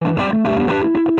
Amigo, 0.00 1.17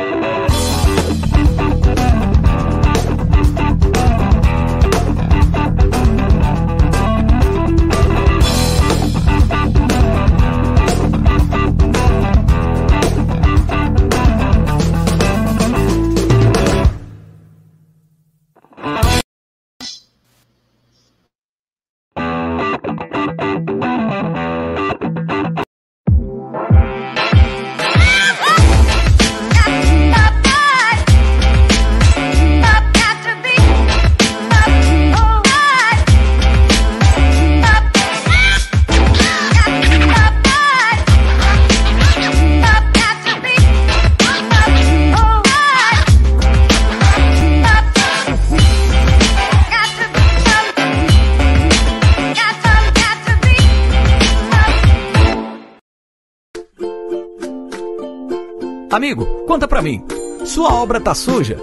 Sua 60.44 60.74
obra 60.74 61.00
tá 61.00 61.14
suja? 61.14 61.56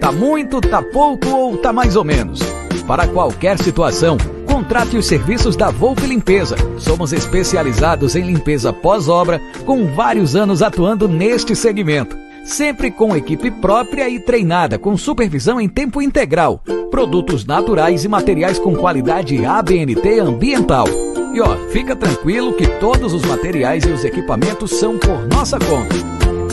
Tá 0.00 0.12
muito, 0.12 0.60
tá 0.60 0.82
pouco 0.82 1.28
ou 1.28 1.56
tá 1.58 1.72
mais 1.72 1.96
ou 1.96 2.04
menos? 2.04 2.40
Para 2.86 3.08
qualquer 3.08 3.58
situação, 3.58 4.16
contrate 4.46 4.96
os 4.96 5.06
serviços 5.06 5.56
da 5.56 5.70
Volpe 5.70 6.06
Limpeza. 6.06 6.56
Somos 6.78 7.12
especializados 7.12 8.14
em 8.14 8.22
limpeza 8.22 8.72
pós-obra, 8.72 9.40
com 9.64 9.86
vários 9.94 10.36
anos 10.36 10.62
atuando 10.62 11.08
neste 11.08 11.56
segmento. 11.56 12.16
Sempre 12.44 12.90
com 12.90 13.16
equipe 13.16 13.50
própria 13.50 14.08
e 14.08 14.20
treinada, 14.20 14.78
com 14.78 14.96
supervisão 14.96 15.58
em 15.58 15.68
tempo 15.68 16.02
integral. 16.02 16.62
Produtos 16.90 17.46
naturais 17.46 18.04
e 18.04 18.08
materiais 18.08 18.58
com 18.58 18.76
qualidade 18.76 19.44
ABNT 19.44 20.20
ambiental. 20.20 20.86
E 21.34 21.40
ó, 21.40 21.56
fica 21.70 21.96
tranquilo 21.96 22.54
que 22.54 22.64
todos 22.78 23.12
os 23.12 23.22
materiais 23.24 23.82
e 23.82 23.90
os 23.90 24.04
equipamentos 24.04 24.70
são 24.70 24.96
por 24.96 25.26
nossa 25.26 25.58
conta. 25.58 25.96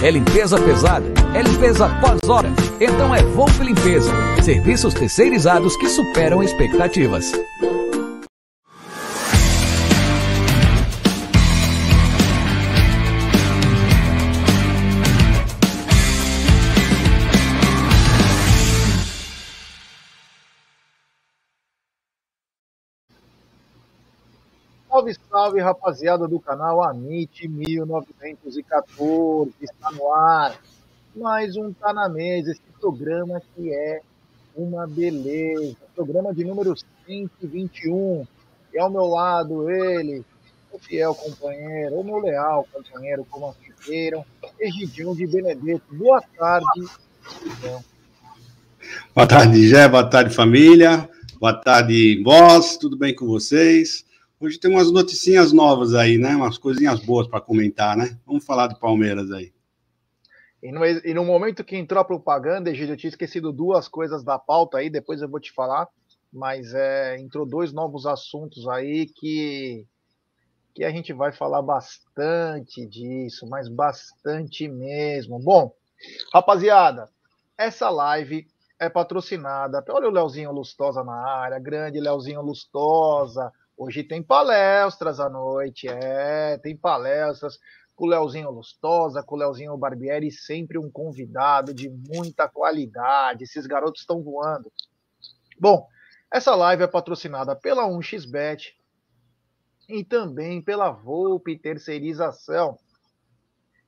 É 0.03 0.09
limpeza 0.09 0.59
pesada? 0.59 1.05
É 1.35 1.43
limpeza 1.43 1.87
pós-hora? 2.01 2.49
Então 2.79 3.13
é 3.13 3.21
Volpe 3.21 3.63
Limpeza. 3.63 4.11
Serviços 4.41 4.95
terceirizados 4.95 5.77
que 5.77 5.87
superam 5.87 6.41
expectativas. 6.41 7.31
Salve, 24.91 25.15
salve, 25.29 25.61
rapaziada 25.61 26.27
do 26.27 26.37
canal 26.37 26.83
Amit 26.83 27.47
1914, 27.47 29.53
está 29.61 29.89
no 29.89 30.11
ar. 30.11 30.59
Mais 31.15 31.55
um 31.55 31.71
Tá 31.71 31.93
na 31.93 32.09
Mesa, 32.09 32.51
esse 32.51 32.59
programa 32.77 33.41
que 33.55 33.73
é 33.73 34.01
uma 34.53 34.85
beleza. 34.85 35.77
Programa 35.95 36.35
de 36.35 36.43
número 36.43 36.75
121. 37.07 38.27
E 38.73 38.79
ao 38.79 38.89
meu 38.89 39.05
lado, 39.05 39.71
ele, 39.71 40.25
o 40.73 40.77
fiel 40.77 41.15
companheiro, 41.15 41.95
o 41.95 42.03
meu 42.03 42.17
leal 42.17 42.67
companheiro, 42.73 43.25
como 43.29 43.47
assim 43.47 43.71
queiram, 43.85 44.25
Egidião 44.59 45.15
de 45.15 45.25
Benedetto. 45.25 45.95
Boa 45.95 46.21
tarde. 46.37 46.81
Boa 49.15 49.25
tarde, 49.25 49.69
Gé. 49.69 49.87
Boa 49.87 50.03
tarde, 50.03 50.35
família. 50.35 51.09
Boa 51.39 51.53
tarde, 51.53 52.21
vós. 52.21 52.75
Tudo 52.75 52.97
bem 52.97 53.15
com 53.15 53.25
vocês? 53.25 54.10
Hoje 54.41 54.59
tem 54.59 54.71
umas 54.71 54.91
noticinhas 54.91 55.53
novas 55.53 55.93
aí, 55.93 56.17
né? 56.17 56.35
Umas 56.35 56.57
coisinhas 56.57 56.99
boas 56.99 57.27
para 57.27 57.39
comentar, 57.39 57.95
né? 57.95 58.19
Vamos 58.25 58.43
falar 58.43 58.65
de 58.65 58.79
Palmeiras 58.79 59.31
aí. 59.31 59.53
E 60.63 60.71
no, 60.71 60.83
e 60.83 61.13
no 61.13 61.23
momento 61.23 61.63
que 61.63 61.77
entrou 61.77 62.01
a 62.01 62.05
propaganda, 62.05 62.71
eu 62.71 62.97
tinha 62.97 63.09
esquecido 63.09 63.51
duas 63.51 63.87
coisas 63.87 64.23
da 64.23 64.39
pauta 64.39 64.79
aí, 64.79 64.89
depois 64.89 65.21
eu 65.21 65.29
vou 65.29 65.39
te 65.39 65.51
falar, 65.51 65.87
mas 66.33 66.73
é, 66.73 67.19
entrou 67.19 67.45
dois 67.45 67.71
novos 67.71 68.07
assuntos 68.07 68.67
aí 68.67 69.05
que, 69.05 69.85
que 70.73 70.83
a 70.83 70.89
gente 70.89 71.13
vai 71.13 71.31
falar 71.31 71.61
bastante 71.61 72.83
disso, 72.87 73.45
mas 73.47 73.69
bastante 73.69 74.67
mesmo. 74.67 75.37
Bom, 75.37 75.71
rapaziada, 76.33 77.07
essa 77.55 77.91
live 77.91 78.47
é 78.79 78.89
patrocinada. 78.89 79.83
Olha 79.89 80.07
o 80.07 80.11
Leozinho 80.11 80.51
Lustosa 80.51 81.03
na 81.03 81.27
área, 81.27 81.59
grande 81.59 81.99
Leozinho 81.99 82.41
Lustosa 82.41 83.51
Hoje 83.83 84.03
tem 84.03 84.21
palestras 84.21 85.19
à 85.19 85.27
noite, 85.27 85.87
é, 85.87 86.55
tem 86.59 86.77
palestras 86.77 87.57
com 87.95 88.05
o 88.05 88.07
Leozinho 88.07 88.51
Lustosa, 88.51 89.23
com 89.23 89.33
o 89.33 89.37
Leozinho 89.39 89.75
Barbieri, 89.75 90.29
sempre 90.31 90.77
um 90.77 90.87
convidado 90.87 91.73
de 91.73 91.89
muita 91.89 92.47
qualidade. 92.47 93.43
Esses 93.43 93.65
garotos 93.65 94.01
estão 94.01 94.21
voando. 94.21 94.71
Bom, 95.59 95.87
essa 96.31 96.53
live 96.53 96.83
é 96.83 96.87
patrocinada 96.87 97.55
pela 97.55 97.89
1xBet 97.89 98.75
e 99.89 100.03
também 100.03 100.61
pela 100.61 100.91
Volpe 100.91 101.57
Terceirização. 101.57 102.77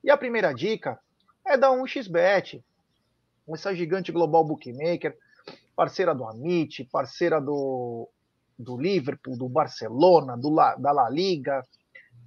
E 0.03 0.09
a 0.09 0.17
primeira 0.17 0.51
dica 0.55 0.99
é 1.45 1.55
da 1.55 1.69
1xBet, 1.69 2.63
essa 3.49 3.75
gigante 3.75 4.11
global 4.11 4.43
bookmaker, 4.43 5.15
parceira 5.75 6.15
do 6.15 6.25
Amit, 6.25 6.83
parceira 6.85 7.39
do 7.39 8.09
do 8.57 8.77
Liverpool, 8.77 9.37
do 9.37 9.49
Barcelona, 9.49 10.37
do 10.37 10.49
La, 10.49 10.75
da 10.75 10.91
La 10.91 11.09
Liga, 11.09 11.61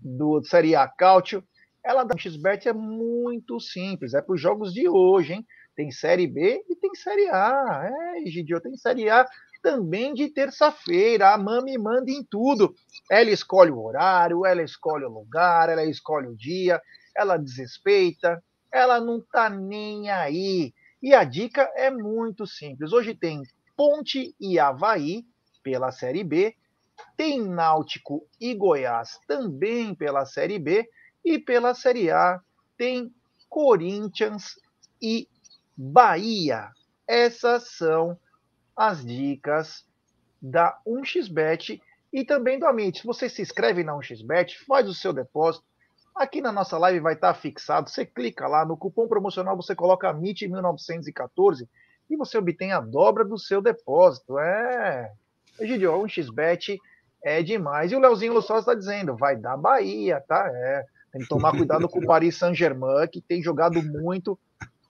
do 0.03 0.42
Serie 0.44 0.75
A 0.75 0.88
Cautio, 0.88 1.42
ela 1.84 2.03
da 2.03 2.16
XBet 2.16 2.69
é 2.69 2.72
muito 2.72 3.60
simples, 3.60 4.12
é 4.12 4.20
para 4.20 4.34
os 4.34 4.41
jogos 4.41 4.72
de 4.72 4.88
hoje, 4.88 5.34
hein? 5.34 5.47
Tem 5.76 5.91
Série 5.91 6.26
B 6.26 6.64
e 6.69 6.75
tem 6.75 6.94
Série 6.94 7.28
A. 7.28 7.91
É, 8.16 8.26
Gidio, 8.31 8.60
tem 8.60 8.76
Série 8.76 9.10
A 9.10 9.26
também 9.62 10.14
de 10.14 10.28
terça-feira. 10.28 11.34
A 11.34 11.38
Mami 11.38 11.76
manda 11.76 12.10
em 12.10 12.25
tudo. 12.25 12.75
Ela 13.10 13.31
escolhe 13.31 13.70
o 13.70 13.82
horário, 13.82 14.47
ela 14.47 14.62
escolhe 14.62 15.04
o 15.04 15.10
lugar, 15.10 15.69
ela 15.69 15.84
escolhe 15.84 16.28
o 16.28 16.37
dia, 16.37 16.81
ela 17.14 17.37
desrespeita, 17.37 18.43
ela 18.72 18.98
não 18.98 19.20
tá 19.20 19.50
nem 19.50 20.08
aí. 20.10 20.72
E 21.03 21.14
a 21.14 21.25
dica 21.25 21.70
é 21.76 21.91
muito 21.91 22.47
simples. 22.47 22.93
Hoje 22.93 23.14
tem 23.14 23.43
Ponte 23.76 24.34
e 24.41 24.58
Havaí, 24.58 25.25
pela 25.66 25.91
Série 25.91 26.22
B, 26.22 26.54
tem 27.16 27.43
Náutico 27.43 28.25
e 28.41 28.54
Goiás 28.54 29.19
também 29.27 29.97
pela 29.97 30.25
Série 30.25 30.60
B, 30.60 30.88
e 31.25 31.41
pela 31.41 31.75
Série 31.75 32.09
A 32.09 32.41
tem 32.78 33.12
Corinthians 33.49 34.60
e 35.03 35.28
Bahia. 35.76 36.71
Essas 37.05 37.71
são 37.76 38.16
as 38.76 39.05
dicas 39.05 39.84
da 40.41 40.78
1xBet 40.87 41.82
e 42.12 42.25
também 42.25 42.60
do 42.60 42.66
Amit. 42.66 43.00
Se 43.00 43.06
você 43.06 43.28
se 43.28 43.43
inscreve 43.43 43.82
na 43.82 43.94
1xBet, 43.94 44.65
faz 44.69 44.88
o 44.88 44.94
seu 44.94 45.12
depósito. 45.12 45.66
Aqui 46.15 46.41
na 46.41 46.53
nossa 46.53 46.78
live 46.78 47.00
vai 47.00 47.15
estar 47.15 47.34
fixado. 47.34 47.91
Você 47.91 48.06
clica 48.06 48.47
lá 48.47 48.65
no 48.65 48.76
cupom 48.76 49.08
promocional, 49.08 49.56
você 49.56 49.75
coloca 49.75 50.14
AMIT1914 50.14 51.69
e 52.08 52.17
você 52.17 52.38
obtém 52.38 52.70
a 52.73 52.81
dobra 52.81 53.25
do 53.25 53.37
seu 53.37 53.61
depósito. 53.61 54.38
É, 54.38 55.12
Egidio, 55.61 56.03
um 56.03 56.08
xbet 56.08 56.79
é 57.23 57.43
demais. 57.43 57.91
E 57.91 57.97
o 57.97 57.99
Leozinho 57.99 58.35
Lustosa 58.35 58.61
está 58.61 58.75
dizendo, 58.75 59.17
vai 59.17 59.37
dar 59.37 59.56
Bahia, 59.56 60.23
tá? 60.26 60.49
É, 60.53 60.85
tem 61.12 61.23
que 61.23 61.29
tomar 61.29 61.53
cuidado 61.53 61.88
com 61.88 61.99
o 61.99 62.06
Paris 62.06 62.37
Saint-Germain, 62.37 63.08
que 63.11 63.20
tem 63.20 63.43
jogado 63.43 63.82
muito. 63.82 64.38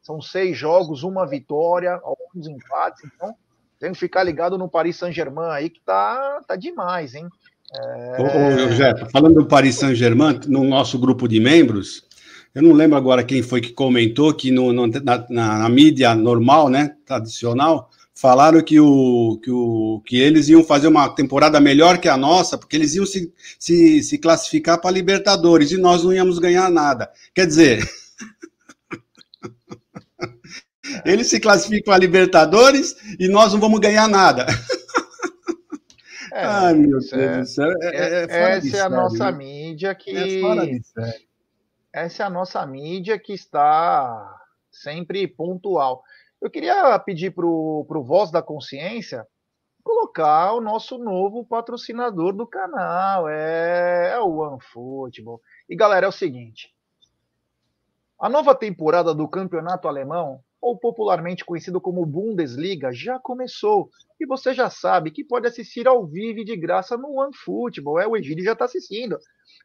São 0.02 0.20
seis 0.20 0.56
jogos, 0.56 1.02
uma 1.02 1.26
vitória, 1.26 2.00
alguns 2.02 2.46
empates. 2.46 3.02
Então, 3.04 3.34
tem 3.78 3.92
que 3.92 3.98
ficar 3.98 4.22
ligado 4.22 4.56
no 4.56 4.68
Paris 4.68 4.96
Saint-Germain 4.96 5.50
aí, 5.50 5.70
que 5.70 5.80
tá, 5.80 6.40
tá 6.46 6.56
demais, 6.56 7.14
hein? 7.14 7.28
É... 7.74 8.22
Ô, 8.22 9.04
ô, 9.04 9.10
falando 9.10 9.34
do 9.34 9.46
Paris 9.46 9.76
Saint-Germain, 9.76 10.40
no 10.46 10.64
nosso 10.64 10.98
grupo 10.98 11.26
de 11.26 11.40
membros, 11.40 12.06
eu 12.54 12.62
não 12.62 12.72
lembro 12.72 12.96
agora 12.96 13.24
quem 13.24 13.42
foi 13.42 13.60
que 13.60 13.72
comentou 13.72 14.32
que 14.32 14.50
no, 14.50 14.72
no 14.72 14.86
na, 14.86 15.26
na, 15.28 15.58
na, 15.58 15.68
mídia 15.68 16.14
normal, 16.14 16.68
né, 16.68 16.96
tradicional, 17.04 17.90
falaram 18.16 18.62
que, 18.62 18.80
o, 18.80 19.38
que, 19.42 19.50
o, 19.50 20.02
que 20.04 20.18
eles 20.18 20.48
iam 20.48 20.64
fazer 20.64 20.88
uma 20.88 21.08
temporada 21.08 21.60
melhor 21.60 21.98
que 21.98 22.08
a 22.08 22.16
nossa, 22.16 22.58
porque 22.58 22.74
eles 22.74 22.94
iam 22.94 23.06
se, 23.06 23.32
se, 23.58 24.02
se 24.02 24.18
classificar 24.18 24.80
para 24.80 24.90
Libertadores 24.90 25.70
e 25.70 25.76
nós 25.76 26.02
não 26.02 26.12
íamos 26.12 26.38
ganhar 26.38 26.70
nada. 26.70 27.10
Quer 27.34 27.46
dizer, 27.46 27.86
Eles 31.04 31.28
se 31.28 31.40
classificam 31.40 31.92
a 31.92 31.98
Libertadores 31.98 32.96
e 33.18 33.28
nós 33.28 33.52
não 33.52 33.60
vamos 33.60 33.80
ganhar 33.80 34.08
nada. 34.08 34.46
É, 36.32 36.44
Ai, 36.44 36.74
meu 36.74 36.90
Deus 36.90 37.12
é, 37.12 37.40
do 37.40 37.46
céu. 37.46 37.72
É, 37.80 37.96
é, 37.96 38.26
é 38.28 38.56
essa 38.56 38.76
é 38.76 38.80
a 38.80 38.90
nossa 38.90 39.32
mídia 39.32 39.94
que. 39.94 40.42
Essa 41.92 42.22
é 42.22 42.26
a 42.26 42.30
nossa 42.30 42.66
mídia 42.66 43.18
que 43.18 43.32
está 43.32 44.38
sempre 44.70 45.26
pontual. 45.26 46.04
Eu 46.40 46.50
queria 46.50 46.98
pedir 46.98 47.34
para 47.34 47.46
o 47.46 48.04
Voz 48.04 48.30
da 48.30 48.42
Consciência 48.42 49.26
colocar 49.82 50.52
o 50.52 50.60
nosso 50.60 50.98
novo 50.98 51.44
patrocinador 51.44 52.32
do 52.32 52.44
canal, 52.44 53.28
é, 53.28 54.10
é 54.14 54.20
o 54.20 54.38
OneFootball. 54.38 55.40
E 55.68 55.76
galera, 55.76 56.06
é 56.06 56.08
o 56.08 56.12
seguinte: 56.12 56.74
a 58.18 58.28
nova 58.28 58.54
temporada 58.54 59.14
do 59.14 59.28
campeonato 59.28 59.86
alemão, 59.86 60.40
ou 60.60 60.76
popularmente 60.76 61.44
conhecido 61.44 61.80
como 61.80 62.04
Bundesliga, 62.04 62.92
já 62.92 63.18
começou. 63.20 63.88
E 64.18 64.26
você 64.26 64.52
já 64.52 64.68
sabe 64.68 65.12
que 65.12 65.22
pode 65.22 65.46
assistir 65.46 65.86
ao 65.86 66.04
vivo 66.04 66.44
de 66.44 66.56
graça 66.56 66.96
no 66.96 67.20
OneFootball. 67.20 68.00
É, 68.00 68.06
o 68.08 68.16
Egídio 68.16 68.44
já 68.44 68.54
está 68.54 68.64
assistindo. 68.64 69.16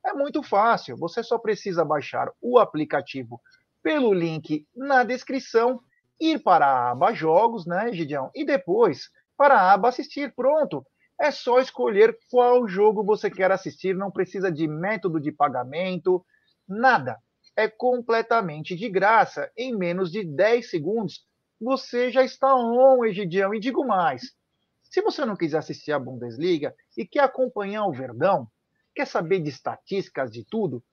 É 0.06 0.14
muito 0.14 0.44
fácil. 0.44 0.98
Você 0.98 1.24
só 1.24 1.40
precisa 1.40 1.84
baixar 1.84 2.32
o 2.40 2.60
aplicativo 2.60 3.42
pelo 3.82 4.14
link 4.14 4.68
na 4.76 5.04
descrição, 5.04 5.82
ir 6.22 6.44
para 6.44 6.66
a 6.68 6.92
aba 6.92 7.14
Jogos, 7.14 7.66
né, 7.66 7.90
Egidião? 7.90 8.30
E 8.36 8.46
depois 8.46 9.10
para 9.36 9.56
a 9.56 9.74
aba 9.74 9.90
assistir. 9.90 10.34
Pronto. 10.36 10.86
É 11.20 11.32
só 11.32 11.60
escolher 11.60 12.18
qual 12.30 12.68
jogo 12.68 13.04
você 13.04 13.30
quer 13.30 13.52
assistir, 13.52 13.96
não 13.96 14.10
precisa 14.10 14.52
de 14.52 14.68
método 14.68 15.20
de 15.20 15.32
pagamento, 15.32 16.24
nada. 16.68 17.18
É 17.56 17.68
completamente 17.68 18.76
de 18.76 18.90
graça. 18.90 19.52
Em 19.58 19.76
menos 19.76 20.12
de 20.12 20.24
10 20.24 20.70
segundos, 20.70 21.26
você 21.60 22.10
já 22.12 22.24
está 22.24 22.56
on, 22.56 23.06
Egidião. 23.06 23.54
E 23.54 23.60
digo 23.60 23.86
mais: 23.86 24.34
se 24.82 25.02
você 25.02 25.26
não 25.26 25.36
quiser 25.36 25.60
assistir 25.60 25.92
a 25.92 26.00
Bundesliga 26.00 26.74
e 26.98 27.06
quer 27.06 27.24
acompanhar 27.24 27.86
o 27.86 27.94
Verdão, 27.94 28.48
quer 28.96 29.06
saber 29.06 29.40
de 29.40 29.50
estatísticas 29.50 30.32
de 30.32 30.44
tudo, 30.44 30.84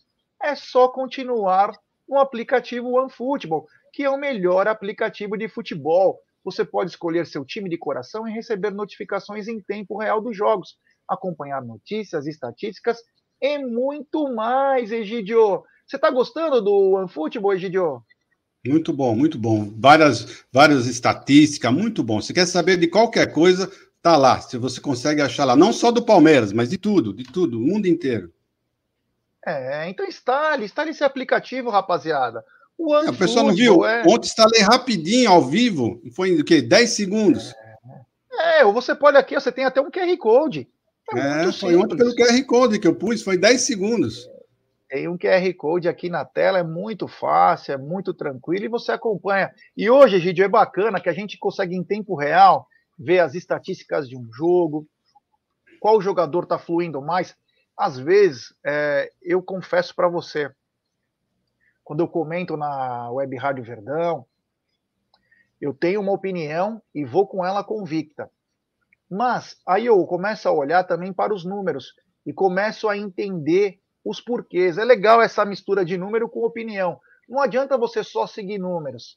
é 0.42 0.54
só 0.54 0.88
continuar 0.88 1.72
no 2.08 2.18
aplicativo 2.18 2.92
OneFootball, 2.92 3.66
que 3.98 4.04
é 4.04 4.08
o 4.08 4.16
melhor 4.16 4.68
aplicativo 4.68 5.36
de 5.36 5.48
futebol. 5.48 6.20
Você 6.44 6.64
pode 6.64 6.92
escolher 6.92 7.26
seu 7.26 7.44
time 7.44 7.68
de 7.68 7.76
coração 7.76 8.28
e 8.28 8.32
receber 8.32 8.70
notificações 8.70 9.48
em 9.48 9.60
tempo 9.60 9.98
real 9.98 10.20
dos 10.20 10.36
jogos, 10.36 10.76
acompanhar 11.08 11.60
notícias, 11.60 12.24
estatísticas 12.28 12.98
e 13.42 13.58
muito 13.58 14.32
mais, 14.32 14.92
Egidio. 14.92 15.64
Você 15.84 15.96
está 15.96 16.12
gostando 16.12 16.62
do 16.62 16.92
OneFootball, 16.92 17.54
Egidio? 17.54 18.00
Muito 18.64 18.92
bom, 18.92 19.16
muito 19.16 19.36
bom. 19.36 19.68
Várias, 19.76 20.44
várias 20.52 20.86
estatísticas, 20.86 21.72
muito 21.72 22.04
bom. 22.04 22.20
Se 22.20 22.32
quer 22.32 22.46
saber 22.46 22.76
de 22.76 22.86
qualquer 22.86 23.32
coisa, 23.32 23.68
tá 24.00 24.16
lá. 24.16 24.40
Se 24.40 24.56
você 24.58 24.80
consegue 24.80 25.20
achar 25.20 25.44
lá, 25.44 25.56
não 25.56 25.72
só 25.72 25.90
do 25.90 26.04
Palmeiras, 26.04 26.52
mas 26.52 26.68
de 26.68 26.78
tudo, 26.78 27.12
de 27.12 27.24
tudo, 27.24 27.58
o 27.58 27.60
mundo 27.60 27.86
inteiro. 27.88 28.32
É, 29.44 29.88
então 29.88 30.06
instale, 30.06 30.66
instale 30.66 30.90
esse 30.90 31.02
aplicativo, 31.02 31.68
rapaziada. 31.68 32.44
O 32.78 32.94
é, 32.96 33.12
pessoal 33.12 33.46
não 33.46 33.54
viu? 33.54 33.84
É... 33.84 34.02
Ontem 34.06 34.26
instalei 34.26 34.60
rapidinho, 34.62 35.30
ao 35.30 35.42
vivo, 35.42 36.00
foi 36.12 36.40
o 36.40 36.44
quê? 36.44 36.62
10 36.62 36.90
segundos. 36.90 37.54
É, 38.40 38.64
ou 38.64 38.72
você 38.72 38.94
pode 38.94 39.16
aqui, 39.16 39.34
você 39.34 39.50
tem 39.50 39.64
até 39.64 39.80
um 39.80 39.90
QR 39.90 40.16
Code. 40.16 40.68
É, 41.14 41.44
é 41.46 41.52
foi 41.52 41.76
ontem 41.76 41.96
pelo 41.96 42.14
QR 42.14 42.44
Code 42.44 42.78
que 42.78 42.86
eu 42.86 42.94
pus, 42.94 43.22
foi 43.22 43.36
10 43.36 43.60
segundos. 43.62 44.30
Tem 44.88 45.08
um 45.08 45.18
QR 45.18 45.52
Code 45.54 45.88
aqui 45.88 46.08
na 46.08 46.24
tela, 46.24 46.60
é 46.60 46.62
muito 46.62 47.08
fácil, 47.08 47.74
é 47.74 47.76
muito 47.76 48.14
tranquilo 48.14 48.64
e 48.64 48.68
você 48.68 48.92
acompanha. 48.92 49.52
E 49.76 49.90
hoje, 49.90 50.16
Egidio, 50.16 50.44
é 50.44 50.48
bacana 50.48 51.00
que 51.00 51.08
a 51.08 51.12
gente 51.12 51.36
consegue 51.36 51.76
em 51.76 51.84
tempo 51.84 52.14
real 52.14 52.66
ver 52.98 53.18
as 53.18 53.34
estatísticas 53.34 54.08
de 54.08 54.16
um 54.16 54.32
jogo, 54.32 54.86
qual 55.80 56.00
jogador 56.00 56.44
está 56.44 56.58
fluindo 56.58 57.02
mais. 57.02 57.36
Às 57.76 57.98
vezes, 57.98 58.54
é, 58.64 59.12
eu 59.22 59.42
confesso 59.42 59.94
para 59.94 60.08
você, 60.08 60.50
quando 61.88 62.00
eu 62.00 62.08
comento 62.08 62.54
na 62.54 63.10
Web 63.10 63.34
Rádio 63.38 63.64
Verdão, 63.64 64.26
eu 65.58 65.72
tenho 65.72 66.02
uma 66.02 66.12
opinião 66.12 66.82
e 66.94 67.02
vou 67.02 67.26
com 67.26 67.42
ela 67.42 67.64
convicta. 67.64 68.30
Mas 69.10 69.56
aí 69.66 69.86
eu 69.86 70.04
começo 70.04 70.46
a 70.46 70.52
olhar 70.52 70.84
também 70.84 71.14
para 71.14 71.32
os 71.32 71.46
números 71.46 71.94
e 72.26 72.32
começo 72.34 72.90
a 72.90 72.98
entender 72.98 73.80
os 74.04 74.20
porquês. 74.20 74.76
É 74.76 74.84
legal 74.84 75.22
essa 75.22 75.46
mistura 75.46 75.82
de 75.82 75.96
número 75.96 76.28
com 76.28 76.44
opinião. 76.44 77.00
Não 77.26 77.40
adianta 77.40 77.78
você 77.78 78.04
só 78.04 78.26
seguir 78.26 78.58
números, 78.58 79.16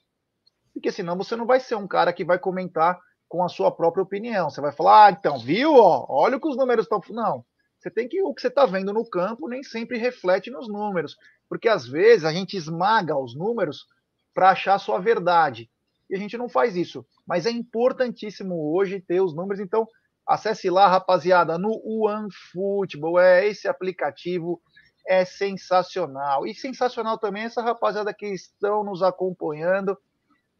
porque 0.73 0.93
senão 0.93 1.17
você 1.17 1.35
não 1.35 1.45
vai 1.45 1.59
ser 1.59 1.75
um 1.75 1.85
cara 1.85 2.13
que 2.13 2.23
vai 2.23 2.39
comentar 2.39 2.97
com 3.27 3.43
a 3.43 3.49
sua 3.49 3.69
própria 3.69 4.03
opinião. 4.03 4.49
Você 4.49 4.61
vai 4.61 4.71
falar, 4.71 5.07
ah, 5.07 5.11
então, 5.11 5.37
viu? 5.37 5.75
Ó, 5.75 6.05
olha 6.07 6.37
o 6.37 6.39
que 6.39 6.47
os 6.47 6.55
números 6.55 6.85
estão. 6.85 7.01
Não. 7.09 7.43
Você 7.77 7.91
tem 7.91 8.07
que 8.07 8.21
o 8.21 8.33
que 8.33 8.41
você 8.41 8.47
está 8.47 8.65
vendo 8.65 8.93
no 8.93 9.03
campo 9.03 9.49
nem 9.49 9.61
sempre 9.61 9.97
reflete 9.97 10.49
nos 10.49 10.69
números, 10.69 11.17
porque 11.51 11.67
às 11.67 11.85
vezes 11.85 12.23
a 12.23 12.31
gente 12.31 12.55
esmaga 12.55 13.13
os 13.17 13.35
números 13.35 13.85
para 14.33 14.51
achar 14.51 14.79
sua 14.79 14.99
verdade 14.99 15.69
e 16.09 16.15
a 16.15 16.17
gente 16.17 16.37
não 16.37 16.47
faz 16.47 16.77
isso. 16.77 17.05
Mas 17.27 17.45
é 17.45 17.51
importantíssimo 17.51 18.73
hoje 18.73 19.01
ter 19.01 19.19
os 19.19 19.35
números. 19.35 19.59
Então 19.59 19.85
acesse 20.25 20.69
lá, 20.69 20.87
rapaziada, 20.87 21.57
no 21.57 21.71
OneFootball. 21.85 23.19
É 23.19 23.45
esse 23.45 23.67
aplicativo 23.67 24.61
é 25.05 25.25
sensacional 25.25 26.47
e 26.47 26.55
sensacional 26.55 27.17
também 27.17 27.43
essa 27.43 27.61
rapaziada 27.61 28.13
que 28.13 28.27
estão 28.27 28.81
nos 28.81 29.03
acompanhando. 29.03 29.97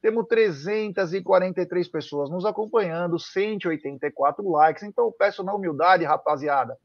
Temos 0.02 0.28
343 0.28 1.88
pessoas 1.88 2.30
nos 2.30 2.46
acompanhando, 2.46 3.18
184 3.18 4.46
likes. 4.46 4.84
Então 4.84 5.10
peço 5.18 5.42
na 5.42 5.54
humildade, 5.54 6.04
rapaziada 6.04 6.78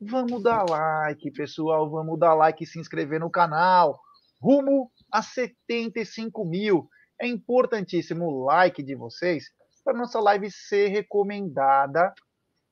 Vamos 0.00 0.42
dar 0.42 0.64
like, 0.68 1.30
pessoal. 1.32 1.88
Vamos 1.90 2.18
dar 2.18 2.34
like 2.34 2.62
e 2.62 2.66
se 2.66 2.78
inscrever 2.78 3.20
no 3.20 3.30
canal. 3.30 4.00
Rumo 4.40 4.90
a 5.10 5.22
75 5.22 6.44
mil. 6.44 6.88
É 7.20 7.26
importantíssimo 7.26 8.26
o 8.26 8.44
like 8.44 8.82
de 8.82 8.94
vocês 8.94 9.44
para 9.84 9.96
nossa 9.96 10.18
live 10.18 10.50
ser 10.50 10.88
recomendada 10.88 12.12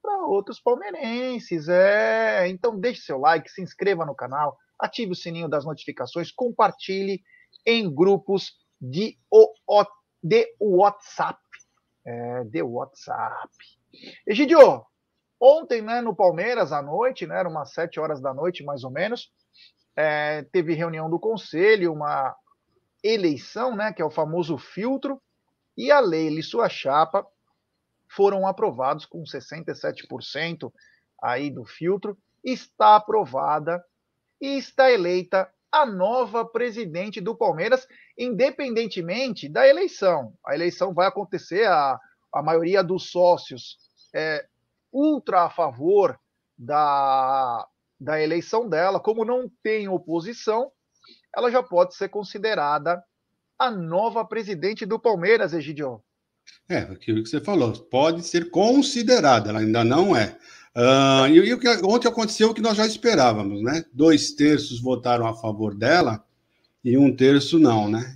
para 0.00 0.26
outros 0.26 0.58
palmeirenses. 0.58 1.68
É, 1.68 2.48
então 2.48 2.78
deixe 2.78 3.02
seu 3.02 3.18
like, 3.18 3.50
se 3.50 3.62
inscreva 3.62 4.04
no 4.04 4.14
canal, 4.14 4.56
ative 4.78 5.12
o 5.12 5.16
sininho 5.16 5.48
das 5.48 5.64
notificações, 5.64 6.32
compartilhe 6.32 7.22
em 7.66 7.92
grupos 7.94 8.56
de, 8.80 9.16
o, 9.30 9.52
de 10.22 10.54
WhatsApp. 10.58 11.38
É, 12.04 12.44
de 12.44 12.62
WhatsApp. 12.62 13.52
Egidio, 14.26 14.84
Ontem, 15.44 15.82
né, 15.82 16.00
no 16.00 16.14
Palmeiras, 16.14 16.70
à 16.70 16.80
noite, 16.80 17.26
né, 17.26 17.36
era 17.36 17.48
umas 17.48 17.72
sete 17.72 17.98
horas 17.98 18.20
da 18.20 18.32
noite, 18.32 18.62
mais 18.62 18.84
ou 18.84 18.92
menos, 18.92 19.32
é, 19.96 20.42
teve 20.52 20.72
reunião 20.72 21.10
do 21.10 21.18
conselho, 21.18 21.92
uma 21.92 22.32
eleição, 23.02 23.74
né, 23.74 23.92
que 23.92 24.00
é 24.00 24.04
o 24.04 24.10
famoso 24.10 24.56
filtro, 24.56 25.20
e 25.76 25.90
a 25.90 25.98
lei 25.98 26.28
e 26.28 26.44
sua 26.44 26.68
chapa 26.68 27.26
foram 28.08 28.46
aprovados 28.46 29.04
com 29.04 29.24
67% 29.24 30.72
aí 31.20 31.50
do 31.50 31.64
filtro, 31.64 32.16
está 32.44 32.94
aprovada 32.94 33.84
e 34.40 34.58
está 34.58 34.92
eleita 34.92 35.52
a 35.72 35.84
nova 35.84 36.44
presidente 36.44 37.20
do 37.20 37.34
Palmeiras, 37.34 37.88
independentemente 38.16 39.48
da 39.48 39.66
eleição. 39.66 40.34
A 40.46 40.54
eleição 40.54 40.94
vai 40.94 41.08
acontecer, 41.08 41.66
a, 41.66 41.98
a 42.32 42.42
maioria 42.42 42.84
dos 42.84 43.10
sócios 43.10 43.76
é, 44.14 44.46
ultra 44.92 45.44
a 45.44 45.50
favor 45.50 46.18
da, 46.56 47.66
da 47.98 48.20
eleição 48.20 48.68
dela, 48.68 49.00
como 49.00 49.24
não 49.24 49.50
tem 49.62 49.88
oposição, 49.88 50.70
ela 51.34 51.50
já 51.50 51.62
pode 51.62 51.94
ser 51.94 52.08
considerada 52.08 53.02
a 53.58 53.70
nova 53.70 54.24
presidente 54.24 54.84
do 54.84 54.98
Palmeiras, 54.98 55.54
Egidio. 55.54 56.02
É, 56.68 56.78
aquilo 56.78 57.22
que 57.22 57.28
você 57.28 57.40
falou, 57.40 57.72
pode 57.72 58.22
ser 58.22 58.50
considerada, 58.50 59.50
ela 59.50 59.60
ainda 59.60 59.84
não 59.84 60.16
é. 60.16 60.36
Uh, 60.74 61.28
e, 61.28 61.34
e 61.34 61.54
o 61.54 61.58
que 61.58 61.68
ontem 61.84 62.08
aconteceu 62.08 62.50
o 62.50 62.54
que 62.54 62.62
nós 62.62 62.76
já 62.76 62.86
esperávamos, 62.86 63.62
né? 63.62 63.84
Dois 63.92 64.32
terços 64.32 64.80
votaram 64.80 65.26
a 65.26 65.34
favor 65.34 65.74
dela 65.74 66.24
e 66.84 66.98
um 66.98 67.14
terço 67.14 67.58
não, 67.58 67.88
né? 67.88 68.14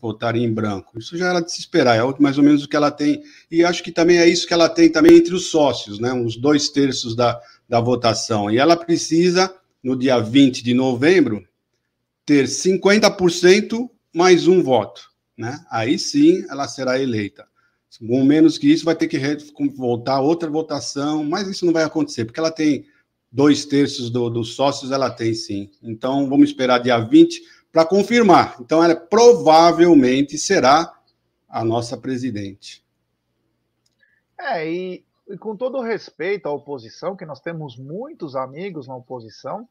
Votaria 0.00 0.44
em 0.44 0.52
branco. 0.52 0.98
Isso 0.98 1.16
já 1.16 1.30
era 1.30 1.40
de 1.40 1.50
se 1.50 1.58
esperar, 1.58 1.96
é 1.96 2.20
mais 2.20 2.38
ou 2.38 2.44
menos 2.44 2.62
o 2.62 2.68
que 2.68 2.76
ela 2.76 2.90
tem. 2.90 3.22
E 3.50 3.64
acho 3.64 3.82
que 3.82 3.90
também 3.90 4.18
é 4.18 4.28
isso 4.28 4.46
que 4.46 4.54
ela 4.54 4.68
tem 4.68 4.88
também 4.88 5.16
entre 5.16 5.34
os 5.34 5.46
sócios, 5.46 5.98
né? 5.98 6.12
Uns 6.12 6.36
dois 6.36 6.68
terços 6.68 7.16
da, 7.16 7.40
da 7.68 7.80
votação. 7.80 8.50
E 8.50 8.58
ela 8.58 8.76
precisa, 8.76 9.52
no 9.82 9.96
dia 9.98 10.20
20 10.20 10.62
de 10.62 10.74
novembro, 10.74 11.44
ter 12.24 12.46
50% 12.46 13.90
mais 14.14 14.46
um 14.46 14.62
voto, 14.62 15.02
né? 15.36 15.64
Aí 15.68 15.98
sim 15.98 16.44
ela 16.48 16.68
será 16.68 17.00
eleita. 17.00 17.46
Com 18.06 18.24
menos 18.24 18.58
que 18.58 18.72
isso, 18.72 18.84
vai 18.84 18.96
ter 18.96 19.06
que 19.06 19.18
voltar 19.76 20.20
outra 20.20 20.50
votação, 20.50 21.24
mas 21.24 21.46
isso 21.46 21.64
não 21.64 21.72
vai 21.72 21.84
acontecer, 21.84 22.24
porque 22.24 22.40
ela 22.40 22.50
tem 22.50 22.86
dois 23.30 23.64
terços 23.64 24.10
do, 24.10 24.28
dos 24.28 24.54
sócios, 24.54 24.90
ela 24.90 25.10
tem 25.10 25.32
sim. 25.32 25.70
Então, 25.82 26.28
vamos 26.28 26.48
esperar 26.48 26.78
dia 26.78 26.98
20 26.98 27.40
para 27.74 27.84
confirmar. 27.84 28.54
Então, 28.60 28.84
ela 28.84 28.94
provavelmente 28.94 30.38
será 30.38 30.94
a 31.48 31.64
nossa 31.64 31.96
presidente. 31.96 32.84
É, 34.38 34.70
e, 34.70 35.04
e 35.28 35.36
com 35.36 35.56
todo 35.56 35.80
respeito 35.80 36.46
à 36.46 36.52
oposição, 36.52 37.16
que 37.16 37.26
nós 37.26 37.40
temos 37.40 37.76
muitos 37.76 38.36
amigos 38.36 38.86
na 38.86 38.94
oposição, 38.94 39.68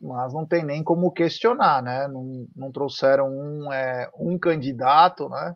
mas 0.00 0.32
não 0.32 0.46
tem 0.46 0.64
nem 0.64 0.82
como 0.82 1.12
questionar, 1.12 1.82
né? 1.82 2.08
Não, 2.08 2.48
não 2.56 2.72
trouxeram 2.72 3.28
um, 3.28 3.70
é, 3.70 4.10
um 4.18 4.38
candidato, 4.38 5.28
né? 5.28 5.54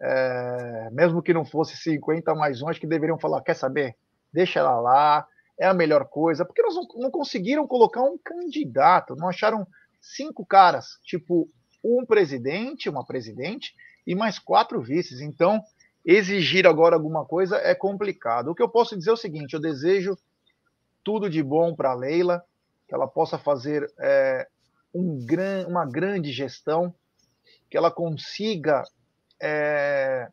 É, 0.00 0.88
mesmo 0.90 1.22
que 1.22 1.32
não 1.32 1.44
fosse 1.44 1.76
50 1.76 2.34
mais 2.34 2.60
um, 2.60 2.68
acho 2.68 2.80
que 2.80 2.86
deveriam 2.86 3.16
falar: 3.16 3.42
quer 3.42 3.54
saber? 3.54 3.94
Deixa 4.32 4.58
ela 4.58 4.80
lá, 4.80 5.24
é 5.56 5.66
a 5.66 5.74
melhor 5.74 6.06
coisa, 6.06 6.44
porque 6.44 6.62
nós 6.62 6.74
não, 6.74 6.88
não 6.96 7.10
conseguiram 7.12 7.64
colocar 7.68 8.02
um 8.02 8.18
candidato, 8.18 9.14
não 9.14 9.28
acharam 9.28 9.64
cinco 10.02 10.44
caras, 10.44 10.98
tipo 11.04 11.48
um 11.82 12.04
presidente, 12.04 12.90
uma 12.90 13.06
presidente 13.06 13.74
e 14.06 14.14
mais 14.14 14.38
quatro 14.38 14.82
vices. 14.82 15.20
Então, 15.20 15.62
exigir 16.04 16.66
agora 16.66 16.96
alguma 16.96 17.24
coisa 17.24 17.56
é 17.56 17.74
complicado. 17.74 18.48
O 18.48 18.54
que 18.54 18.62
eu 18.62 18.68
posso 18.68 18.96
dizer 18.98 19.10
é 19.10 19.14
o 19.14 19.16
seguinte: 19.16 19.54
eu 19.54 19.60
desejo 19.60 20.18
tudo 21.04 21.30
de 21.30 21.42
bom 21.42 21.74
para 21.74 21.94
Leila, 21.94 22.44
que 22.86 22.94
ela 22.94 23.08
possa 23.08 23.38
fazer 23.38 23.90
é, 23.98 24.48
um 24.94 25.24
gran, 25.24 25.66
uma 25.66 25.86
grande 25.86 26.32
gestão, 26.32 26.94
que 27.70 27.76
ela 27.76 27.90
consiga 27.90 28.84
é, 29.40 30.28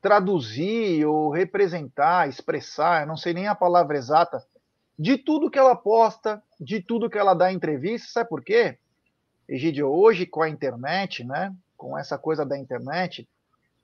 traduzir 0.00 1.04
ou 1.04 1.30
representar, 1.30 2.28
expressar, 2.28 3.06
não 3.06 3.16
sei 3.16 3.34
nem 3.34 3.46
a 3.48 3.54
palavra 3.54 3.96
exata, 3.96 4.42
de 4.98 5.18
tudo 5.18 5.50
que 5.50 5.58
ela 5.58 5.76
posta, 5.76 6.42
de 6.58 6.80
tudo 6.80 7.10
que 7.10 7.18
ela 7.18 7.34
dá 7.34 7.52
em 7.52 7.56
entrevista, 7.56 8.08
sabe 8.08 8.28
por 8.28 8.42
quê? 8.42 8.78
Egidio, 9.48 9.88
hoje 9.88 10.26
com 10.26 10.42
a 10.42 10.48
internet, 10.48 11.24
né, 11.24 11.54
com 11.76 11.96
essa 11.96 12.18
coisa 12.18 12.44
da 12.44 12.58
internet, 12.58 13.28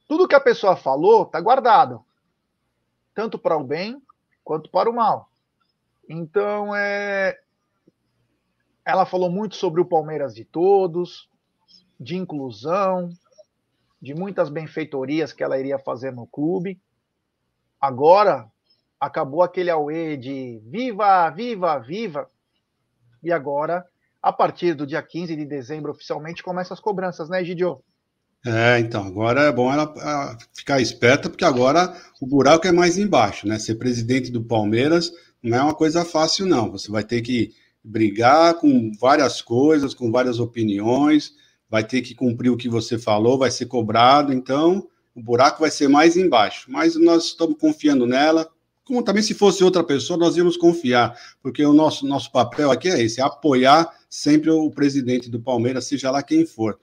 tudo 0.09 0.27
que 0.27 0.35
a 0.35 0.41
pessoa 0.41 0.77
falou 0.77 1.23
está 1.23 1.41
guardado, 1.41 2.05
tanto 3.15 3.39
para 3.39 3.57
o 3.57 3.65
bem 3.65 4.03
quanto 4.43 4.71
para 4.71 4.91
o 4.91 4.95
mal. 4.95 5.29
Então, 6.09 6.75
é, 6.75 7.39
ela 8.85 9.07
falou 9.07 9.31
muito 9.31 9.55
sobre 9.55 9.81
o 9.81 9.87
Palmeiras 9.87 10.35
de 10.35 10.45
todos, 10.45 11.29
de 11.99 12.17
inclusão, 12.17 13.11
de 14.01 14.15
muitas 14.15 14.49
benfeitorias 14.49 15.33
que 15.33 15.45
ela 15.45 15.59
iria 15.59 15.79
fazer 15.79 16.11
no 16.11 16.27
clube. 16.27 16.81
Agora 17.81 18.51
acabou 18.99 19.43
aquele 19.43 19.71
auê 19.71 20.17
de 20.17 20.61
viva, 20.65 21.31
viva, 21.31 21.79
viva. 21.79 22.31
E 23.23 23.31
agora, 23.33 23.85
a 24.23 24.33
partir 24.33 24.75
do 24.75 24.87
dia 24.87 25.03
15 25.03 25.37
de 25.37 25.45
dezembro, 25.45 25.93
oficialmente 25.93 26.43
começam 26.43 26.75
as 26.75 26.81
cobranças, 26.81 27.29
né, 27.29 27.45
Gidio? 27.45 27.83
É, 28.45 28.81
então, 28.81 29.07
agora 29.07 29.43
é 29.43 29.53
bom 29.53 29.73
ela 29.73 30.37
ficar 30.53 30.81
esperta, 30.81 31.31
porque 31.31 31.45
agora 31.45 31.97
o 32.21 32.27
buraco 32.27 32.67
é 32.67 32.73
mais 32.73 32.99
embaixo, 32.99 33.47
né? 33.47 33.59
Ser 33.59 33.77
presidente 33.77 34.33
do 34.33 34.43
Palmeiras 34.43 35.13
não 35.41 35.57
é 35.57 35.63
uma 35.63 35.75
coisa 35.75 36.05
fácil, 36.05 36.47
não. 36.47 36.71
Você 36.73 36.91
vai 36.91 37.05
ter 37.05 37.21
que 37.21 37.55
brigar 37.85 38.55
com 38.55 38.91
várias 39.01 39.41
coisas, 39.41 39.95
com 39.95 40.11
várias 40.11 40.41
opiniões, 40.41 41.33
vai 41.69 41.85
ter 41.85 42.03
que 42.03 42.15
cumprir 42.15 42.51
o 42.51 42.57
que 42.57 42.69
você 42.69 42.99
falou, 42.99 43.39
vai 43.39 43.51
ser 43.51 43.67
cobrado, 43.67 44.33
então 44.33 44.89
o 45.15 45.23
buraco 45.23 45.61
vai 45.61 45.71
ser 45.71 45.89
mais 45.89 46.17
embaixo. 46.17 46.71
Mas 46.71 46.97
nós 46.97 47.27
estamos 47.27 47.57
confiando 47.59 48.07
nela, 48.07 48.49
como 48.85 49.03
também 49.03 49.23
se 49.23 49.35
fosse 49.35 49.63
outra 49.63 49.85
pessoa, 49.85 50.19
nós 50.19 50.37
íamos 50.37 50.57
confiar, 50.57 51.17
porque 51.41 51.65
o 51.65 51.73
nosso, 51.73 52.07
nosso 52.07 52.31
papel 52.31 52.71
aqui 52.71 52.89
é 52.89 53.01
esse, 53.01 53.21
é 53.21 53.25
apoiar 53.25 53.93
sempre 54.09 54.51
o 54.51 54.71
presidente 54.71 55.31
do 55.31 55.41
Palmeiras, 55.41 55.87
seja 55.87 56.11
lá 56.11 56.23
quem 56.23 56.45
for. 56.45 56.79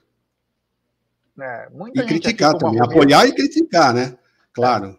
É, 1.40 1.68
e 1.94 2.02
criticar 2.04 2.54
também, 2.56 2.80
apoiar 2.80 3.26
e 3.26 3.32
criticar, 3.32 3.94
né? 3.94 4.18
Claro. 4.52 4.98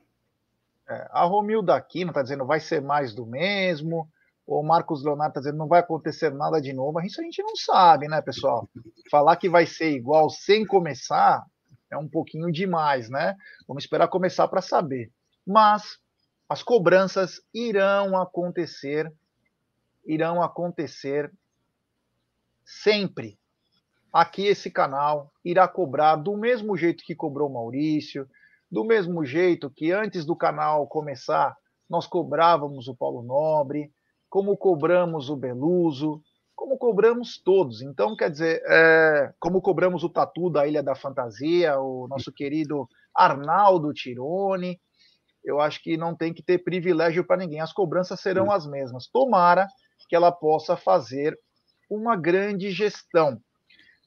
É, 0.89 1.07
a 1.11 1.23
Romilda 1.23 1.75
Aquino 1.75 2.11
está 2.11 2.21
dizendo 2.21 2.45
vai 2.45 2.59
ser 2.59 2.81
mais 2.81 3.13
do 3.13 3.25
mesmo, 3.25 4.09
o 4.45 4.63
Marcos 4.63 5.03
Leonardo 5.03 5.31
está 5.31 5.39
dizendo 5.39 5.57
não 5.57 5.67
vai 5.67 5.79
acontecer 5.79 6.31
nada 6.33 6.59
de 6.59 6.73
novo. 6.73 6.99
Isso 7.01 7.21
a 7.21 7.23
gente 7.23 7.41
não 7.41 7.55
sabe, 7.55 8.07
né, 8.07 8.21
pessoal? 8.21 8.67
Falar 9.09 9.35
que 9.35 9.49
vai 9.49 9.65
ser 9.65 9.91
igual 9.91 10.29
sem 10.29 10.65
começar 10.65 11.45
é 11.89 11.97
um 11.97 12.07
pouquinho 12.07 12.51
demais, 12.51 13.09
né? 13.09 13.35
Vamos 13.67 13.83
esperar 13.83 14.07
começar 14.07 14.47
para 14.47 14.61
saber. 14.61 15.11
Mas 15.45 15.99
as 16.51 16.61
cobranças 16.61 17.41
irão 17.53 18.19
acontecer, 18.19 19.09
irão 20.05 20.43
acontecer 20.43 21.31
sempre. 22.65 23.39
Aqui 24.11 24.47
esse 24.47 24.69
canal 24.69 25.31
irá 25.45 25.65
cobrar 25.65 26.17
do 26.17 26.35
mesmo 26.35 26.75
jeito 26.75 27.05
que 27.05 27.15
cobrou 27.15 27.49
Maurício, 27.49 28.27
do 28.69 28.83
mesmo 28.83 29.23
jeito 29.23 29.69
que 29.69 29.93
antes 29.93 30.25
do 30.25 30.35
canal 30.35 30.85
começar 30.87 31.55
nós 31.89 32.05
cobrávamos 32.05 32.89
o 32.89 32.95
Paulo 32.97 33.23
Nobre, 33.23 33.89
como 34.29 34.57
cobramos 34.57 35.29
o 35.29 35.37
Beluso, 35.37 36.21
como 36.53 36.77
cobramos 36.77 37.41
todos. 37.41 37.81
Então, 37.81 38.13
quer 38.13 38.29
dizer, 38.29 38.61
é, 38.67 39.33
como 39.39 39.61
cobramos 39.61 40.03
o 40.03 40.09
Tatu 40.09 40.49
da 40.49 40.67
Ilha 40.67 40.83
da 40.83 40.95
Fantasia, 40.95 41.79
o 41.79 42.09
nosso 42.09 42.29
querido 42.29 42.89
Arnaldo 43.15 43.93
Tirone, 43.93 44.77
eu 45.43 45.59
acho 45.59 45.81
que 45.81 45.97
não 45.97 46.15
tem 46.15 46.33
que 46.33 46.43
ter 46.43 46.59
privilégio 46.59 47.23
para 47.23 47.37
ninguém. 47.37 47.59
As 47.59 47.73
cobranças 47.73 48.19
serão 48.19 48.51
as 48.51 48.67
mesmas. 48.67 49.07
Tomara 49.07 49.67
que 50.09 50.15
ela 50.15 50.31
possa 50.31 50.75
fazer 50.75 51.39
uma 51.89 52.15
grande 52.15 52.71
gestão. 52.71 53.39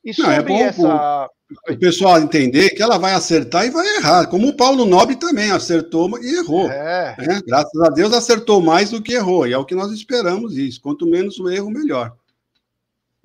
E 0.04 0.12
não, 0.18 0.30
é 0.30 0.42
bom, 0.42 0.58
essa 0.58 1.30
o 1.68 1.78
pessoal 1.78 2.18
entender 2.18 2.70
que 2.70 2.82
ela 2.82 2.98
vai 2.98 3.12
acertar 3.12 3.64
e 3.66 3.70
vai 3.70 3.86
errar, 3.96 4.26
como 4.26 4.48
o 4.48 4.56
Paulo 4.56 4.84
Nobre 4.84 5.16
também 5.16 5.50
acertou 5.50 6.18
e 6.18 6.36
errou. 6.36 6.70
É. 6.70 7.16
Né? 7.18 7.40
Graças 7.46 7.80
a 7.80 7.88
Deus 7.90 8.12
acertou 8.12 8.60
mais 8.60 8.90
do 8.90 9.02
que 9.02 9.14
errou, 9.14 9.46
e 9.46 9.52
é 9.52 9.58
o 9.58 9.64
que 9.64 9.74
nós 9.74 9.92
esperamos 9.92 10.56
isso. 10.56 10.80
Quanto 10.80 11.06
menos 11.06 11.38
o 11.38 11.48
erro, 11.48 11.70
melhor. 11.70 12.14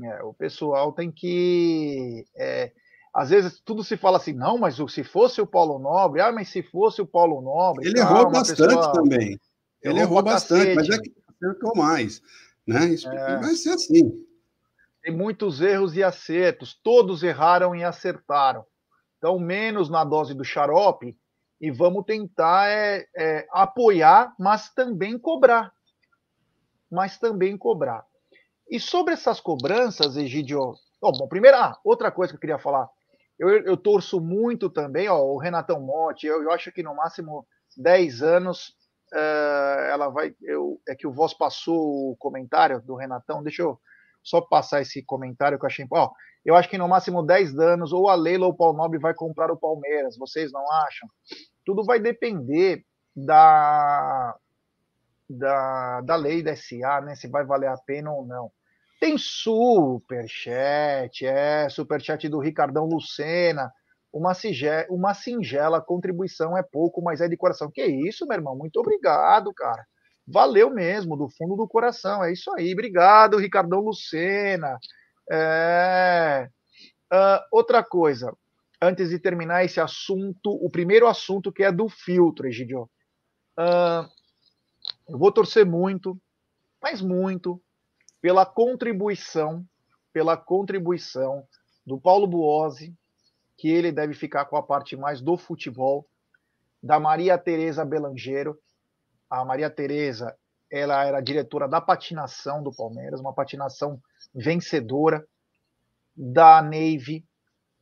É, 0.02 0.24
o 0.24 0.34
pessoal 0.34 0.94
tem 0.94 1.12
que. 1.12 2.26
É, 2.36 2.72
às 3.20 3.30
vezes 3.30 3.62
tudo 3.64 3.84
se 3.84 3.98
fala 3.98 4.18
assim, 4.18 4.34
não, 4.34 4.58
mas 4.58 4.76
se 4.76 5.04
fosse 5.04 5.42
o 5.42 5.48
Paulo 5.48 5.80
Nobre, 5.80 6.22
ah, 6.22 6.32
mas 6.32 6.50
se 6.50 6.64
fosse 6.64 7.02
o 7.02 7.06
Paulo 7.06 7.42
Nobre. 7.42 7.88
Ele 7.88 8.00
errou 8.00 8.30
bastante 8.30 8.76
pessoa... 8.76 8.94
também. 8.94 9.40
Ele 9.82 10.00
errou, 10.00 10.20
errou 10.20 10.24
bastante, 10.24 10.76
mas 10.76 10.90
é 10.90 10.98
que 10.98 11.14
acertou 11.42 11.76
mais. 11.76 12.22
Né? 12.66 12.86
Isso 12.86 13.10
é. 13.10 13.38
vai 13.40 13.56
ser 13.56 13.72
assim 13.72 14.30
tem 15.02 15.16
muitos 15.16 15.62
erros 15.62 15.96
e 15.96 16.04
acertos, 16.04 16.80
todos 16.84 17.24
erraram 17.24 17.76
e 17.76 17.84
acertaram. 17.84 18.66
Então, 19.18 19.40
menos 19.40 19.90
na 19.90 20.04
dose 20.04 20.34
do 20.34 20.44
xarope 20.44 21.18
e 21.60 21.72
vamos 21.72 22.06
tentar 22.06 22.70
é, 22.70 23.06
é, 23.16 23.48
apoiar, 23.52 24.34
mas 24.40 24.70
também 24.74 25.18
cobrar. 25.18 25.74
Mas 26.90 27.18
também 27.18 27.58
cobrar. 27.58 28.06
E 28.70 28.80
sobre 28.80 29.14
essas 29.14 29.40
cobranças, 29.40 30.16
Egidio. 30.16 30.74
Oh, 31.02 31.12
bom, 31.12 31.28
primeiro, 31.28 31.58
ah, 31.58 31.78
outra 31.84 32.12
coisa 32.12 32.32
que 32.32 32.38
eu 32.38 32.42
queria 32.42 32.60
falar. 32.60 32.88
Eu, 33.40 33.50
eu 33.50 33.78
torço 33.78 34.20
muito 34.20 34.70
também, 34.70 35.08
ó, 35.08 35.24
o 35.24 35.38
Renatão 35.38 35.80
Motti, 35.80 36.28
eu, 36.28 36.44
eu 36.44 36.52
acho 36.52 36.72
que 36.74 36.84
no 36.84 36.94
máximo 36.94 37.48
10 37.78 38.22
anos 38.22 38.76
uh, 39.14 39.82
ela 39.90 40.10
vai. 40.10 40.36
Eu, 40.42 40.82
é 40.88 40.94
que 40.94 41.08
o 41.08 41.14
Voz 41.14 41.34
passou 41.34 42.12
o 42.12 42.18
comentário 42.18 42.82
do 42.82 42.96
Renatão, 42.96 43.42
deixa 43.42 43.62
eu 43.62 43.80
só 44.22 44.42
passar 44.42 44.82
esse 44.82 45.02
comentário 45.02 45.58
que 45.58 45.66
eu 45.66 45.68
achei. 45.68 45.88
Ó, 45.90 46.12
eu 46.46 46.56
acho 46.56 46.70
que 46.70 46.78
no 46.78 46.88
máximo 46.88 47.24
10 47.24 47.58
anos, 47.60 47.94
ou 47.94 48.10
a 48.10 48.16
Leila 48.16 48.46
ou 48.46 48.52
o 48.52 48.56
Paulo 48.56 48.78
Nobre 48.78 49.00
vai 49.00 49.14
comprar 49.14 49.52
o 49.52 49.58
Palmeiras, 49.58 50.18
vocês 50.18 50.52
não 50.52 50.70
acham? 50.72 51.08
Tudo 51.66 51.86
vai 51.86 52.00
depender 52.00 52.84
da, 53.16 54.36
da, 55.30 56.02
da 56.02 56.16
lei 56.16 56.44
da 56.44 56.56
SA, 56.56 57.02
né? 57.02 57.16
Se 57.16 57.28
vai 57.28 57.46
valer 57.46 57.70
a 57.70 57.78
pena 57.78 58.12
ou 58.12 58.26
não. 58.26 58.52
Tem 59.00 59.18
superchat, 59.18 60.52
é, 61.26 61.70
superchat 61.70 62.28
do 62.28 62.40
Ricardão 62.40 62.86
Lucena. 62.86 63.72
Uma, 64.12 64.34
singela, 64.34 64.86
uma 64.90 65.14
singela 65.14 65.80
contribuição 65.82 66.58
é 66.58 66.64
pouco, 66.64 67.02
mas 67.02 67.22
é 67.22 67.28
de 67.28 67.38
coração. 67.38 67.72
Que 67.72 67.86
isso, 67.86 68.28
meu 68.28 68.38
irmão? 68.38 68.58
Muito 68.58 68.80
obrigado, 68.80 69.54
cara 69.54 69.86
valeu 70.30 70.70
mesmo, 70.70 71.18
do 71.18 71.28
fundo 71.28 71.56
do 71.56 71.68
coração. 71.68 72.24
É 72.24 72.32
isso 72.32 72.52
aí. 72.56 72.72
Obrigado, 72.72 73.38
Ricardão 73.38 73.80
Lucena. 73.80 74.78
É... 75.30 76.48
Uh, 77.12 77.42
outra 77.52 77.84
coisa, 77.84 78.32
antes 78.82 79.10
de 79.10 79.18
terminar 79.18 79.66
esse 79.66 79.80
assunto, 79.80 80.52
o 80.52 80.70
primeiro 80.70 81.08
assunto 81.08 81.52
que 81.52 81.64
é 81.64 81.72
do 81.72 81.90
filtro, 81.90 82.48
Egidio. 82.48 82.84
Uh, 83.58 84.08
eu 85.10 85.18
vou 85.18 85.32
torcer 85.32 85.66
muito, 85.66 86.18
mas 86.82 87.02
muito, 87.02 87.62
pela 88.22 88.46
contribuição, 88.46 89.66
pela 90.12 90.36
contribuição 90.36 91.46
do 91.86 92.00
Paulo 92.00 92.28
Buozzi, 92.28 92.96
que 93.58 93.70
ele 93.70 93.92
deve 93.92 94.14
ficar 94.14 94.46
com 94.46 94.56
a 94.56 94.64
parte 94.64 94.96
mais 94.96 95.22
do 95.22 95.38
futebol, 95.38 96.08
da 96.82 97.00
Maria 97.00 97.38
Tereza 97.38 97.84
Belangeiro, 97.84 98.58
a 99.30 99.44
Maria 99.44 99.70
Tereza, 99.70 100.36
ela 100.72 101.04
era 101.04 101.22
diretora 101.22 101.68
da 101.68 101.82
patinação 101.82 102.64
do 102.64 102.72
Palmeiras, 102.72 103.20
uma 103.20 103.34
patinação 103.34 104.02
vencedora, 104.34 105.26
da 106.16 106.62
Navy, 106.62 107.26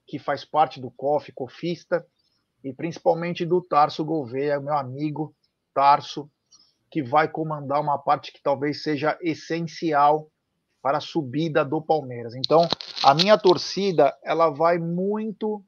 que 0.05 0.19
faz 0.19 0.45
parte 0.45 0.79
do 0.79 0.91
COF, 0.91 1.31
cofista, 1.31 2.05
e 2.63 2.71
principalmente 2.73 3.45
do 3.45 3.61
Tarso 3.61 4.05
Gouveia, 4.05 4.59
meu 4.59 4.73
amigo 4.73 5.35
Tarso, 5.73 6.29
que 6.89 7.03
vai 7.03 7.27
comandar 7.27 7.81
uma 7.81 7.97
parte 7.97 8.31
que 8.31 8.41
talvez 8.41 8.83
seja 8.83 9.17
essencial 9.21 10.29
para 10.81 10.99
a 10.99 11.01
subida 11.01 11.65
do 11.65 11.81
Palmeiras. 11.81 12.33
Então, 12.35 12.67
a 13.03 13.13
minha 13.13 13.37
torcida, 13.37 14.17
ela 14.23 14.49
vai 14.49 14.77
muito, 14.77 15.63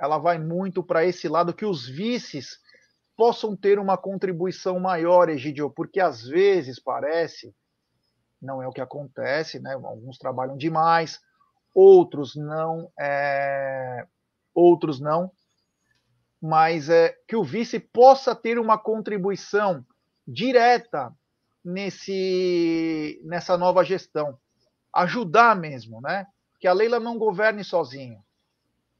ela 0.00 0.18
vai 0.18 0.38
muito 0.38 0.82
para 0.82 1.04
esse 1.04 1.28
lado 1.28 1.52
que 1.52 1.66
os 1.66 1.86
vices 1.86 2.58
possam 3.16 3.56
ter 3.56 3.78
uma 3.78 3.96
contribuição 3.96 4.80
maior, 4.80 5.28
Egidio, 5.28 5.70
porque 5.70 6.00
às 6.00 6.22
vezes 6.22 6.80
parece, 6.80 7.54
não 8.40 8.62
é 8.62 8.66
o 8.66 8.72
que 8.72 8.80
acontece, 8.80 9.60
né? 9.60 9.74
Alguns 9.74 10.18
trabalham 10.18 10.56
demais, 10.56 11.20
outros 11.74 12.34
não, 12.34 12.90
é... 12.98 14.06
outros 14.54 15.00
não, 15.00 15.30
mas 16.40 16.88
é 16.88 17.14
que 17.28 17.36
o 17.36 17.44
vice 17.44 17.78
possa 17.78 18.34
ter 18.34 18.58
uma 18.58 18.78
contribuição 18.78 19.84
direta 20.26 21.12
nesse 21.64 23.20
nessa 23.24 23.56
nova 23.56 23.82
gestão, 23.84 24.36
ajudar 24.94 25.56
mesmo, 25.56 26.00
né? 26.00 26.26
Que 26.60 26.66
a 26.66 26.72
Leila 26.72 27.00
não 27.00 27.18
governe 27.18 27.64
sozinha. 27.64 28.18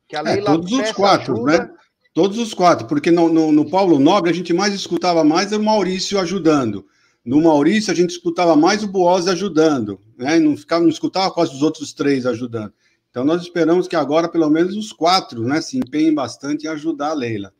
Que 0.08 0.16
a 0.16 0.20
é, 0.20 0.22
Leila 0.22 0.50
é, 0.50 0.52
todos 0.52 0.72
os 0.72 0.92
quatro, 0.92 1.34
ajuda... 1.34 1.58
né? 1.58 1.74
Todos 2.12 2.38
os 2.38 2.54
quatro, 2.54 2.86
porque 2.86 3.10
no, 3.10 3.28
no, 3.28 3.50
no, 3.50 3.68
Paulo 3.68 3.98
Nobre 3.98 4.30
a 4.30 4.34
gente 4.34 4.52
mais 4.52 4.72
escutava 4.72 5.24
mais 5.24 5.50
o 5.50 5.60
Maurício 5.60 6.18
ajudando. 6.20 6.86
No 7.24 7.42
Maurício 7.42 7.90
a 7.90 7.94
gente 7.94 8.10
escutava 8.10 8.54
mais 8.54 8.84
o 8.84 8.88
Boaz 8.88 9.26
ajudando, 9.26 10.00
né? 10.16 10.38
Não 10.38 10.56
ficava, 10.56 10.82
não 10.82 10.90
escutava 10.90 11.32
quase 11.32 11.52
os 11.52 11.62
outros 11.62 11.92
três 11.92 12.24
ajudando. 12.24 12.72
Então 13.10 13.24
nós 13.24 13.42
esperamos 13.42 13.88
que 13.88 13.96
agora 13.96 14.28
pelo 14.28 14.48
menos 14.48 14.76
os 14.76 14.92
quatro, 14.92 15.42
né, 15.42 15.60
se 15.60 15.78
empenhem 15.78 16.14
bastante 16.14 16.66
em 16.66 16.68
ajudar 16.68 17.10
a 17.10 17.14
Leila. 17.14 17.52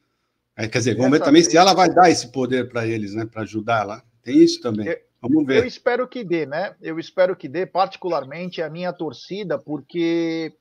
É, 0.57 0.69
quer 0.69 0.79
dizer, 0.79 0.97
vamos 0.97 1.13
ver 1.19 1.25
também 1.25 1.43
se 1.43 1.57
ela 1.57 1.75
vai 1.75 1.93
dar 1.93 2.11
esse 2.11 2.29
poder 2.29 2.69
para 2.69 2.87
eles, 2.87 3.15
né, 3.15 3.27
para 3.27 3.43
ajudar 3.43 3.85
lá. 3.85 4.03
Tem 4.23 4.37
isso 4.37 4.61
também. 4.61 4.87
Eu, 4.87 4.99
vamos 5.21 5.47
ver. 5.47 5.59
Eu 5.59 5.67
espero 5.67 6.07
que 6.07 6.23
dê, 6.23 6.47
né? 6.47 6.75
Eu 6.81 6.99
espero 6.99 7.35
que 7.35 7.49
dê, 7.49 7.67
particularmente 7.67 8.63
a 8.63 8.71
minha 8.71 8.93
torcida, 8.93 9.59
porque 9.59 10.55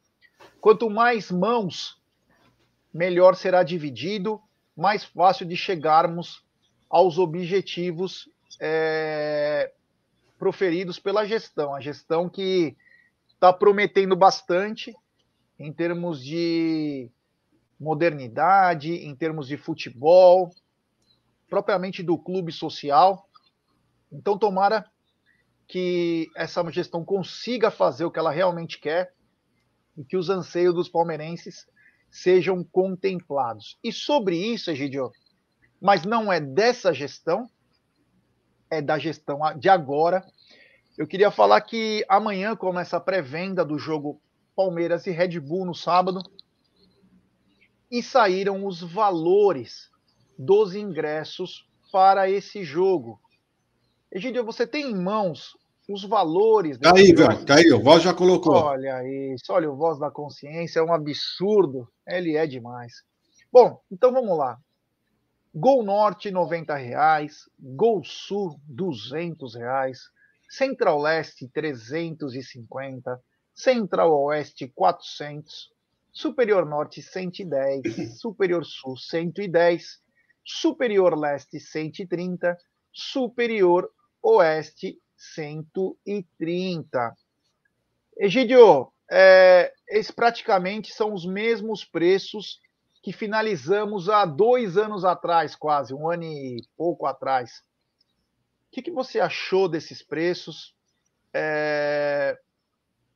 quanto 0.59 0.89
mais 0.89 1.29
mãos, 1.31 2.01
melhor 2.93 3.35
será 3.35 3.61
dividido, 3.61 4.41
mais 4.75 5.03
fácil 5.03 5.45
de 5.45 5.55
chegarmos 5.55 6.43
aos 6.89 7.17
objetivos 7.17 8.29
é, 8.59 9.71
proferidos 10.39 10.99
pela 10.99 11.25
gestão. 11.25 11.75
A 11.75 11.79
gestão 11.79 12.27
que 12.27 12.75
está 13.33 13.53
prometendo 13.53 14.15
bastante 14.15 14.95
em 15.59 15.71
termos 15.71 16.23
de 16.23 17.09
modernidade, 17.83 18.93
em 18.93 19.13
termos 19.15 19.47
de 19.47 19.57
futebol, 19.57 20.49
propriamente 21.49 22.01
do 22.01 22.17
clube 22.17 22.51
social. 22.51 23.29
Então, 24.11 24.37
tomara 24.37 24.85
que 25.67 26.29
essa 26.35 26.63
gestão 26.71 27.03
consiga 27.03 27.69
fazer 27.69 28.05
o 28.05 28.11
que 28.11 28.19
ela 28.19 28.31
realmente 28.31 28.79
quer 28.79 29.13
e 29.97 30.03
que 30.03 30.17
os 30.17 30.29
anseios 30.29 30.73
dos 30.73 30.89
palmeirenses 30.89 31.67
sejam 32.09 32.63
contemplados. 32.63 33.77
E 33.83 33.91
sobre 33.91 34.37
isso, 34.37 34.71
Egidio, 34.71 35.11
mas 35.81 36.05
não 36.05 36.31
é 36.31 36.39
dessa 36.39 36.93
gestão, 36.93 37.49
é 38.69 38.81
da 38.81 38.97
gestão 38.97 39.39
de 39.57 39.69
agora. 39.69 40.25
Eu 40.97 41.07
queria 41.07 41.31
falar 41.31 41.59
que 41.61 42.05
amanhã 42.07 42.55
começa 42.55 42.97
a 42.97 43.01
pré-venda 43.01 43.65
do 43.65 43.77
jogo 43.77 44.21
Palmeiras 44.55 45.07
e 45.07 45.11
Red 45.11 45.39
Bull 45.39 45.65
no 45.65 45.73
sábado 45.73 46.21
e 47.93 48.01
saíram 48.01 48.65
os 48.65 48.81
valores 48.81 49.91
dos 50.35 50.73
ingressos 50.73 51.63
para 51.91 52.27
esse 52.27 52.63
jogo. 52.63 53.21
Egídio, 54.11 54.43
você 54.43 54.65
tem 54.65 54.89
em 54.89 54.95
mãos 54.95 55.55
os 55.87 56.03
valores. 56.03 56.79
Aí, 56.83 57.13
velho, 57.13 57.45
aí, 57.49 57.71
o 57.71 57.83
Voz 57.83 58.01
já 58.01 58.11
colocou. 58.11 58.55
Olha 58.55 59.03
isso, 59.35 59.53
olha 59.53 59.71
o 59.71 59.75
Voz 59.75 59.99
da 59.99 60.09
Consciência, 60.09 60.79
é 60.79 60.83
um 60.83 60.91
absurdo, 60.91 61.87
ele 62.07 62.35
é 62.35 62.47
demais. 62.47 62.93
Bom, 63.51 63.79
então 63.91 64.11
vamos 64.11 64.35
lá. 64.39 64.57
Gol 65.53 65.83
Norte, 65.83 66.31
90 66.31 66.75
reais. 66.75 67.43
Gol 67.59 68.03
Sul, 68.03 68.59
200 68.65 69.53
reais. 69.53 69.99
Central 70.49 70.99
Leste, 70.99 71.47
350. 71.47 73.21
Central 73.53 74.11
Oeste, 74.11 74.67
400. 74.73 75.72
Superior 76.13 76.63
Norte 76.63 77.01
110, 77.01 78.19
Superior 78.19 78.63
Sul 78.63 78.95
110, 78.95 79.99
Superior 80.45 81.17
Leste 81.17 81.59
130, 81.59 82.55
Superior 82.91 83.89
Oeste 84.21 84.99
130. 85.17 87.15
Egidio, 88.15 88.93
é, 89.11 89.73
esses 89.89 90.11
praticamente 90.11 90.93
são 90.93 91.13
os 91.13 91.25
mesmos 91.25 91.83
preços 91.83 92.59
que 93.01 93.11
finalizamos 93.11 94.07
há 94.07 94.23
dois 94.23 94.77
anos 94.77 95.03
atrás, 95.03 95.55
quase, 95.55 95.95
um 95.95 96.07
ano 96.07 96.23
e 96.23 96.63
pouco 96.77 97.07
atrás. 97.07 97.63
O 98.67 98.71
que, 98.71 98.83
que 98.83 98.91
você 98.91 99.19
achou 99.19 99.67
desses 99.67 100.03
preços? 100.03 100.75
É, 101.33 102.37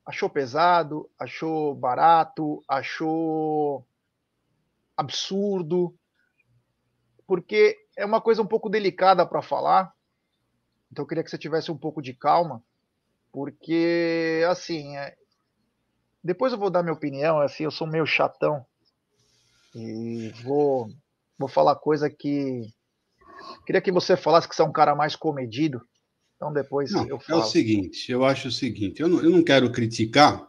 achou 0.07 0.29
pesado, 0.29 1.09
achou 1.19 1.75
barato, 1.75 2.63
achou 2.65 3.85
absurdo, 4.95 5.93
porque 7.27 7.77
é 7.97 8.05
uma 8.05 8.21
coisa 8.21 8.41
um 8.41 8.47
pouco 8.47 8.69
delicada 8.69 9.25
para 9.25 9.41
falar. 9.41 9.93
Então 10.89 11.03
eu 11.03 11.07
queria 11.07 11.21
que 11.21 11.29
você 11.29 11.37
tivesse 11.37 11.69
um 11.69 11.77
pouco 11.77 12.01
de 12.01 12.13
calma, 12.13 12.63
porque 13.33 14.45
assim, 14.49 14.95
é... 14.95 15.13
depois 16.23 16.53
eu 16.53 16.57
vou 16.57 16.69
dar 16.69 16.81
minha 16.81 16.95
opinião, 16.95 17.41
assim, 17.41 17.65
eu 17.65 17.71
sou 17.71 17.85
meio 17.85 18.05
chatão 18.07 18.65
e 19.75 20.29
vou 20.41 20.89
vou 21.37 21.49
falar 21.49 21.75
coisa 21.75 22.09
que 22.09 22.73
queria 23.65 23.81
que 23.81 23.91
você 23.91 24.15
falasse 24.15 24.47
que 24.47 24.55
você 24.55 24.61
é 24.61 24.65
um 24.65 24.71
cara 24.71 24.95
mais 24.95 25.17
comedido 25.17 25.85
então 26.38 26.54
depois 26.54 26.91
não, 26.91 27.06
eu 27.08 27.19
falo. 27.19 27.41
É 27.41 27.43
o 27.43 27.47
seguinte, 27.47 28.12
eu 28.12 28.23
acho 28.23 28.47
o 28.47 28.52
seguinte, 28.52 29.02
eu 29.02 29.10
não, 29.10 29.21
eu 29.21 29.30
não 29.30 29.43
quero 29.43 29.71
criticar, 29.71 30.47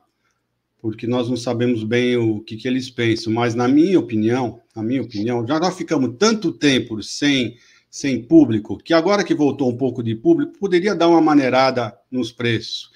porque 0.81 1.07
nós 1.07 1.29
não 1.29 1.37
sabemos 1.37 1.83
bem 1.83 2.16
o 2.16 2.40
que, 2.40 2.57
que 2.57 2.68
eles 2.68 2.90
pensam, 2.90 3.33
mas 3.33 3.55
na 3.55 3.66
minha 3.66 3.98
opinião, 3.98 4.61
na 4.77 4.83
minha 4.83 5.03
opinião, 5.03 5.44
já 5.46 5.59
nós 5.59 5.77
ficamos 5.77 6.14
tanto 6.18 6.53
tempo 6.53 7.03
sem, 7.03 7.57
sem 7.90 8.22
público, 8.22 8.77
que 8.77 8.92
agora 8.92 9.24
que 9.24 9.35
voltou 9.35 9.70
um 9.70 9.77
pouco 9.77 10.03
de 10.03 10.14
público, 10.14 10.59
poderia 10.59 10.94
dar 10.94 11.09
uma 11.09 11.22
maneirada 11.22 11.98
nos 12.11 12.31
preços. 12.31 12.90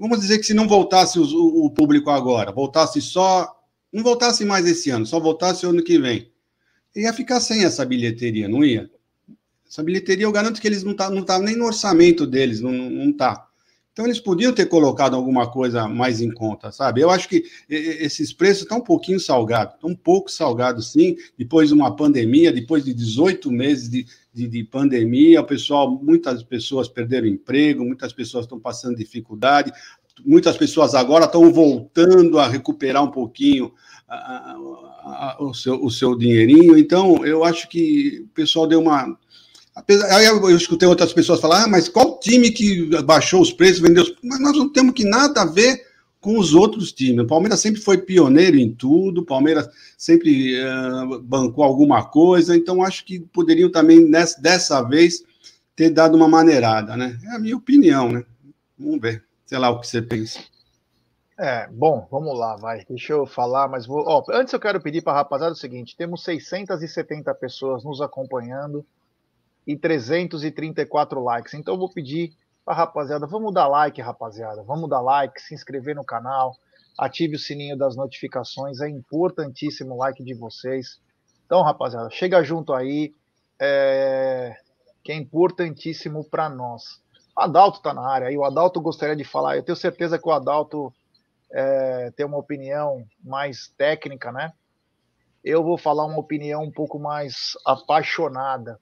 Vamos 0.00 0.20
dizer 0.20 0.38
que 0.38 0.46
se 0.46 0.54
não 0.54 0.66
voltasse 0.66 1.18
o, 1.18 1.24
o 1.24 1.70
público 1.70 2.08
agora, 2.08 2.50
voltasse 2.50 3.00
só, 3.02 3.46
não 3.92 4.02
voltasse 4.02 4.44
mais 4.44 4.66
esse 4.66 4.88
ano, 4.88 5.04
só 5.04 5.20
voltasse 5.20 5.66
o 5.66 5.70
ano 5.70 5.82
que 5.82 5.98
vem, 5.98 6.32
ia 6.96 7.12
ficar 7.12 7.40
sem 7.40 7.62
essa 7.64 7.84
bilheteria, 7.84 8.48
não 8.48 8.64
ia? 8.64 8.90
Essa 9.68 9.82
bilheteria, 9.82 10.24
eu 10.24 10.32
garanto 10.32 10.60
que 10.60 10.66
eles 10.66 10.82
não 10.82 10.94
tá, 10.94 11.10
não 11.10 11.22
tá 11.22 11.38
nem 11.38 11.56
no 11.56 11.66
orçamento 11.66 12.26
deles, 12.26 12.60
não, 12.60 12.72
não 12.72 13.12
tá. 13.12 13.48
Então 13.98 14.06
eles 14.06 14.20
podiam 14.20 14.52
ter 14.52 14.66
colocado 14.66 15.16
alguma 15.16 15.50
coisa 15.50 15.88
mais 15.88 16.20
em 16.20 16.30
conta, 16.30 16.70
sabe? 16.70 17.00
Eu 17.00 17.10
acho 17.10 17.28
que 17.28 17.44
esses 17.68 18.32
preços 18.32 18.62
estão 18.62 18.78
um 18.78 18.84
pouquinho 18.84 19.18
salgados, 19.18 19.74
estão 19.74 19.90
um 19.90 19.96
pouco 19.96 20.30
salgados, 20.30 20.92
sim, 20.92 21.16
depois 21.36 21.68
de 21.68 21.74
uma 21.74 21.96
pandemia, 21.96 22.52
depois 22.52 22.84
de 22.84 22.94
18 22.94 23.50
meses 23.50 23.90
de, 23.90 24.06
de, 24.32 24.46
de, 24.46 24.62
pandemia, 24.62 25.40
o 25.40 25.44
pessoal, 25.44 25.90
muitas 26.00 26.44
pessoas 26.44 26.88
perderam 26.88 27.26
emprego, 27.26 27.84
muitas 27.84 28.12
pessoas 28.12 28.44
estão 28.44 28.60
passando 28.60 28.96
dificuldade, 28.96 29.72
muitas 30.24 30.56
pessoas 30.56 30.94
agora 30.94 31.24
estão 31.24 31.52
voltando 31.52 32.38
a 32.38 32.46
recuperar 32.46 33.02
um 33.02 33.10
pouquinho 33.10 33.74
a, 34.08 34.14
a, 34.14 34.52
a, 35.02 35.36
o, 35.40 35.52
seu, 35.52 35.84
o 35.84 35.90
seu 35.90 36.16
dinheirinho, 36.16 36.78
então 36.78 37.26
eu 37.26 37.42
acho 37.42 37.68
que 37.68 38.24
o 38.26 38.28
pessoal 38.28 38.68
deu 38.68 38.80
uma 38.80 39.18
Aí 40.10 40.26
eu 40.26 40.56
escutei 40.56 40.88
outras 40.88 41.12
pessoas 41.12 41.40
falar, 41.40 41.64
ah, 41.64 41.68
mas 41.68 41.88
qual 41.88 42.18
time 42.18 42.50
que 42.50 42.90
baixou 43.02 43.40
os 43.40 43.52
preços, 43.52 43.80
vendeu 43.80 44.02
os... 44.02 44.14
Mas 44.22 44.40
nós 44.40 44.56
não 44.56 44.68
temos 44.72 44.94
que 44.94 45.04
nada 45.04 45.42
a 45.42 45.46
ver 45.46 45.86
com 46.20 46.38
os 46.38 46.54
outros 46.54 46.92
times. 46.92 47.24
O 47.24 47.26
Palmeiras 47.26 47.60
sempre 47.60 47.80
foi 47.80 47.98
pioneiro 47.98 48.56
em 48.56 48.72
tudo, 48.72 49.20
o 49.20 49.26
Palmeiras 49.26 49.68
sempre 49.96 50.54
uh, 50.60 51.20
bancou 51.20 51.64
alguma 51.64 52.04
coisa, 52.04 52.56
então 52.56 52.82
acho 52.82 53.04
que 53.04 53.20
poderiam 53.20 53.70
também, 53.70 54.00
nessa, 54.00 54.40
dessa 54.40 54.82
vez, 54.82 55.22
ter 55.76 55.90
dado 55.90 56.16
uma 56.16 56.28
maneirada, 56.28 56.96
né? 56.96 57.18
É 57.24 57.36
a 57.36 57.38
minha 57.38 57.56
opinião, 57.56 58.10
né? 58.10 58.24
Vamos 58.78 59.00
ver, 59.00 59.24
sei 59.46 59.58
lá 59.58 59.70
o 59.70 59.80
que 59.80 59.86
você 59.86 60.02
pensa. 60.02 60.40
É, 61.38 61.68
bom, 61.68 62.06
vamos 62.10 62.36
lá, 62.36 62.56
vai. 62.56 62.84
Deixa 62.88 63.12
eu 63.12 63.24
falar, 63.24 63.68
mas 63.68 63.86
vou. 63.86 64.02
Ó, 64.04 64.24
antes 64.30 64.52
eu 64.52 64.58
quero 64.58 64.80
pedir 64.80 65.02
para 65.02 65.12
a 65.12 65.16
rapaziada 65.16 65.52
o 65.52 65.56
seguinte: 65.56 65.96
temos 65.96 66.24
670 66.24 67.32
pessoas 67.36 67.84
nos 67.84 68.00
acompanhando 68.00 68.84
e 69.68 69.76
334 69.76 71.22
likes. 71.22 71.52
Então 71.52 71.74
eu 71.74 71.78
vou 71.78 71.92
pedir 71.92 72.32
para 72.64 72.74
rapaziada, 72.74 73.26
vamos 73.26 73.52
dar 73.52 73.68
like, 73.68 74.00
rapaziada. 74.00 74.62
Vamos 74.62 74.88
dar 74.88 75.02
like, 75.02 75.40
se 75.42 75.54
inscrever 75.54 75.94
no 75.94 76.04
canal, 76.04 76.56
ative 76.98 77.36
o 77.36 77.38
sininho 77.38 77.76
das 77.76 77.94
notificações, 77.94 78.80
é 78.80 78.88
importantíssimo 78.88 79.94
o 79.94 79.98
like 79.98 80.24
de 80.24 80.32
vocês. 80.32 80.98
Então, 81.44 81.62
rapaziada, 81.62 82.08
chega 82.10 82.42
junto 82.42 82.72
aí, 82.72 83.12
é, 83.60 84.56
que 85.04 85.12
é 85.12 85.14
importantíssimo 85.14 86.24
para 86.24 86.48
nós. 86.48 87.02
O 87.36 87.42
Adalto 87.42 87.76
está 87.76 87.92
na 87.92 88.06
área, 88.06 88.30
e 88.30 88.38
o 88.38 88.44
Adalto 88.44 88.80
gostaria 88.80 89.16
de 89.16 89.24
falar. 89.24 89.56
Eu 89.56 89.62
tenho 89.62 89.76
certeza 89.76 90.18
que 90.18 90.28
o 90.28 90.32
Adalto 90.32 90.92
é, 91.52 92.10
tem 92.16 92.24
uma 92.24 92.38
opinião 92.38 93.04
mais 93.22 93.68
técnica, 93.76 94.32
né? 94.32 94.50
Eu 95.44 95.62
vou 95.62 95.76
falar 95.76 96.06
uma 96.06 96.18
opinião 96.18 96.62
um 96.64 96.72
pouco 96.72 96.98
mais 96.98 97.52
apaixonada. 97.66 98.80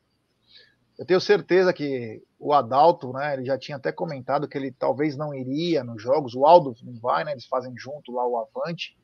Eu 0.98 1.04
tenho 1.04 1.20
certeza 1.20 1.72
que 1.72 2.22
o 2.38 2.52
Adalto, 2.52 3.12
né, 3.12 3.34
ele 3.34 3.44
já 3.44 3.58
tinha 3.58 3.76
até 3.76 3.92
comentado 3.92 4.48
que 4.48 4.56
ele 4.56 4.72
talvez 4.72 5.16
não 5.16 5.34
iria 5.34 5.84
nos 5.84 6.02
jogos, 6.02 6.34
o 6.34 6.46
Aldo 6.46 6.74
não 6.82 6.98
vai, 6.98 7.22
né, 7.22 7.32
eles 7.32 7.46
fazem 7.46 7.76
junto 7.76 8.12
lá 8.12 8.26
o 8.26 8.38
Avante. 8.38 8.96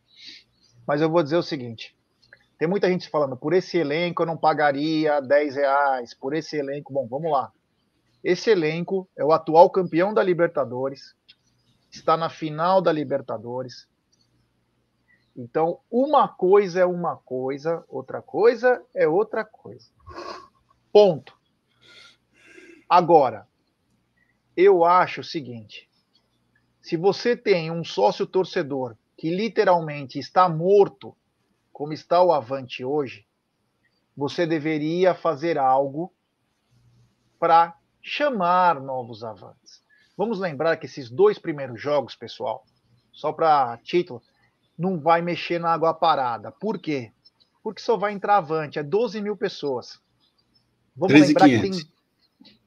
Mas 0.86 1.00
eu 1.00 1.10
vou 1.10 1.22
dizer 1.22 1.36
o 1.36 1.42
seguinte: 1.42 1.94
tem 2.58 2.66
muita 2.66 2.88
gente 2.88 3.10
falando, 3.10 3.36
por 3.36 3.52
esse 3.52 3.76
elenco 3.76 4.22
eu 4.22 4.26
não 4.26 4.36
pagaria 4.36 5.20
10 5.20 5.56
reais, 5.56 6.14
por 6.14 6.34
esse 6.34 6.56
elenco, 6.56 6.92
bom, 6.92 7.06
vamos 7.06 7.30
lá. 7.30 7.52
Esse 8.24 8.50
elenco 8.50 9.08
é 9.16 9.24
o 9.24 9.32
atual 9.32 9.68
campeão 9.68 10.14
da 10.14 10.22
Libertadores, 10.22 11.14
está 11.90 12.16
na 12.16 12.30
final 12.30 12.80
da 12.80 12.92
Libertadores. 12.92 13.86
Então, 15.36 15.80
uma 15.90 16.28
coisa 16.28 16.80
é 16.80 16.86
uma 16.86 17.16
coisa, 17.16 17.84
outra 17.88 18.22
coisa 18.22 18.82
é 18.94 19.08
outra 19.08 19.44
coisa. 19.44 19.88
Ponto. 20.92 21.41
Agora, 22.92 23.48
eu 24.54 24.84
acho 24.84 25.22
o 25.22 25.24
seguinte: 25.24 25.88
se 26.78 26.94
você 26.94 27.34
tem 27.34 27.70
um 27.70 27.82
sócio 27.82 28.26
torcedor 28.26 28.98
que 29.16 29.34
literalmente 29.34 30.18
está 30.18 30.46
morto, 30.46 31.16
como 31.72 31.94
está 31.94 32.22
o 32.22 32.30
Avante 32.30 32.84
hoje, 32.84 33.24
você 34.14 34.46
deveria 34.46 35.14
fazer 35.14 35.56
algo 35.56 36.12
para 37.38 37.74
chamar 38.02 38.78
novos 38.78 39.24
avantes. 39.24 39.82
Vamos 40.14 40.38
lembrar 40.38 40.76
que 40.76 40.84
esses 40.84 41.08
dois 41.08 41.38
primeiros 41.38 41.80
jogos, 41.80 42.14
pessoal, 42.14 42.62
só 43.10 43.32
para 43.32 43.78
título, 43.78 44.20
não 44.78 45.00
vai 45.00 45.22
mexer 45.22 45.58
na 45.58 45.72
água 45.72 45.94
parada. 45.94 46.52
Por 46.52 46.78
quê? 46.78 47.10
Porque 47.62 47.80
só 47.80 47.96
vai 47.96 48.12
entrar 48.12 48.36
avante, 48.36 48.78
é 48.78 48.82
12 48.82 49.22
mil 49.22 49.34
pessoas. 49.34 49.98
Vamos 50.94 51.18
lembrar 51.18 51.48
que 51.48 51.58
tem 51.58 51.91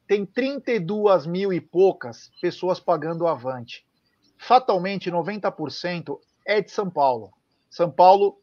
tem 0.06 0.24
32 0.24 1.26
mil 1.26 1.52
e 1.52 1.60
poucas 1.60 2.30
pessoas 2.40 2.78
pagando 2.78 3.22
o 3.22 3.28
Avante. 3.28 3.84
Fatalmente, 4.38 5.10
90% 5.10 6.18
é 6.44 6.60
de 6.60 6.70
São 6.70 6.88
Paulo. 6.88 7.32
São 7.68 7.90
Paulo, 7.90 8.40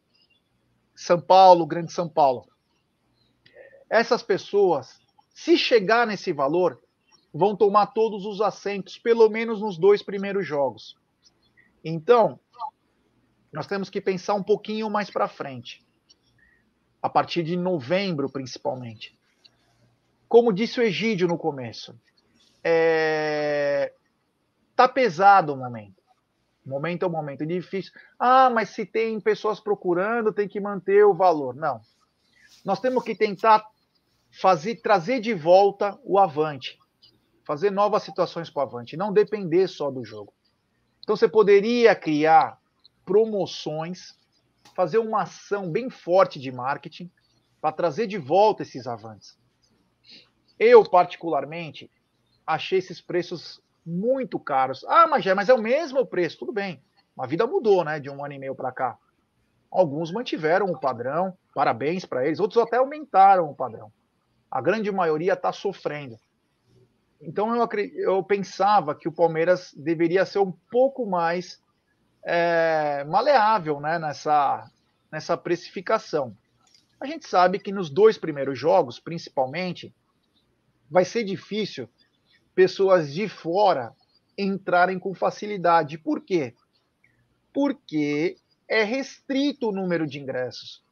São 0.94 1.20
Paulo, 1.20 1.66
Grande 1.66 1.92
São 1.92 2.08
Paulo. 2.08 2.46
Essas 3.88 4.22
pessoas, 4.22 5.00
se 5.32 5.56
chegar 5.56 6.06
nesse 6.06 6.32
valor, 6.32 6.80
vão 7.32 7.56
tomar 7.56 7.86
todos 7.88 8.26
os 8.26 8.40
assentos, 8.40 8.98
pelo 8.98 9.28
menos 9.28 9.60
nos 9.60 9.78
dois 9.78 10.02
primeiros 10.02 10.46
jogos. 10.46 10.96
Então, 11.82 12.38
nós 13.52 13.66
temos 13.66 13.88
que 13.88 14.00
pensar 14.00 14.34
um 14.34 14.42
pouquinho 14.42 14.90
mais 14.90 15.10
para 15.10 15.28
frente. 15.28 15.82
A 17.00 17.08
partir 17.08 17.42
de 17.42 17.56
novembro, 17.56 18.30
principalmente 18.30 19.16
como 20.34 20.52
disse 20.52 20.80
o 20.80 20.82
Egídio 20.82 21.28
no 21.28 21.38
começo, 21.38 21.96
é... 22.64 23.94
tá 24.74 24.88
pesado 24.88 25.52
o 25.52 25.56
momento. 25.56 26.02
Momento 26.66 27.04
é 27.04 27.06
um 27.06 27.12
momento 27.12 27.46
difícil. 27.46 27.92
Ah, 28.18 28.50
mas 28.50 28.70
se 28.70 28.84
tem 28.84 29.20
pessoas 29.20 29.60
procurando, 29.60 30.32
tem 30.32 30.48
que 30.48 30.58
manter 30.58 31.04
o 31.04 31.14
valor. 31.14 31.54
Não. 31.54 31.80
Nós 32.64 32.80
temos 32.80 33.04
que 33.04 33.14
tentar 33.14 33.64
fazer, 34.32 34.74
trazer 34.82 35.20
de 35.20 35.32
volta 35.32 35.96
o 36.02 36.18
avante, 36.18 36.80
fazer 37.46 37.70
novas 37.70 38.02
situações 38.02 38.50
para 38.50 38.64
o 38.64 38.66
avante, 38.66 38.96
não 38.96 39.12
depender 39.12 39.68
só 39.68 39.88
do 39.88 40.04
jogo. 40.04 40.34
Então 40.98 41.14
você 41.14 41.28
poderia 41.28 41.94
criar 41.94 42.58
promoções, 43.06 44.18
fazer 44.74 44.98
uma 44.98 45.22
ação 45.22 45.70
bem 45.70 45.88
forte 45.88 46.40
de 46.40 46.50
marketing 46.50 47.08
para 47.60 47.70
trazer 47.70 48.08
de 48.08 48.18
volta 48.18 48.64
esses 48.64 48.88
avantes. 48.88 49.38
Eu, 50.58 50.84
particularmente, 50.84 51.90
achei 52.46 52.78
esses 52.78 53.00
preços 53.00 53.60
muito 53.84 54.38
caros. 54.38 54.84
Ah, 54.88 55.06
mas, 55.06 55.26
é, 55.26 55.34
mas 55.34 55.48
é 55.48 55.54
o 55.54 55.60
mesmo 55.60 56.06
preço. 56.06 56.38
Tudo 56.38 56.52
bem. 56.52 56.82
A 57.18 57.26
vida 57.26 57.46
mudou, 57.46 57.84
né? 57.84 58.00
De 58.00 58.10
um 58.10 58.24
ano 58.24 58.34
e 58.34 58.38
meio 58.38 58.54
para 58.54 58.72
cá. 58.72 58.96
Alguns 59.70 60.12
mantiveram 60.12 60.66
o 60.66 60.78
padrão, 60.78 61.36
parabéns 61.52 62.04
para 62.04 62.24
eles. 62.24 62.38
Outros 62.38 62.62
até 62.62 62.76
aumentaram 62.76 63.50
o 63.50 63.54
padrão. 63.54 63.92
A 64.50 64.60
grande 64.60 64.90
maioria 64.92 65.32
está 65.32 65.52
sofrendo. 65.52 66.16
Então 67.20 67.54
eu, 67.56 67.68
eu 67.96 68.22
pensava 68.22 68.94
que 68.94 69.08
o 69.08 69.12
Palmeiras 69.12 69.74
deveria 69.76 70.24
ser 70.24 70.38
um 70.38 70.52
pouco 70.70 71.06
mais 71.06 71.60
é, 72.24 73.04
maleável 73.04 73.80
né, 73.80 73.98
nessa, 73.98 74.70
nessa 75.10 75.36
precificação. 75.36 76.36
A 77.00 77.06
gente 77.06 77.26
sabe 77.28 77.58
que 77.58 77.72
nos 77.72 77.90
dois 77.90 78.16
primeiros 78.16 78.58
jogos, 78.58 79.00
principalmente, 79.00 79.92
vai 80.94 81.04
ser 81.04 81.24
difícil 81.24 81.88
pessoas 82.54 83.12
de 83.12 83.28
fora 83.28 83.92
entrarem 84.38 84.96
com 84.96 85.12
facilidade. 85.12 85.98
Por 85.98 86.20
quê? 86.20 86.54
Porque 87.52 88.36
é 88.68 88.84
restrito 88.84 89.70
o 89.70 89.72
número 89.72 90.06
de 90.06 90.20
ingressos. 90.20 90.84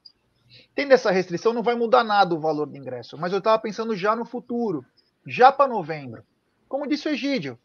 Tendo 0.75 0.93
essa 0.93 1.13
restrição, 1.13 1.53
não 1.53 1.63
vai 1.63 1.77
mudar 1.77 2.03
nada 2.03 2.35
o 2.35 2.41
valor 2.41 2.67
do 2.67 2.77
ingresso. 2.77 3.17
Mas 3.17 3.31
eu 3.31 3.39
estava 3.39 3.63
pensando 3.63 3.95
já 3.95 4.17
no 4.17 4.25
futuro, 4.25 4.85
já 5.25 5.53
para 5.53 5.71
novembro. 5.71 6.25
Como 6.69 6.89
disse 6.89 7.07
o 7.07 7.13
Egídio, 7.13 7.57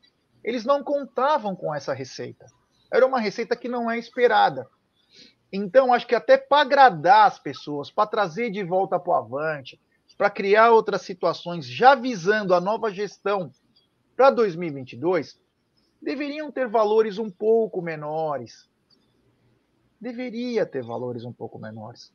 eles 0.44 0.64
não 0.64 0.84
contavam 0.84 1.56
com 1.56 1.74
essa 1.74 1.92
receita. 1.92 2.46
Era 2.94 3.08
uma 3.08 3.20
receita 3.20 3.56
que 3.56 3.68
não 3.68 3.90
é 3.90 3.98
esperada. 3.98 4.68
Então, 5.52 5.92
acho 5.92 6.06
que 6.06 6.14
até 6.14 6.38
para 6.38 6.62
agradar 6.62 7.26
as 7.26 7.40
pessoas, 7.40 7.90
para 7.90 8.08
trazer 8.08 8.52
de 8.52 8.64
volta 8.64 9.00
para 9.00 9.12
o 9.12 9.16
Avante, 9.16 9.82
para 10.18 10.30
criar 10.30 10.72
outras 10.72 11.04
situações, 11.04 11.66
já 11.66 11.94
visando 11.94 12.54
a 12.54 12.60
nova 12.60 12.92
gestão 12.92 13.52
para 14.16 14.32
2022, 14.32 15.40
deveriam 16.02 16.52
ter 16.52 16.68
valores 16.68 17.20
um 17.20 17.30
pouco 17.30 17.82
menores. 17.82 18.68
Deveria 20.02 20.66
ter 20.66 20.84
valores 20.84 21.24
um 21.24 21.32
pouco 21.32 21.60
menores. 21.60 22.12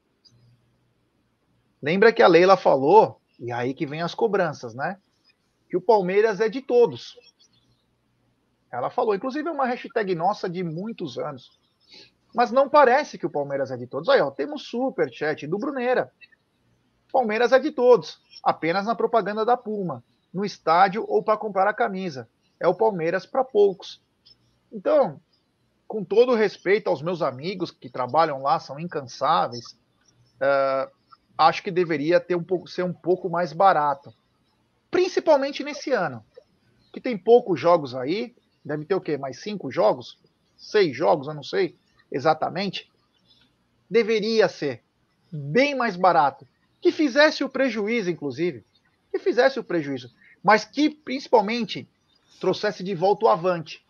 Lembra 1.80 2.12
que 2.12 2.22
a 2.22 2.28
Leila 2.28 2.56
falou, 2.56 3.20
e 3.38 3.52
aí 3.52 3.74
que 3.74 3.86
vem 3.86 4.02
as 4.02 4.14
cobranças, 4.14 4.74
né? 4.74 4.98
Que 5.68 5.76
o 5.76 5.80
Palmeiras 5.80 6.40
é 6.40 6.48
de 6.48 6.60
todos. 6.60 7.16
Ela 8.70 8.90
falou, 8.90 9.14
inclusive 9.14 9.48
é 9.48 9.52
uma 9.52 9.66
hashtag 9.66 10.14
nossa 10.14 10.48
de 10.48 10.62
muitos 10.62 11.18
anos. 11.18 11.60
Mas 12.34 12.50
não 12.50 12.68
parece 12.68 13.18
que 13.18 13.26
o 13.26 13.30
Palmeiras 13.30 13.70
é 13.70 13.76
de 13.76 13.86
todos. 13.86 14.08
Aí, 14.08 14.20
ó, 14.20 14.30
temos 14.30 14.62
super 14.62 15.12
chat 15.12 15.46
do 15.46 15.58
Bruneira. 15.58 16.10
Palmeiras 17.12 17.52
é 17.52 17.58
de 17.58 17.70
todos, 17.70 18.18
apenas 18.42 18.86
na 18.86 18.94
propaganda 18.94 19.44
da 19.44 19.56
Puma, 19.56 20.02
no 20.32 20.44
estádio 20.44 21.04
ou 21.06 21.22
para 21.22 21.36
comprar 21.36 21.68
a 21.68 21.74
camisa. 21.74 22.26
É 22.58 22.66
o 22.66 22.74
Palmeiras 22.74 23.26
para 23.26 23.44
poucos. 23.44 24.00
Então, 24.72 25.20
com 25.86 26.02
todo 26.02 26.34
respeito 26.34 26.88
aos 26.88 27.02
meus 27.02 27.20
amigos 27.20 27.70
que 27.70 27.90
trabalham 27.90 28.42
lá, 28.42 28.58
são 28.58 28.80
incansáveis, 28.80 29.76
uh, 30.40 30.90
acho 31.36 31.62
que 31.62 31.70
deveria 31.70 32.18
ter 32.18 32.34
um 32.34 32.42
pouco, 32.42 32.66
ser 32.66 32.82
um 32.82 32.94
pouco 32.94 33.28
mais 33.28 33.52
barato. 33.52 34.12
Principalmente 34.90 35.62
nesse 35.62 35.92
ano, 35.92 36.24
que 36.92 37.00
tem 37.00 37.18
poucos 37.18 37.60
jogos 37.60 37.94
aí, 37.94 38.34
deve 38.64 38.86
ter 38.86 38.94
o 38.94 39.00
quê? 39.00 39.18
Mais 39.18 39.40
cinco 39.40 39.70
jogos? 39.70 40.18
Seis 40.56 40.96
jogos, 40.96 41.26
eu 41.26 41.34
não 41.34 41.42
sei 41.42 41.76
exatamente. 42.10 42.90
Deveria 43.90 44.48
ser 44.48 44.82
bem 45.30 45.74
mais 45.74 45.96
barato 45.96 46.46
que 46.82 46.90
fizesse 46.90 47.44
o 47.44 47.48
prejuízo, 47.48 48.10
inclusive, 48.10 48.64
que 49.10 49.18
fizesse 49.18 49.58
o 49.58 49.64
prejuízo, 49.64 50.12
mas 50.42 50.64
que 50.64 50.90
principalmente 50.90 51.88
trouxesse 52.40 52.82
de 52.82 52.92
volta 52.92 53.26
o 53.26 53.28
avante, 53.28 53.86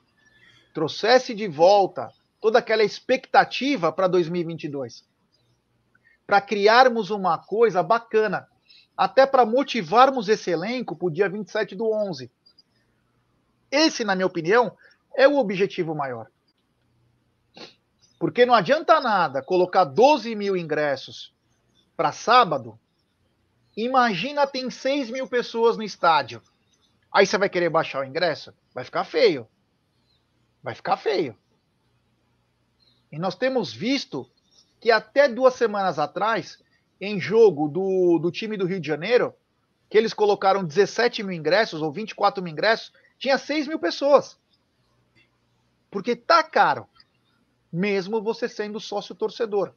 trouxesse 0.74 1.34
de 1.34 1.48
volta 1.48 2.12
toda 2.38 2.58
aquela 2.58 2.84
expectativa 2.84 3.90
para 3.90 4.06
2022, 4.06 5.08
para 6.26 6.40
criarmos 6.42 7.10
uma 7.10 7.38
coisa 7.38 7.82
bacana, 7.82 8.46
até 8.94 9.24
para 9.24 9.46
motivarmos 9.46 10.28
esse 10.28 10.50
elenco 10.50 10.94
para 10.94 11.06
o 11.06 11.10
dia 11.10 11.30
27 11.30 11.74
do 11.74 11.90
11. 11.90 12.30
Esse, 13.70 14.04
na 14.04 14.14
minha 14.14 14.26
opinião, 14.26 14.76
é 15.16 15.26
o 15.26 15.38
objetivo 15.38 15.94
maior. 15.94 16.26
Porque 18.18 18.44
não 18.44 18.54
adianta 18.54 19.00
nada 19.00 19.42
colocar 19.42 19.84
12 19.84 20.34
mil 20.34 20.54
ingressos 20.56 21.34
para 21.96 22.12
sábado 22.12 22.78
Imagina 23.76 24.46
tem 24.46 24.70
6 24.70 25.10
mil 25.10 25.26
pessoas 25.26 25.76
no 25.76 25.82
estádio. 25.82 26.42
Aí 27.10 27.26
você 27.26 27.38
vai 27.38 27.48
querer 27.48 27.70
baixar 27.70 28.00
o 28.00 28.04
ingresso? 28.04 28.52
Vai 28.74 28.84
ficar 28.84 29.04
feio. 29.04 29.46
Vai 30.62 30.74
ficar 30.74 30.96
feio. 30.96 31.36
E 33.10 33.18
nós 33.18 33.34
temos 33.34 33.72
visto 33.72 34.28
que 34.80 34.90
até 34.90 35.28
duas 35.28 35.54
semanas 35.54 35.98
atrás 35.98 36.62
em 37.00 37.20
jogo 37.20 37.68
do, 37.68 38.18
do 38.18 38.30
time 38.30 38.56
do 38.56 38.64
Rio 38.64 38.80
de 38.80 38.86
Janeiro, 38.86 39.34
que 39.90 39.98
eles 39.98 40.14
colocaram 40.14 40.64
17 40.64 41.22
mil 41.22 41.32
ingressos 41.32 41.82
ou 41.82 41.92
24 41.92 42.42
mil 42.42 42.52
ingressos, 42.52 42.92
tinha 43.18 43.36
6 43.36 43.68
mil 43.68 43.78
pessoas. 43.78 44.38
Porque 45.90 46.16
tá 46.16 46.42
caro, 46.42 46.88
mesmo 47.70 48.22
você 48.22 48.48
sendo 48.48 48.80
sócio 48.80 49.14
torcedor. 49.14 49.74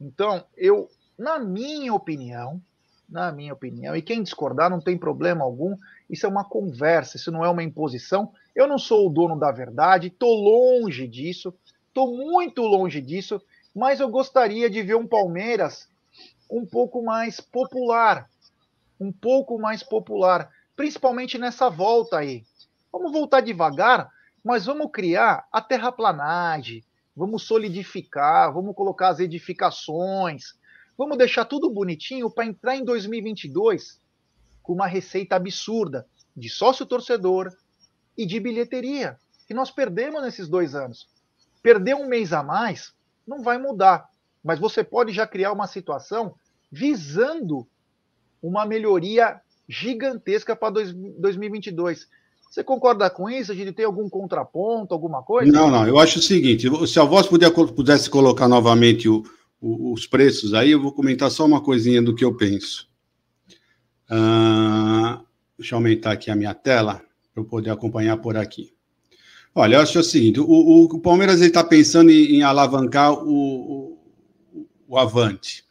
Então, 0.00 0.44
eu, 0.56 0.90
na 1.18 1.38
minha 1.38 1.92
opinião, 1.92 2.60
na 3.08 3.32
minha 3.32 3.52
opinião, 3.52 3.96
e 3.96 4.02
quem 4.02 4.22
discordar 4.22 4.70
não 4.70 4.80
tem 4.80 4.96
problema 4.96 5.42
algum, 5.44 5.76
isso 6.08 6.26
é 6.26 6.28
uma 6.28 6.44
conversa, 6.44 7.16
isso 7.16 7.32
não 7.32 7.44
é 7.44 7.48
uma 7.48 7.62
imposição. 7.62 8.32
Eu 8.54 8.66
não 8.66 8.78
sou 8.78 9.06
o 9.06 9.10
dono 9.10 9.38
da 9.38 9.50
verdade, 9.50 10.08
estou 10.08 10.34
longe 10.34 11.08
disso, 11.08 11.54
estou 11.88 12.16
muito 12.16 12.62
longe 12.62 13.00
disso, 13.00 13.40
mas 13.74 13.98
eu 13.98 14.08
gostaria 14.08 14.68
de 14.68 14.82
ver 14.82 14.96
um 14.96 15.06
Palmeiras 15.06 15.88
um 16.50 16.64
pouco 16.64 17.02
mais 17.02 17.40
popular, 17.40 18.28
um 19.00 19.10
pouco 19.10 19.58
mais 19.58 19.82
popular, 19.82 20.50
principalmente 20.76 21.38
nessa 21.38 21.68
volta 21.68 22.18
aí. 22.18 22.44
Vamos 22.92 23.12
voltar 23.12 23.40
devagar, 23.40 24.10
mas 24.44 24.66
vamos 24.66 24.90
criar 24.92 25.46
a 25.52 25.60
terraplanagem, 25.60 26.84
vamos 27.14 27.42
solidificar, 27.42 28.52
vamos 28.52 28.74
colocar 28.74 29.08
as 29.08 29.20
edificações, 29.20 30.54
vamos 30.98 31.16
deixar 31.16 31.44
tudo 31.44 31.70
bonitinho 31.70 32.28
para 32.28 32.44
entrar 32.44 32.76
em 32.76 32.84
2022 32.84 34.00
com 34.60 34.72
uma 34.72 34.88
receita 34.88 35.36
absurda 35.36 36.04
de 36.36 36.48
sócio 36.48 36.84
torcedor 36.84 37.52
e 38.16 38.26
de 38.26 38.40
bilheteria, 38.40 39.16
que 39.46 39.54
nós 39.54 39.70
perdemos 39.70 40.20
nesses 40.20 40.48
dois 40.48 40.74
anos. 40.74 41.06
Perder 41.62 41.94
um 41.94 42.08
mês 42.08 42.32
a 42.32 42.42
mais 42.42 42.92
não 43.24 43.42
vai 43.42 43.58
mudar, 43.58 44.08
mas 44.42 44.58
você 44.58 44.82
pode 44.82 45.12
já 45.12 45.26
criar 45.26 45.52
uma 45.52 45.68
situação 45.68 46.34
visando 46.70 47.66
uma 48.42 48.66
melhoria 48.66 49.40
gigantesca 49.68 50.56
para 50.56 50.82
2022. 51.18 52.08
Você 52.50 52.64
concorda 52.64 53.08
com 53.10 53.28
isso? 53.28 53.52
A 53.52 53.54
gente 53.54 53.72
tem 53.72 53.84
algum 53.84 54.08
contraponto, 54.08 54.94
alguma 54.94 55.22
coisa? 55.22 55.50
Não, 55.50 55.70
não. 55.70 55.86
Eu 55.86 55.98
acho 55.98 56.18
o 56.18 56.22
seguinte: 56.22 56.68
se 56.86 56.98
a 56.98 57.04
voz 57.04 57.26
pudesse 57.26 58.08
colocar 58.08 58.48
novamente 58.48 59.08
o, 59.08 59.22
os 59.60 60.06
preços 60.06 60.54
aí, 60.54 60.70
eu 60.70 60.80
vou 60.80 60.92
comentar 60.92 61.30
só 61.30 61.44
uma 61.44 61.60
coisinha 61.60 62.00
do 62.00 62.14
que 62.14 62.24
eu 62.24 62.36
penso. 62.36 62.88
Uh, 64.10 65.22
deixa 65.58 65.74
eu 65.74 65.78
aumentar 65.78 66.12
aqui 66.12 66.30
a 66.30 66.36
minha 66.36 66.54
tela 66.54 67.02
para 67.34 67.42
eu 67.42 67.44
poder 67.44 67.70
acompanhar 67.70 68.16
por 68.18 68.36
aqui. 68.36 68.72
Olha, 69.54 69.76
eu 69.76 69.80
acho 69.80 69.98
o 69.98 70.04
seguinte: 70.04 70.40
o, 70.40 70.44
o 70.44 71.00
Palmeiras 71.00 71.40
está 71.40 71.64
pensando 71.64 72.10
em, 72.10 72.36
em 72.36 72.42
alavancar 72.42 73.12
o, 73.12 73.98
o 74.86 74.96
Avante. 74.96 75.64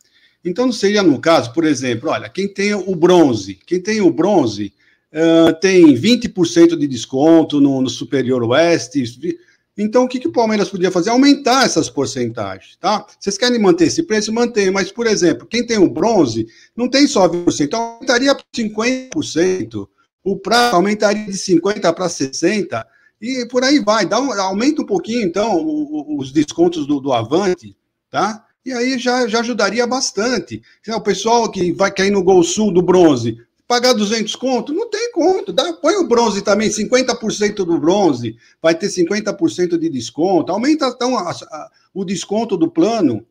Então, 0.44 0.66
não 0.66 0.74
seria 0.74 1.04
no 1.04 1.20
caso, 1.20 1.52
por 1.52 1.66
exemplo, 1.66 2.10
olha, 2.10 2.30
quem 2.30 2.48
tem 2.48 2.74
o 2.74 2.96
bronze, 2.96 3.56
quem 3.66 3.82
tem 3.82 4.00
o 4.02 4.12
bronze 4.12 4.74
uh, 5.12 5.54
tem 5.60 5.94
20% 5.94 6.78
de 6.78 6.88
desconto 6.88 7.60
no, 7.60 7.82
no, 7.82 7.90
Superior 7.90 8.44
Oeste. 8.44 9.04
Então, 9.78 10.06
o 10.06 10.08
que, 10.08 10.20
que 10.20 10.28
o 10.28 10.32
Palmeiras 10.32 10.70
podia 10.70 10.90
fazer? 10.90 11.12
Aumentar 11.12 11.66
essas 11.66 11.90
porcentagens, 11.90 12.76
tá? 12.78 13.06
Vocês 13.20 13.38
querem 13.38 13.60
manter 13.60 13.86
esse 13.86 14.02
preço? 14.02 14.34
Mantém, 14.34 14.72
mas, 14.72 14.92
por 14.92 15.06
exemplo, 15.06 15.46
quem 15.46 15.66
tem 15.66 15.78
o 15.78 15.90
bronze 15.90 16.48
não 16.76 16.90
tem 16.90 17.08
só 17.08 17.30
20%, 17.30 17.62
então 17.62 17.80
aumentaria 17.80 18.34
para 18.34 18.44
50%, 18.56 19.88
o 20.24 20.36
prata 20.36 20.76
aumentaria 20.76 21.26
de 21.26 21.38
50% 21.38 21.94
para 21.94 22.08
60%, 22.08 22.84
e 23.22 23.48
por 23.48 23.64
aí 23.64 23.80
vai. 23.80 24.06
Dá 24.06 24.20
um, 24.20 24.32
aumenta 24.34 24.82
um 24.82 24.86
pouquinho, 24.86 25.22
então, 25.22 25.64
os 26.18 26.32
descontos 26.32 26.88
do, 26.88 27.00
do 27.00 27.14
Avante, 27.14 27.76
tá? 28.10 28.46
E 28.66 28.74
aí 28.74 28.98
já, 28.98 29.28
já 29.28 29.40
ajudaria 29.40 29.88
bastante. 29.88 30.62
O 30.90 31.02
pessoal 31.02 31.50
que 31.50 31.72
vai 31.72 31.92
cair 31.92 32.12
no 32.12 32.24
Gol 32.24 32.44
Sul 32.44 32.74
do 32.74 32.82
bronze, 32.82 33.38
pagar 33.68 33.94
200 33.94 34.36
conto? 34.36 34.74
Não 34.74 34.90
tem 34.90 35.12
conto. 35.12 35.52
Dá, 35.52 35.74
põe 35.74 35.96
o 35.96 36.08
bronze 36.08 36.42
também, 36.42 36.70
50% 36.70 37.56
do 37.56 37.80
bronze, 37.80 38.38
vai 38.62 38.74
ter 38.74 38.88
50% 38.88 39.78
de 39.78 39.90
desconto. 39.90 40.52
Aumenta 40.52 40.88
então 40.88 41.18
a, 41.18 41.32
a, 41.32 41.72
o 41.94 42.06
desconto 42.06 42.56
do 42.56 42.72
plano, 42.72 43.26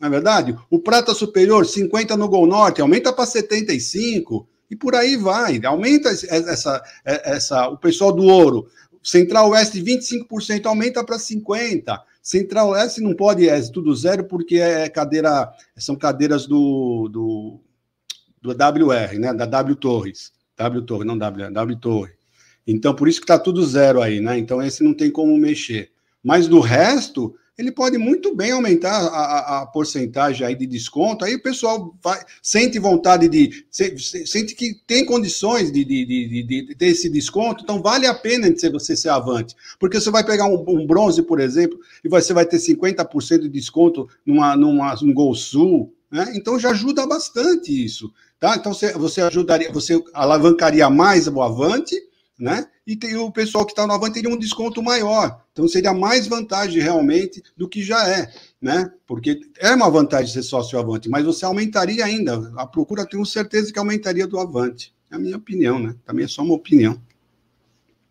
não 0.00 0.08
é 0.08 0.10
verdade? 0.10 0.56
O 0.70 0.78
prata 0.78 1.14
superior, 1.14 1.66
50 1.66 2.16
no 2.16 2.28
Gol 2.28 2.46
Norte, 2.46 2.80
aumenta 2.80 3.12
para 3.12 3.26
75 3.26 4.48
e 4.70 4.74
por 4.74 4.94
aí 4.94 5.16
vai. 5.16 5.60
Aumenta 5.64 6.08
essa, 6.08 6.82
essa, 7.04 7.68
o 7.68 7.76
pessoal 7.76 8.12
do 8.12 8.24
ouro. 8.24 8.66
Central 9.02 9.50
Oeste, 9.50 9.82
25%, 9.82 10.64
aumenta 10.66 11.04
para 11.04 11.18
50%. 11.18 12.00
Central 12.22 12.68
Oeste 12.68 13.00
não 13.00 13.14
pode, 13.14 13.48
é 13.48 13.60
tudo 13.62 13.94
zero, 13.96 14.24
porque 14.24 14.56
é 14.56 14.88
cadeira, 14.88 15.52
são 15.76 15.96
cadeiras 15.96 16.46
do, 16.46 17.08
do, 17.10 17.60
do 18.42 18.50
WR, 18.50 19.18
né? 19.18 19.32
Da 19.32 19.46
W 19.46 19.76
Torres. 19.76 20.32
W 20.56 20.82
Torre, 20.82 21.04
não 21.04 21.16
W, 21.16 21.50
W 21.50 21.76
Torre. 21.76 22.12
Então, 22.66 22.94
por 22.94 23.08
isso 23.08 23.20
que 23.20 23.24
está 23.24 23.38
tudo 23.38 23.64
zero 23.64 24.02
aí, 24.02 24.20
né? 24.20 24.38
Então, 24.38 24.62
esse 24.62 24.82
não 24.82 24.94
tem 24.94 25.10
como 25.10 25.36
mexer. 25.36 25.90
Mas 26.22 26.46
do 26.46 26.60
resto, 26.60 27.34
ele 27.58 27.70
pode 27.70 27.98
muito 27.98 28.34
bem 28.34 28.50
aumentar 28.50 28.90
a, 28.90 29.06
a, 29.06 29.62
a, 29.62 29.66
porcentagem 29.66 30.46
aí 30.46 30.54
de 30.54 30.66
desconto, 30.66 31.24
aí 31.24 31.34
o 31.34 31.42
pessoal 31.42 31.94
vai, 32.02 32.24
sente 32.42 32.78
vontade 32.78 33.28
de, 33.28 33.66
sente 33.70 34.54
que 34.54 34.74
tem 34.86 35.04
condições 35.04 35.70
de, 35.70 35.84
de, 35.84 36.04
de, 36.06 36.42
de, 36.42 36.74
ter 36.74 36.86
esse 36.86 37.10
desconto, 37.10 37.62
então 37.62 37.82
vale 37.82 38.06
a 38.06 38.14
pena 38.14 38.50
de 38.50 38.68
você 38.70 38.96
ser 38.96 39.10
avante, 39.10 39.54
porque 39.78 40.00
você 40.00 40.10
vai 40.10 40.24
pegar 40.24 40.46
um, 40.46 40.64
um 40.66 40.86
bronze, 40.86 41.22
por 41.22 41.40
exemplo, 41.40 41.78
e 42.02 42.08
você 42.08 42.32
vai 42.32 42.46
ter 42.46 42.56
50% 42.56 43.40
de 43.40 43.48
desconto 43.48 44.08
numa, 44.24 44.56
numa, 44.56 44.94
num 45.02 45.12
Gol 45.12 45.34
Sul, 45.34 45.94
né? 46.10 46.32
então 46.34 46.58
já 46.58 46.70
ajuda 46.70 47.06
bastante 47.06 47.84
isso, 47.84 48.12
tá? 48.42 48.56
Então 48.56 48.74
você, 48.74 48.92
você 48.94 49.20
ajudaria, 49.20 49.70
você 49.70 50.02
alavancaria 50.12 50.90
mais 50.90 51.28
o 51.28 51.40
avante, 51.40 51.94
né? 52.36 52.66
E 52.84 52.96
tem, 52.96 53.14
o 53.14 53.30
pessoal 53.30 53.64
que 53.64 53.70
está 53.70 53.86
no 53.86 53.92
Avante 53.92 54.14
teria 54.14 54.28
um 54.28 54.36
desconto 54.36 54.82
maior. 54.82 55.44
Então 55.52 55.68
seria 55.68 55.94
mais 55.94 56.26
vantagem 56.26 56.82
realmente 56.82 57.40
do 57.56 57.68
que 57.68 57.80
já 57.84 58.08
é, 58.08 58.28
né? 58.60 58.92
Porque 59.06 59.40
é 59.60 59.72
uma 59.72 59.88
vantagem 59.88 60.32
ser 60.32 60.42
sócio 60.42 60.76
Avante, 60.76 61.08
mas 61.08 61.24
você 61.24 61.44
aumentaria 61.44 62.04
ainda. 62.04 62.52
A 62.56 62.66
procura 62.66 63.06
tenho 63.06 63.24
certeza 63.24 63.72
que 63.72 63.78
aumentaria 63.78 64.26
do 64.26 64.40
Avante. 64.40 64.92
É 65.08 65.14
a 65.14 65.20
minha 65.20 65.36
opinião, 65.36 65.78
né? 65.78 65.94
Também 66.04 66.24
é 66.24 66.28
só 66.28 66.42
uma 66.42 66.54
opinião. 66.54 67.00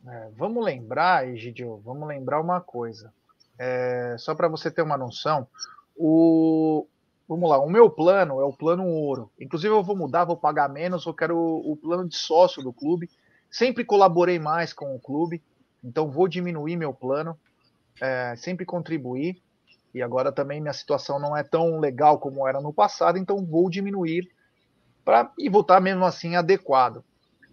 É, 0.07 0.29
vamos 0.37 0.63
lembrar, 0.63 1.27
Egidio, 1.27 1.81
vamos 1.83 2.07
lembrar 2.07 2.39
uma 2.39 2.61
coisa. 2.61 3.11
É, 3.59 4.15
só 4.17 4.33
para 4.33 4.47
você 4.47 4.71
ter 4.71 4.81
uma 4.81 4.97
noção, 4.97 5.45
o, 5.93 6.87
vamos 7.31 7.49
lá, 7.49 7.59
o 7.59 7.69
meu 7.69 7.89
plano 7.89 8.39
é 8.39 8.43
o 8.43 8.53
plano 8.53 8.85
ouro. 8.85 9.31
Inclusive, 9.39 9.73
eu 9.73 9.83
vou 9.83 9.95
mudar, 9.95 10.25
vou 10.25 10.37
pagar 10.37 10.69
menos, 10.69 11.05
eu 11.05 11.13
quero 11.13 11.37
o, 11.37 11.71
o 11.71 11.77
plano 11.77 12.07
de 12.07 12.15
sócio 12.15 12.61
do 12.61 12.73
clube, 12.73 13.09
Sempre 13.51 13.83
colaborei 13.83 14.39
mais 14.39 14.71
com 14.71 14.95
o 14.95 14.99
clube, 14.99 15.43
então 15.83 16.09
vou 16.09 16.25
diminuir 16.25 16.77
meu 16.77 16.93
plano, 16.93 17.37
é, 17.99 18.33
sempre 18.37 18.65
contribuir. 18.65 19.41
E 19.93 20.01
agora 20.01 20.31
também 20.31 20.61
minha 20.61 20.71
situação 20.71 21.19
não 21.19 21.35
é 21.35 21.43
tão 21.43 21.77
legal 21.77 22.17
como 22.17 22.47
era 22.47 22.61
no 22.61 22.71
passado, 22.71 23.17
então 23.17 23.45
vou 23.45 23.69
diminuir 23.69 24.31
para 25.03 25.29
e 25.37 25.49
voltar 25.49 25.81
mesmo 25.81 26.05
assim 26.05 26.37
adequado. 26.37 27.03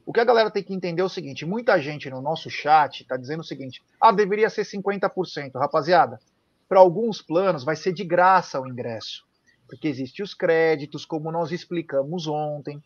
O 0.06 0.12
que 0.12 0.20
a 0.20 0.24
galera 0.24 0.52
tem 0.52 0.62
que 0.62 0.72
entender 0.72 1.02
é 1.02 1.04
o 1.04 1.08
seguinte: 1.08 1.44
muita 1.44 1.80
gente 1.82 2.08
no 2.08 2.22
nosso 2.22 2.48
chat 2.48 3.00
está 3.00 3.16
dizendo 3.16 3.40
o 3.40 3.44
seguinte: 3.44 3.82
ah, 4.00 4.12
deveria 4.12 4.48
ser 4.48 4.62
50%. 4.62 5.54
Rapaziada, 5.56 6.20
para 6.68 6.78
alguns 6.78 7.20
planos 7.20 7.64
vai 7.64 7.74
ser 7.74 7.92
de 7.92 8.04
graça 8.04 8.60
o 8.60 8.68
ingresso, 8.68 9.26
porque 9.68 9.86
existem 9.86 10.24
os 10.24 10.32
créditos, 10.32 11.04
como 11.04 11.30
nós 11.30 11.52
explicamos 11.52 12.26
ontem. 12.26 12.82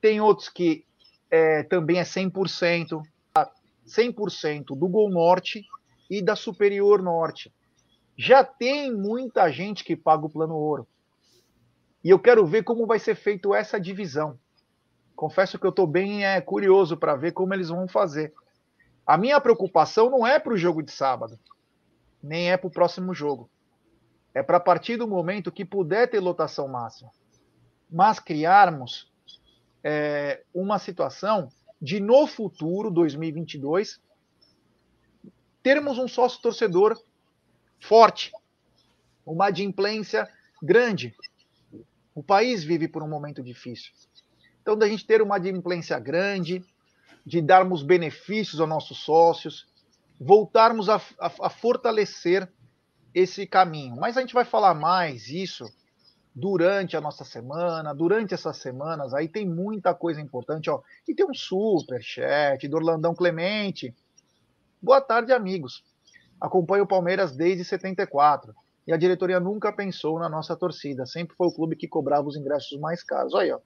Tem 0.00 0.20
outros 0.20 0.48
que 0.48 0.84
é, 1.30 1.62
também 1.62 1.98
é 1.98 2.02
100%, 2.02 3.00
100% 3.86 4.64
do 4.76 4.88
Gol 4.88 5.08
Norte 5.08 5.64
e 6.10 6.20
da 6.20 6.34
Superior 6.34 7.00
Norte. 7.00 7.52
Já 8.16 8.42
tem 8.42 8.92
muita 8.92 9.50
gente 9.50 9.84
que 9.84 9.94
paga 9.94 10.26
o 10.26 10.30
plano 10.30 10.56
ouro. 10.56 10.86
E 12.02 12.10
eu 12.10 12.18
quero 12.18 12.44
ver 12.44 12.64
como 12.64 12.86
vai 12.86 12.98
ser 12.98 13.14
feito 13.14 13.54
essa 13.54 13.80
divisão. 13.80 14.38
Confesso 15.14 15.58
que 15.58 15.66
eu 15.66 15.70
estou 15.70 15.86
bem 15.86 16.24
é, 16.24 16.40
curioso 16.40 16.96
para 16.96 17.16
ver 17.16 17.32
como 17.32 17.54
eles 17.54 17.68
vão 17.68 17.86
fazer. 17.86 18.34
A 19.06 19.16
minha 19.16 19.40
preocupação 19.40 20.10
não 20.10 20.26
é 20.26 20.38
para 20.38 20.52
o 20.52 20.56
jogo 20.56 20.82
de 20.82 20.90
sábado, 20.90 21.38
nem 22.22 22.50
é 22.50 22.56
para 22.56 22.66
o 22.66 22.70
próximo 22.70 23.14
jogo. 23.14 23.48
É 24.36 24.42
para 24.42 24.60
partir 24.60 24.98
do 24.98 25.08
momento 25.08 25.50
que 25.50 25.64
puder 25.64 26.10
ter 26.10 26.20
lotação 26.20 26.68
máxima. 26.68 27.10
Mas 27.90 28.20
criarmos 28.20 29.10
é, 29.82 30.42
uma 30.52 30.78
situação 30.78 31.50
de 31.80 32.00
no 32.00 32.26
futuro, 32.26 32.90
2022, 32.90 33.98
termos 35.62 35.96
um 35.96 36.06
sócio 36.06 36.42
torcedor 36.42 37.02
forte, 37.80 38.30
uma 39.24 39.46
adimplência 39.46 40.28
grande. 40.62 41.16
O 42.14 42.22
país 42.22 42.62
vive 42.62 42.88
por 42.88 43.02
um 43.02 43.08
momento 43.08 43.42
difícil. 43.42 43.90
Então, 44.60 44.76
da 44.76 44.86
gente 44.86 45.06
ter 45.06 45.22
uma 45.22 45.36
adimplência 45.36 45.98
grande, 45.98 46.62
de 47.24 47.40
darmos 47.40 47.82
benefícios 47.82 48.60
aos 48.60 48.68
nossos 48.68 48.98
sócios, 48.98 49.66
voltarmos 50.20 50.90
a, 50.90 50.96
a, 51.18 51.46
a 51.46 51.48
fortalecer 51.48 52.52
esse 53.16 53.46
caminho. 53.46 53.96
Mas 53.96 54.18
a 54.18 54.20
gente 54.20 54.34
vai 54.34 54.44
falar 54.44 54.74
mais 54.74 55.28
isso 55.28 55.64
durante 56.34 56.98
a 56.98 57.00
nossa 57.00 57.24
semana, 57.24 57.94
durante 57.94 58.34
essas 58.34 58.58
semanas, 58.58 59.14
aí 59.14 59.26
tem 59.26 59.48
muita 59.48 59.94
coisa 59.94 60.20
importante, 60.20 60.68
ó. 60.68 60.82
E 61.08 61.14
tem 61.14 61.24
um 61.24 61.32
super 61.32 62.02
chat 62.02 62.68
do 62.68 62.76
Orlandão 62.76 63.14
Clemente. 63.14 63.94
Boa 64.82 65.00
tarde, 65.00 65.32
amigos. 65.32 65.82
Acompanho 66.38 66.84
o 66.84 66.86
Palmeiras 66.86 67.34
desde 67.34 67.64
74 67.64 68.54
e 68.86 68.92
a 68.92 68.98
diretoria 68.98 69.40
nunca 69.40 69.72
pensou 69.72 70.18
na 70.18 70.28
nossa 70.28 70.54
torcida. 70.54 71.06
Sempre 71.06 71.34
foi 71.36 71.46
o 71.46 71.54
clube 71.54 71.74
que 71.74 71.88
cobrava 71.88 72.28
os 72.28 72.36
ingressos 72.36 72.78
mais 72.78 73.02
caros. 73.02 73.32
Olha 73.32 73.44
aí, 73.44 73.52
ó. 73.52 73.60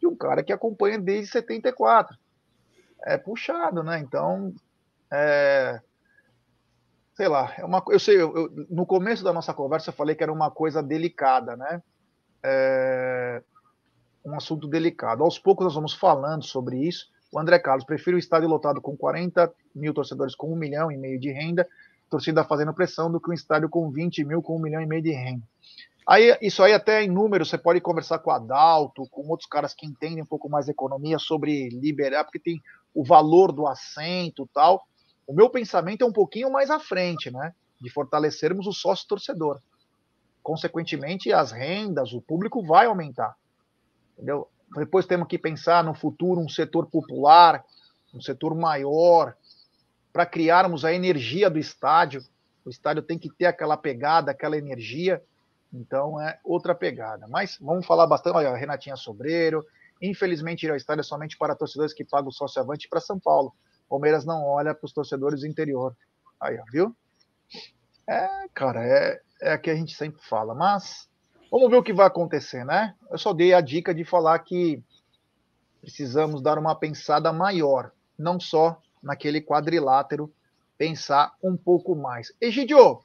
E 0.00 0.06
um 0.06 0.14
cara 0.14 0.44
que 0.44 0.52
acompanha 0.52 0.96
desde 0.96 1.32
74. 1.32 2.16
É 3.04 3.18
puxado, 3.18 3.82
né? 3.82 3.98
Então, 3.98 4.54
é, 5.12 5.80
sei 7.14 7.28
lá, 7.28 7.54
é 7.58 7.64
uma, 7.64 7.82
eu 7.88 7.98
sei, 7.98 8.16
eu, 8.16 8.34
eu, 8.36 8.66
no 8.70 8.86
começo 8.86 9.22
da 9.22 9.32
nossa 9.32 9.52
conversa 9.52 9.90
eu 9.90 9.94
falei 9.94 10.14
que 10.14 10.22
era 10.22 10.32
uma 10.32 10.50
coisa 10.50 10.82
delicada, 10.82 11.56
né? 11.56 11.82
É, 12.42 13.42
um 14.24 14.34
assunto 14.34 14.66
delicado. 14.66 15.22
Aos 15.22 15.38
poucos 15.38 15.64
nós 15.64 15.74
vamos 15.74 15.94
falando 15.94 16.44
sobre 16.44 16.76
isso. 16.78 17.06
O 17.30 17.38
André 17.38 17.58
Carlos, 17.58 17.84
prefiro 17.84 18.16
o 18.16 18.20
estádio 18.20 18.48
lotado 18.48 18.80
com 18.80 18.96
40 18.96 19.52
mil 19.74 19.94
torcedores 19.94 20.34
com 20.34 20.52
um 20.52 20.56
milhão 20.56 20.90
e 20.90 20.96
meio 20.96 21.18
de 21.18 21.30
renda, 21.30 21.66
torcida 22.10 22.44
fazendo 22.44 22.74
pressão, 22.74 23.10
do 23.10 23.20
que 23.20 23.30
um 23.30 23.34
estádio 23.34 23.68
com 23.68 23.90
20 23.90 24.24
mil 24.24 24.42
com 24.42 24.56
um 24.56 24.60
milhão 24.60 24.82
e 24.82 24.86
meio 24.86 25.02
de 25.02 25.12
renda. 25.12 25.42
Aí, 26.06 26.36
isso 26.42 26.62
aí 26.62 26.72
até 26.72 27.02
em 27.02 27.08
números, 27.08 27.48
você 27.48 27.56
pode 27.56 27.80
conversar 27.80 28.18
com 28.18 28.30
o 28.30 28.32
Adalto, 28.32 29.08
com 29.08 29.26
outros 29.28 29.48
caras 29.48 29.72
que 29.72 29.86
entendem 29.86 30.22
um 30.22 30.26
pouco 30.26 30.48
mais 30.48 30.68
economia 30.68 31.18
sobre 31.18 31.68
liberar, 31.68 32.24
porque 32.24 32.40
tem 32.40 32.60
o 32.92 33.04
valor 33.04 33.52
do 33.52 33.66
assento 33.66 34.48
tal. 34.52 34.82
O 35.26 35.32
meu 35.32 35.48
pensamento 35.48 36.02
é 36.02 36.06
um 36.06 36.12
pouquinho 36.12 36.50
mais 36.50 36.70
à 36.70 36.78
frente, 36.78 37.30
né? 37.30 37.54
De 37.80 37.90
fortalecermos 37.90 38.66
o 38.66 38.72
sócio 38.72 39.06
torcedor. 39.08 39.60
Consequentemente, 40.42 41.32
as 41.32 41.52
rendas, 41.52 42.12
o 42.12 42.20
público 42.20 42.64
vai 42.64 42.86
aumentar. 42.86 43.36
Entendeu? 44.14 44.48
Depois 44.76 45.06
temos 45.06 45.28
que 45.28 45.38
pensar 45.38 45.84
no 45.84 45.94
futuro 45.94 46.40
um 46.40 46.48
setor 46.48 46.86
popular, 46.86 47.64
um 48.14 48.20
setor 48.20 48.54
maior, 48.54 49.34
para 50.12 50.26
criarmos 50.26 50.84
a 50.84 50.92
energia 50.92 51.48
do 51.48 51.58
estádio. 51.58 52.22
O 52.64 52.70
estádio 52.70 53.02
tem 53.02 53.18
que 53.18 53.30
ter 53.30 53.46
aquela 53.46 53.76
pegada, 53.76 54.30
aquela 54.30 54.56
energia. 54.56 55.22
Então 55.72 56.20
é 56.20 56.38
outra 56.44 56.74
pegada. 56.74 57.26
Mas 57.28 57.58
vamos 57.60 57.86
falar 57.86 58.06
bastante. 58.06 58.36
Olha, 58.36 58.54
Renatinha 58.54 58.96
Sobreiro. 58.96 59.64
Infelizmente, 60.00 60.66
ir 60.66 60.70
ao 60.70 60.76
estádio 60.76 61.00
é 61.00 61.04
somente 61.04 61.38
para 61.38 61.54
torcedores 61.54 61.94
que 61.94 62.04
pagam 62.04 62.28
o 62.28 62.32
sócio 62.32 62.60
avante 62.60 62.88
para 62.88 63.00
São 63.00 63.18
Paulo. 63.18 63.54
Palmeiras 63.88 64.24
não 64.24 64.44
olha 64.44 64.74
para 64.74 64.86
os 64.86 64.92
torcedores 64.92 65.40
do 65.40 65.46
interior. 65.46 65.96
Aí, 66.40 66.58
ó, 66.58 66.64
viu? 66.70 66.96
É, 68.08 68.28
cara, 68.54 68.84
é, 68.86 69.20
é 69.40 69.58
que 69.58 69.70
a 69.70 69.74
gente 69.74 69.94
sempre 69.94 70.20
fala. 70.22 70.54
Mas 70.54 71.08
vamos 71.50 71.70
ver 71.70 71.76
o 71.76 71.82
que 71.82 71.92
vai 71.92 72.06
acontecer, 72.06 72.64
né? 72.64 72.94
Eu 73.10 73.18
só 73.18 73.32
dei 73.32 73.54
a 73.54 73.60
dica 73.60 73.94
de 73.94 74.04
falar 74.04 74.38
que 74.40 74.82
precisamos 75.80 76.40
dar 76.40 76.58
uma 76.58 76.74
pensada 76.74 77.32
maior, 77.32 77.92
não 78.18 78.38
só 78.38 78.80
naquele 79.02 79.40
quadrilátero, 79.40 80.32
pensar 80.78 81.34
um 81.42 81.56
pouco 81.56 81.94
mais. 81.94 82.32
Egidio, 82.40 83.00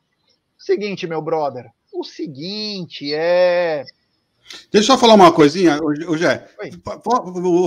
seguinte, 0.57 1.07
meu 1.07 1.21
brother, 1.21 1.71
o 1.91 2.03
seguinte 2.03 3.13
é 3.13 3.83
Deixa 4.71 4.93
eu 4.93 4.95
só 4.95 4.97
falar 4.97 5.15
uma 5.15 5.31
coisinha, 5.31 5.77
o 5.81 6.15
Jé. 6.15 6.47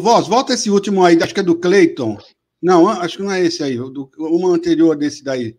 Voz, 0.02 0.26
volta 0.26 0.54
esse 0.54 0.70
último 0.70 1.04
aí, 1.04 1.18
acho 1.22 1.34
que 1.34 1.40
é 1.40 1.42
do 1.42 1.58
Cleiton. 1.58 2.18
Não, 2.62 2.88
acho 2.88 3.16
que 3.16 3.22
não 3.22 3.32
é 3.32 3.40
esse 3.40 3.62
aí, 3.62 3.76
do, 3.76 4.10
uma 4.18 4.50
anterior 4.50 4.96
desse 4.96 5.24
daí. 5.24 5.56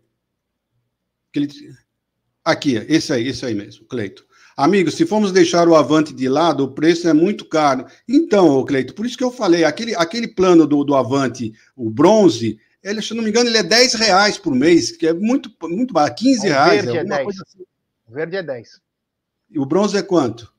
Aqui, 2.44 2.76
esse 2.88 3.12
aí, 3.12 3.28
esse 3.28 3.44
aí 3.44 3.54
mesmo, 3.54 3.86
Cleito. 3.86 4.26
Amigo, 4.56 4.90
se 4.90 5.06
formos 5.06 5.32
deixar 5.32 5.66
o 5.66 5.74
Avante 5.74 6.12
de 6.12 6.28
lado, 6.28 6.64
o 6.64 6.72
preço 6.72 7.08
é 7.08 7.12
muito 7.12 7.44
caro. 7.44 7.86
Então, 8.06 8.64
Cleito, 8.64 8.94
por 8.94 9.06
isso 9.06 9.16
que 9.16 9.24
eu 9.24 9.30
falei, 9.30 9.64
aquele, 9.64 9.94
aquele 9.94 10.28
plano 10.28 10.66
do, 10.66 10.84
do 10.84 10.94
Avante, 10.94 11.52
o 11.74 11.90
bronze, 11.90 12.58
ele, 12.82 13.00
se 13.00 13.14
não 13.14 13.22
me 13.22 13.30
engano, 13.30 13.48
ele 13.48 13.58
é 13.58 13.62
10 13.62 13.94
reais 13.94 14.36
por 14.36 14.54
mês, 14.54 14.92
que 14.92 15.06
é 15.06 15.14
muito, 15.14 15.50
muito 15.62 15.94
barato, 15.94 16.22
15 16.22 16.46
reais. 16.46 16.84
Verde 16.84 16.98
é, 16.98 17.00
é 17.00 17.04
10. 17.04 17.28
Assim. 17.40 17.64
O 18.06 18.12
verde 18.12 18.36
é 18.36 18.42
10. 18.42 18.80
E 19.50 19.58
o 19.58 19.64
bronze 19.64 19.96
é 19.96 20.02
quanto? 20.02 20.51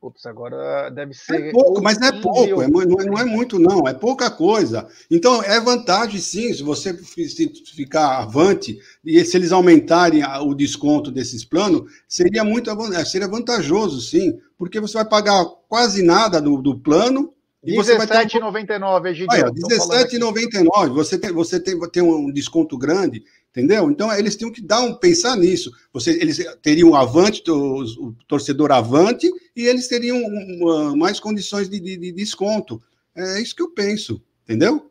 Putz, 0.00 0.26
agora 0.26 0.90
deve 0.90 1.12
ser. 1.12 1.48
É 1.48 1.50
pouco, 1.50 1.82
mas 1.82 1.98
não 1.98 2.06
é 2.06 2.20
pouco, 2.20 2.62
é, 2.62 2.68
não, 2.68 2.82
é, 2.82 3.04
não 3.04 3.18
é 3.18 3.24
muito, 3.24 3.58
não, 3.58 3.88
é 3.88 3.92
pouca 3.92 4.30
coisa. 4.30 4.86
Então, 5.10 5.42
é 5.42 5.60
vantagem, 5.60 6.20
sim, 6.20 6.54
se 6.54 6.62
você 6.62 6.94
ficar 6.94 8.18
avante, 8.18 8.78
e 9.04 9.24
se 9.24 9.36
eles 9.36 9.50
aumentarem 9.50 10.22
o 10.42 10.54
desconto 10.54 11.10
desses 11.10 11.44
planos, 11.44 11.90
seria 12.06 12.44
muito 12.44 12.70
é, 12.70 13.04
seria 13.04 13.26
vantajoso, 13.26 14.00
sim, 14.00 14.38
porque 14.56 14.78
você 14.80 14.94
vai 14.94 15.08
pagar 15.08 15.44
quase 15.68 16.00
nada 16.00 16.40
do, 16.40 16.62
do 16.62 16.78
plano. 16.78 17.34
R$17,99, 17.64 19.06
Egidio. 19.10 19.36
R$17,99, 19.36 20.88
você 20.90 21.18
tem, 21.18 21.32
você 21.32 21.60
tem, 21.60 21.78
tem 21.90 22.02
um 22.02 22.30
desconto 22.32 22.78
grande. 22.78 23.24
Entendeu? 23.50 23.90
Então 23.90 24.12
eles 24.12 24.36
tinham 24.36 24.52
que 24.52 24.60
dar 24.60 24.82
um 24.82 24.94
pensar 24.94 25.34
nisso. 25.36 25.72
Você, 25.92 26.12
eles 26.12 26.38
teriam 26.62 26.94
avante, 26.94 27.42
o, 27.50 27.82
o 27.82 28.12
torcedor 28.28 28.70
avante, 28.70 29.28
e 29.56 29.66
eles 29.66 29.88
teriam 29.88 30.16
uma, 30.22 30.94
mais 30.94 31.18
condições 31.18 31.68
de, 31.68 31.80
de, 31.80 31.96
de, 31.96 32.12
desconto. 32.12 32.80
É 33.16 33.40
isso 33.40 33.56
que 33.56 33.62
eu 33.62 33.70
penso, 33.70 34.22
entendeu? 34.44 34.88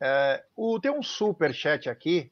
É, 0.00 0.42
o, 0.56 0.78
tem 0.80 0.90
um 0.90 1.02
super 1.02 1.52
chat 1.52 1.90
aqui 1.90 2.30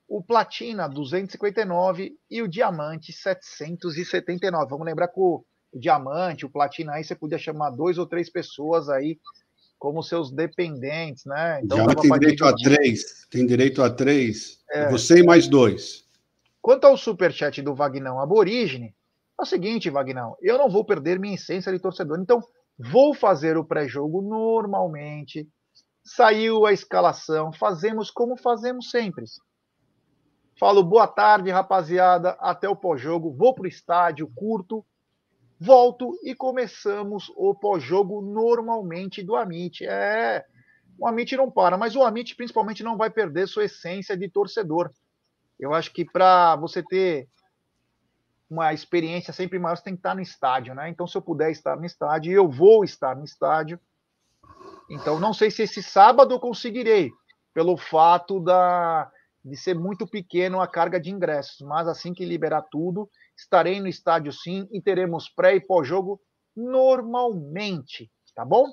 o 0.10 0.24
platina 0.24 0.90
259 0.90 2.18
e 2.30 2.42
o 2.42 2.48
diamante 2.48 3.14
779. 3.14 4.68
Vamos 4.68 4.86
lembrar 4.86 5.08
que 5.08 5.20
o, 5.20 5.46
o 5.72 5.80
diamante, 5.80 6.48
o 6.48 6.50
platina 6.50 6.94
aí 6.94 7.04
você 7.04 7.14
podia 7.14 7.38
chamar 7.38 7.70
dois 7.70 8.00
ou 8.00 8.08
três 8.08 8.28
pessoas 8.28 8.90
aí 8.90 9.20
como 9.78 10.02
seus 10.04 10.32
dependentes, 10.32 11.24
né? 11.26 11.62
Então, 11.64 11.78
Já 11.78 11.96
tem 11.96 12.12
direito 12.12 12.44
a 12.44 12.54
três, 12.54 13.28
tem 13.30 13.46
direito 13.46 13.84
a 13.84 13.90
três. 13.90 14.60
É. 14.72 14.90
Você 14.90 15.20
e 15.20 15.24
mais 15.24 15.48
dois. 15.48 16.04
Quanto 16.60 16.86
ao 16.86 16.98
superchat 16.98 17.62
do 17.62 17.76
Vagnão 17.76 18.20
Aborígene, 18.20 18.94
é 19.40 19.42
o 19.42 19.46
seguinte, 19.46 19.90
Vagnão, 19.90 20.36
eu 20.42 20.58
não 20.58 20.70
vou 20.70 20.84
perder 20.84 21.18
minha 21.18 21.36
essência 21.36 21.72
de 21.72 21.80
torcedor, 21.80 22.20
então 22.20 22.44
vou 22.78 23.14
fazer 23.14 23.58
o 23.58 23.64
pré-jogo 23.64 24.22
normalmente. 24.22 25.48
Saiu 26.04 26.66
a 26.66 26.74
escalação, 26.74 27.54
fazemos 27.54 28.12
como 28.12 28.36
fazemos 28.36 28.90
sempre. 28.90 29.24
Falo 30.60 30.84
boa 30.84 31.08
tarde, 31.08 31.50
rapaziada, 31.50 32.32
até 32.32 32.68
o 32.68 32.76
pós-jogo, 32.76 33.32
vou 33.32 33.56
para 33.56 33.64
o 33.64 33.68
estádio, 33.68 34.30
curto, 34.36 34.86
volto 35.58 36.20
e 36.22 36.36
começamos 36.36 37.32
o 37.38 37.56
pós-jogo 37.56 38.22
normalmente 38.22 39.24
do 39.24 39.38
Amit. 39.38 39.86
É, 39.86 40.46
o 40.98 41.08
Amit 41.08 41.38
não 41.38 41.50
para, 41.50 41.78
mas 41.78 41.96
o 41.96 42.04
Amit 42.04 42.36
principalmente 42.36 42.84
não 42.84 42.98
vai 42.98 43.10
perder 43.10 43.48
sua 43.48 43.64
essência 43.64 44.18
de 44.18 44.28
torcedor. 44.28 44.92
Eu 45.58 45.74
acho 45.74 45.94
que 45.94 46.04
para 46.04 46.58
você 46.58 46.84
ter 46.84 47.30
uma 48.50 48.74
experiência 48.74 49.32
sempre 49.32 49.58
maior, 49.58 49.78
você 49.78 49.84
tem 49.84 49.94
que 49.94 50.00
estar 50.00 50.14
no 50.14 50.22
estádio, 50.22 50.76
né? 50.76 50.90
Então, 50.90 51.08
se 51.08 51.16
eu 51.16 51.22
puder 51.22 51.52
estar 51.52 51.78
no 51.78 51.86
estádio, 51.86 52.34
eu 52.34 52.50
vou 52.50 52.84
estar 52.84 53.16
no 53.16 53.24
estádio. 53.24 53.80
Então, 54.90 55.22
não 55.22 55.34
sei 55.34 55.50
se 55.52 55.62
esse 55.62 55.82
sábado 55.82 56.34
eu 56.34 56.40
conseguirei, 56.40 57.12
pelo 57.54 57.78
fato 57.78 58.42
da, 58.42 59.10
de 59.44 59.56
ser 59.56 59.76
muito 59.76 60.06
pequeno 60.08 60.62
a 60.62 60.68
carga 60.68 61.00
de 61.00 61.12
ingressos, 61.12 61.66
mas 61.66 61.88
assim 61.88 62.14
que 62.14 62.26
liberar 62.26 62.64
tudo, 62.64 63.10
Estarei 63.40 63.80
no 63.80 63.88
estádio 63.88 64.34
sim 64.34 64.68
e 64.70 64.82
teremos 64.82 65.30
pré 65.30 65.56
e 65.56 65.62
pós-jogo 65.62 66.22
normalmente, 66.54 68.12
tá 68.36 68.44
bom? 68.44 68.66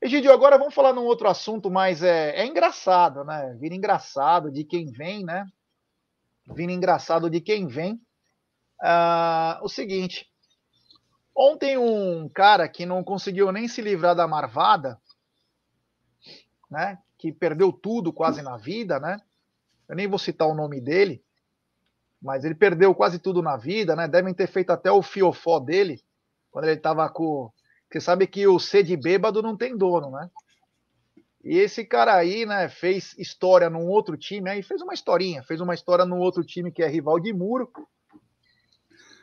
Egidio, 0.00 0.32
agora 0.32 0.56
vamos 0.56 0.72
falar 0.72 0.92
num 0.92 1.04
outro 1.04 1.28
assunto, 1.28 1.68
mas 1.68 2.04
é, 2.04 2.36
é 2.36 2.46
engraçado, 2.46 3.24
né? 3.24 3.56
Vira 3.58 3.74
engraçado 3.74 4.52
de 4.52 4.62
quem 4.62 4.92
vem, 4.92 5.24
né? 5.24 5.44
Vira 6.54 6.70
engraçado 6.70 7.28
de 7.28 7.40
quem 7.40 7.66
vem. 7.66 8.00
Ah, 8.80 9.58
o 9.60 9.68
seguinte, 9.68 10.30
ontem 11.34 11.76
um 11.76 12.28
cara 12.28 12.68
que 12.68 12.86
não 12.86 13.02
conseguiu 13.02 13.50
nem 13.50 13.66
se 13.66 13.82
livrar 13.82 14.14
da 14.14 14.28
marvada, 14.28 15.00
né? 16.70 16.96
Que 17.18 17.32
perdeu 17.32 17.72
tudo 17.72 18.12
quase 18.12 18.42
na 18.42 18.56
vida, 18.56 19.00
né? 19.00 19.20
Eu 19.88 19.96
nem 19.96 20.08
vou 20.08 20.18
citar 20.18 20.48
o 20.48 20.54
nome 20.54 20.80
dele, 20.80 21.22
mas 22.20 22.44
ele 22.44 22.54
perdeu 22.54 22.94
quase 22.94 23.18
tudo 23.18 23.40
na 23.42 23.56
vida, 23.56 23.94
né? 23.94 24.08
Devem 24.08 24.34
ter 24.34 24.46
feito 24.46 24.70
até 24.70 24.90
o 24.90 25.02
fiofó 25.02 25.60
dele, 25.60 26.02
quando 26.50 26.66
ele 26.66 26.80
tava 26.80 27.08
com. 27.08 27.50
Você 27.90 28.00
sabe 28.00 28.26
que 28.26 28.46
o 28.46 28.58
C 28.58 28.82
de 28.82 28.96
bêbado 28.96 29.40
não 29.40 29.56
tem 29.56 29.76
dono, 29.76 30.10
né? 30.10 30.28
E 31.44 31.58
esse 31.58 31.84
cara 31.84 32.16
aí, 32.16 32.44
né, 32.44 32.68
fez 32.68 33.16
história 33.16 33.70
num 33.70 33.86
outro 33.86 34.16
time, 34.16 34.50
aí 34.50 34.64
fez 34.64 34.82
uma 34.82 34.92
historinha, 34.92 35.44
fez 35.44 35.60
uma 35.60 35.74
história 35.74 36.04
num 36.04 36.18
outro 36.18 36.42
time 36.42 36.72
que 36.72 36.82
é 36.82 36.88
rival 36.88 37.20
de 37.20 37.32
muro, 37.32 37.70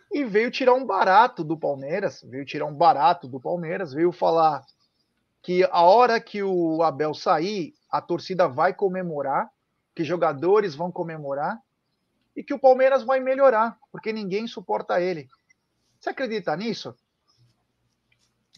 e 0.10 0.24
veio 0.24 0.50
tirar 0.50 0.74
um 0.74 0.86
barato 0.86 1.44
do 1.44 1.60
Palmeiras, 1.60 2.22
veio 2.24 2.46
tirar 2.46 2.66
um 2.66 2.74
barato 2.74 3.28
do 3.28 3.42
Palmeiras, 3.42 3.92
veio 3.94 4.12
falar 4.14 4.64
que 5.44 5.64
a 5.66 5.82
hora 5.82 6.22
que 6.22 6.42
o 6.42 6.82
Abel 6.82 7.14
sair, 7.14 7.74
a 7.92 8.02
torcida 8.02 8.48
vai 8.48 8.74
comemorar, 8.74 9.50
que 9.94 10.04
jogadores 10.04 10.74
vão 10.74 10.90
comemorar, 10.90 11.60
e 12.36 12.42
que 12.42 12.54
o 12.54 12.60
Palmeiras 12.60 13.04
vai 13.04 13.20
melhorar, 13.20 13.78
porque 13.92 14.14
ninguém 14.14 14.48
suporta 14.48 15.00
ele. 15.02 15.28
Você 16.00 16.10
acredita 16.10 16.56
nisso? 16.56 16.96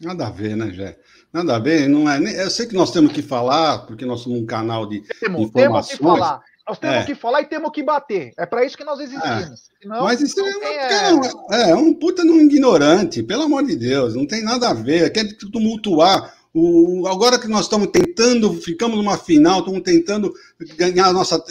Nada 0.00 0.28
a 0.28 0.30
ver, 0.30 0.56
né, 0.56 0.70
Jé? 0.70 0.98
Nada 1.32 1.56
a 1.56 1.58
ver. 1.58 1.88
Não 1.88 2.08
é, 2.08 2.18
eu 2.42 2.50
sei 2.50 2.66
que 2.66 2.74
nós 2.74 2.90
temos 2.92 3.12
que 3.12 3.22
falar, 3.22 3.80
porque 3.86 4.06
nós 4.06 4.20
somos 4.20 4.40
um 4.40 4.46
canal 4.46 4.86
de 4.86 5.00
temos, 5.20 5.42
informações. 5.42 5.98
Temos 5.98 6.14
que 6.14 6.20
falar. 6.20 6.42
Nós 6.68 6.78
temos 6.78 6.96
é. 6.96 7.04
que 7.04 7.14
falar 7.14 7.42
e 7.42 7.46
temos 7.46 7.70
que 7.70 7.82
bater. 7.82 8.32
É 8.36 8.44
para 8.44 8.64
isso 8.64 8.76
que 8.76 8.84
nós 8.84 8.98
existimos. 9.00 9.26
É. 9.26 9.82
Senão, 9.82 10.04
Mas 10.04 10.20
isso 10.20 10.38
é, 10.40 11.08
é, 11.52 11.70
é, 11.70 11.74
um 11.74 11.94
puta 11.94 12.24
no 12.24 12.40
ignorante, 12.40 13.22
pelo 13.22 13.42
amor 13.42 13.64
de 13.64 13.76
Deus. 13.76 14.14
Não 14.14 14.26
tem 14.26 14.42
nada 14.42 14.70
a 14.70 14.74
ver. 14.74 15.10
Quer 15.10 15.36
tumultuar 15.36 16.34
o, 16.58 17.06
agora 17.06 17.38
que 17.38 17.46
nós 17.46 17.66
estamos 17.66 17.88
tentando, 17.88 18.50
ficamos 18.54 18.96
numa 18.96 19.18
final, 19.18 19.58
estamos 19.58 19.82
tentando 19.82 20.32
ganhar 20.78 21.08
a 21.08 21.12
nossa 21.12 21.44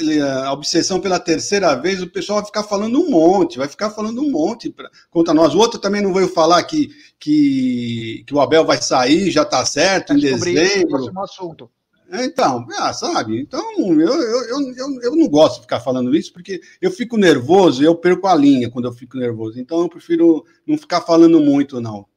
a 0.45 0.51
obsessão 0.51 0.99
pela 0.99 1.19
terceira 1.19 1.75
vez, 1.75 2.01
o 2.01 2.09
pessoal 2.09 2.39
vai 2.39 2.47
ficar 2.47 2.63
falando 2.63 2.99
um 2.99 3.11
monte, 3.11 3.59
vai 3.59 3.67
ficar 3.67 3.91
falando 3.91 4.19
um 4.19 4.31
monte 4.31 4.71
pra, 4.71 4.89
contra 5.11 5.31
nós. 5.31 5.53
O 5.53 5.59
outro 5.59 5.79
também 5.79 6.01
não 6.01 6.11
veio 6.11 6.27
falar 6.27 6.63
que, 6.63 6.89
que, 7.19 8.23
que 8.25 8.33
o 8.33 8.41
Abel 8.41 8.65
vai 8.65 8.81
sair, 8.81 9.29
já 9.29 9.43
está 9.43 9.63
certo, 9.63 10.11
em 10.13 10.17
dezembro. 10.17 11.11
assunto. 11.21 11.69
É, 12.09 12.25
então, 12.25 12.65
ah, 12.79 12.91
sabe? 12.91 13.39
Então, 13.39 13.77
eu, 13.79 14.21
eu, 14.21 14.71
eu, 14.75 15.01
eu, 15.03 15.15
não 15.15 15.27
gosto 15.27 15.57
de 15.57 15.61
ficar 15.61 15.81
falando 15.81 16.15
isso, 16.15 16.33
porque 16.33 16.59
eu 16.81 16.89
fico 16.89 17.15
nervoso 17.15 17.83
e 17.83 17.85
eu 17.85 17.93
perco 17.93 18.25
a 18.25 18.33
linha 18.33 18.71
quando 18.71 18.85
eu 18.85 18.91
fico 18.91 19.17
nervoso. 19.17 19.59
Então, 19.59 19.81
eu 19.81 19.89
prefiro 19.89 20.43
não 20.65 20.79
ficar 20.79 21.01
falando 21.01 21.39
muito, 21.39 21.79
não. 21.79 22.07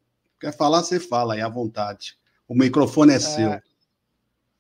Quer 0.41 0.57
falar, 0.57 0.83
você 0.83 0.99
fala, 0.99 1.37
é 1.37 1.43
à 1.43 1.49
vontade. 1.51 2.17
O 2.49 2.55
microfone 2.55 3.13
é, 3.13 3.17
é 3.17 3.21
seu. 3.21 3.61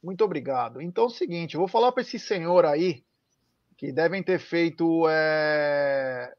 Muito 0.03 0.23
obrigado. 0.23 0.81
Então 0.81 1.05
é 1.05 1.07
o 1.07 1.11
seguinte, 1.11 1.55
eu 1.55 1.61
vou 1.61 1.69
falar 1.69 1.91
para 1.91 2.03
esse 2.03 2.19
senhor 2.19 2.67
aí 2.67 3.03
que 3.77 3.93
devem 3.93 4.23
ter 4.23 4.39
feito 4.39 5.07
é... 5.09 6.35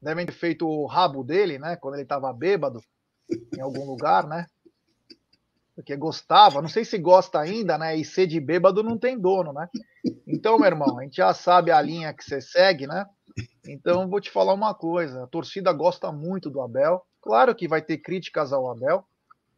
devem 0.00 0.24
ter 0.24 0.32
feito 0.32 0.66
o 0.66 0.86
rabo 0.86 1.24
dele, 1.24 1.58
né? 1.58 1.76
Quando 1.76 1.94
ele 1.94 2.04
estava 2.04 2.32
bêbado 2.32 2.80
em 3.56 3.60
algum 3.60 3.84
lugar, 3.84 4.26
né? 4.26 4.46
Porque 5.74 5.96
gostava, 5.96 6.60
não 6.60 6.68
sei 6.68 6.84
se 6.84 6.98
gosta 6.98 7.40
ainda, 7.40 7.78
né? 7.78 7.96
E 7.96 8.04
ser 8.04 8.26
de 8.26 8.38
bêbado 8.38 8.82
não 8.82 8.98
tem 8.98 9.18
dono, 9.18 9.52
né? 9.52 9.68
Então, 10.26 10.58
meu 10.58 10.66
irmão, 10.66 10.98
a 10.98 11.02
gente 11.02 11.16
já 11.16 11.32
sabe 11.32 11.70
a 11.70 11.80
linha 11.80 12.12
que 12.12 12.22
você 12.22 12.40
segue, 12.40 12.86
né? 12.86 13.06
Então, 13.66 14.08
vou 14.08 14.20
te 14.20 14.30
falar 14.30 14.52
uma 14.52 14.74
coisa: 14.74 15.24
a 15.24 15.26
torcida 15.26 15.72
gosta 15.72 16.12
muito 16.12 16.50
do 16.50 16.60
Abel. 16.60 17.02
Claro 17.22 17.54
que 17.54 17.66
vai 17.66 17.80
ter 17.80 17.98
críticas 17.98 18.52
ao 18.52 18.70
Abel, 18.70 19.06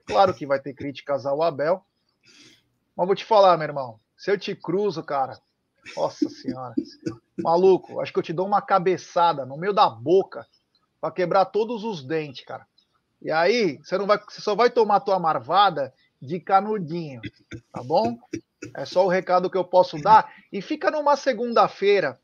Claro 0.07 0.35
que 0.35 0.47
vai 0.47 0.61
ter 0.61 0.75
críticas 0.75 1.27
ao 1.27 1.43
Abel. 1.43 1.85
Mas 2.97 3.07
vou 3.07 3.17
te 3.17 3.25
falar, 3.25 3.57
meu 3.57 3.69
irmão. 3.69 4.01
Se 4.17 4.31
eu 4.31 4.39
te 4.39 4.55
cruzo, 4.55 5.03
cara. 5.03 5.39
Nossa 5.97 6.29
senhora. 6.29 6.75
Maluco, 7.43 8.01
acho 8.01 8.13
que 8.13 8.19
eu 8.19 8.23
te 8.23 8.33
dou 8.33 8.47
uma 8.47 8.63
cabeçada 8.63 9.45
no 9.45 9.57
meio 9.57 9.73
da 9.73 9.89
boca 9.89 10.47
para 11.01 11.13
quebrar 11.13 11.47
todos 11.47 11.85
os 11.85 12.03
dentes, 12.03 12.45
cara. 12.45 12.67
E 13.21 13.31
aí, 13.31 13.79
você 13.79 13.99
não 13.99 14.07
vai, 14.07 14.19
você 14.19 14.41
só 14.41 14.55
vai 14.55 14.71
tomar 14.71 15.01
tua 15.01 15.19
marvada 15.19 15.93
de 16.21 16.41
canudinho, 16.41 17.21
tá 17.73 17.83
bom? 17.83 18.19
É 18.77 18.85
só 18.85 19.05
o 19.05 19.09
recado 19.09 19.51
que 19.51 19.57
eu 19.57 19.65
posso 19.65 20.01
dar. 20.01 20.33
E 20.53 20.63
fica 20.63 20.91
numa 20.91 21.17
segunda-feira. 21.17 22.19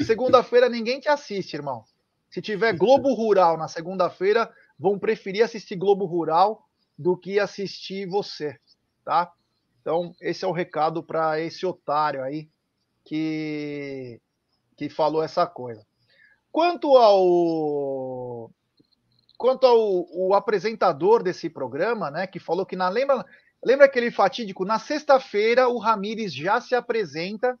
Segunda-feira 0.00 0.68
ninguém 0.68 1.00
te 1.00 1.08
assiste, 1.08 1.54
irmão. 1.54 1.84
Se 2.30 2.40
tiver 2.40 2.74
Globo 2.74 3.12
Rural 3.14 3.56
na 3.56 3.68
segunda-feira, 3.68 4.50
vão 4.78 4.98
preferir 4.98 5.42
assistir 5.42 5.76
Globo 5.76 6.04
Rural 6.04 6.65
do 6.98 7.16
que 7.16 7.38
assistir 7.38 8.06
você, 8.06 8.58
tá? 9.04 9.32
Então, 9.80 10.14
esse 10.20 10.44
é 10.44 10.48
o 10.48 10.52
recado 10.52 11.02
para 11.02 11.40
esse 11.40 11.64
otário 11.64 12.22
aí 12.22 12.48
que, 13.04 14.20
que 14.76 14.88
falou 14.88 15.22
essa 15.22 15.46
coisa. 15.46 15.86
Quanto 16.50 16.96
ao 16.96 18.50
quanto 19.38 19.66
ao 19.66 19.78
o 20.10 20.34
apresentador 20.34 21.22
desse 21.22 21.50
programa, 21.50 22.10
né, 22.10 22.26
que 22.26 22.40
falou 22.40 22.64
que 22.64 22.74
na 22.74 22.88
lembra 22.88 23.24
lembra 23.62 23.86
aquele 23.86 24.10
fatídico 24.10 24.64
na 24.64 24.78
sexta-feira 24.78 25.68
o 25.68 25.78
Ramires 25.78 26.34
já 26.34 26.60
se 26.60 26.74
apresenta, 26.74 27.58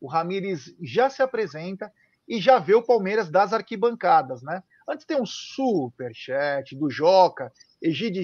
o 0.00 0.08
Ramires 0.08 0.74
já 0.82 1.08
se 1.08 1.22
apresenta 1.22 1.92
e 2.28 2.40
já 2.40 2.58
vê 2.58 2.74
o 2.74 2.82
Palmeiras 2.82 3.30
das 3.30 3.52
arquibancadas, 3.52 4.42
né? 4.42 4.62
Antes 4.88 5.06
tem 5.06 5.20
um 5.20 5.26
super 5.26 6.12
chat 6.14 6.74
do 6.76 6.90
Joca, 6.90 7.52
Egide 7.80 8.22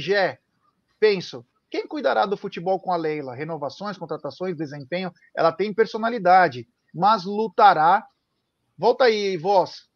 penso, 0.98 1.46
quem 1.70 1.86
cuidará 1.86 2.24
do 2.24 2.36
futebol 2.36 2.80
com 2.80 2.92
a 2.92 2.96
Leila? 2.96 3.34
Renovações, 3.34 3.98
contratações, 3.98 4.56
desempenho. 4.56 5.12
Ela 5.36 5.52
tem 5.52 5.74
personalidade, 5.74 6.66
mas 6.94 7.24
lutará. 7.24 8.06
Volta 8.76 9.04
aí, 9.04 9.36
voz. 9.36 9.86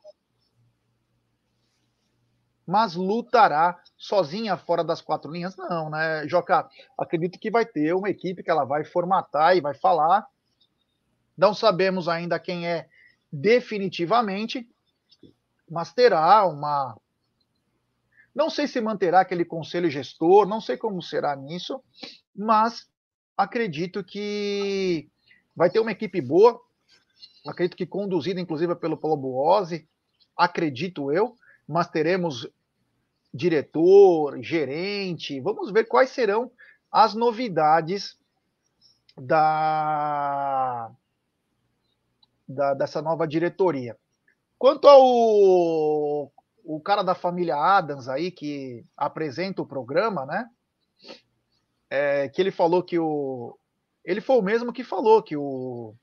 Mas 2.67 2.95
lutará 2.95 3.81
sozinha 3.97 4.57
fora 4.57 4.85
das 4.85 5.01
quatro 5.01 5.31
linhas? 5.31 5.57
Não, 5.57 5.91
né, 5.91 6.27
Joca? 6.29 6.69
Acredito 6.99 7.39
que 7.39 7.51
vai 7.51 7.65
ter 7.65 7.95
uma 7.95 8.11
equipe 8.11 8.43
que 8.43 8.51
ela 8.51 8.65
vai 8.65 8.85
formatar 8.85 9.57
e 9.57 9.61
vai 9.61 9.75
falar. 9.75 10.27
Não 11.37 11.55
sabemos 11.55 12.09
ainda 12.09 12.39
quem 12.39 12.67
é 12.67 12.89
definitivamente, 13.33 14.69
mas 15.71 15.93
terá 15.93 16.47
uma 16.47 16.97
não 18.35 18.49
sei 18.49 18.66
se 18.66 18.80
manterá 18.80 19.20
aquele 19.20 19.45
conselho 19.45 19.91
gestor, 19.91 20.47
não 20.47 20.61
sei 20.61 20.76
como 20.76 21.03
será 21.03 21.37
nisso, 21.37 21.83
mas 22.35 22.89
acredito 23.37 24.03
que 24.03 25.09
vai 25.55 25.68
ter 25.70 25.80
uma 25.80 25.93
equipe 25.93 26.20
boa. 26.20 26.61
Acredito 27.47 27.76
que 27.76 27.87
conduzida, 27.87 28.41
inclusive, 28.41 28.74
pelo 28.76 28.97
Paulo 28.97 29.16
Buozzi, 29.16 29.87
acredito 30.37 31.12
eu, 31.12 31.37
mas 31.68 31.89
teremos 31.89 32.49
diretor, 33.35 34.41
gerente. 34.43 35.41
Vamos 35.41 35.70
ver 35.70 35.85
quais 35.85 36.11
serão 36.11 36.51
as 36.91 37.14
novidades 37.14 38.16
da, 39.16 40.91
da 42.49 42.74
dessa 42.74 43.03
nova 43.03 43.26
diretoria. 43.26 43.97
Quanto 44.59 44.87
ao 44.87 46.33
o 46.65 46.81
cara 46.81 47.03
da 47.03 47.15
família 47.15 47.57
Adams 47.57 48.09
aí, 48.09 48.31
que 48.31 48.85
apresenta 48.97 49.63
o 49.63 49.67
programa, 49.67 50.25
né? 50.27 50.49
É, 51.91 52.29
que 52.29 52.41
ele 52.41 52.51
falou 52.51 52.83
que 52.83 52.99
o. 52.99 53.59
Ele 54.05 54.21
foi 54.21 54.37
o 54.37 54.43
mesmo 54.43 54.73
que 54.73 54.83
falou 54.83 55.23
que 55.23 55.37
o, 55.37 55.95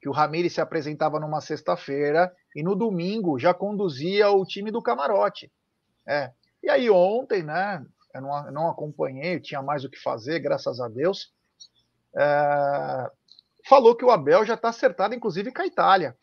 que 0.00 0.08
o 0.08 0.12
Ramires 0.12 0.54
se 0.54 0.60
apresentava 0.60 1.20
numa 1.20 1.40
sexta-feira 1.40 2.34
e 2.54 2.62
no 2.62 2.74
domingo 2.74 3.38
já 3.38 3.54
conduzia 3.54 4.30
o 4.30 4.44
time 4.44 4.70
do 4.70 4.82
camarote. 4.82 5.50
É. 6.06 6.32
E 6.62 6.68
aí 6.68 6.90
ontem, 6.90 7.42
né? 7.42 7.84
Eu 8.14 8.22
não, 8.22 8.52
não 8.52 8.68
acompanhei, 8.68 9.36
eu 9.36 9.42
tinha 9.42 9.62
mais 9.62 9.84
o 9.84 9.90
que 9.90 9.98
fazer, 9.98 10.40
graças 10.40 10.80
a 10.80 10.88
Deus. 10.88 11.32
É, 12.16 13.10
falou 13.68 13.94
que 13.94 14.04
o 14.04 14.10
Abel 14.10 14.44
já 14.44 14.54
está 14.54 14.70
acertado, 14.70 15.14
inclusive, 15.14 15.52
com 15.52 15.62
a 15.62 15.66
Itália. 15.66 16.16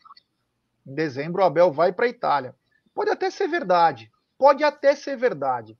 Em 0.86 0.94
dezembro, 0.94 1.42
o 1.42 1.44
Abel 1.44 1.72
vai 1.72 1.92
para 1.92 2.06
a 2.06 2.10
Itália. 2.10 2.54
Pode 2.98 3.10
até 3.10 3.30
ser 3.30 3.46
verdade. 3.46 4.10
Pode 4.36 4.64
até 4.64 4.92
ser 4.96 5.16
verdade. 5.16 5.78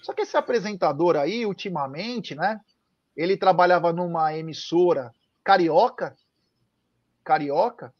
Só 0.00 0.14
que 0.14 0.22
esse 0.22 0.38
apresentador 0.38 1.14
aí, 1.14 1.44
ultimamente, 1.44 2.34
né? 2.34 2.58
Ele 3.14 3.36
trabalhava 3.36 3.92
numa 3.92 4.34
emissora 4.34 5.12
carioca. 5.44 6.16
Carioca. 7.22 7.92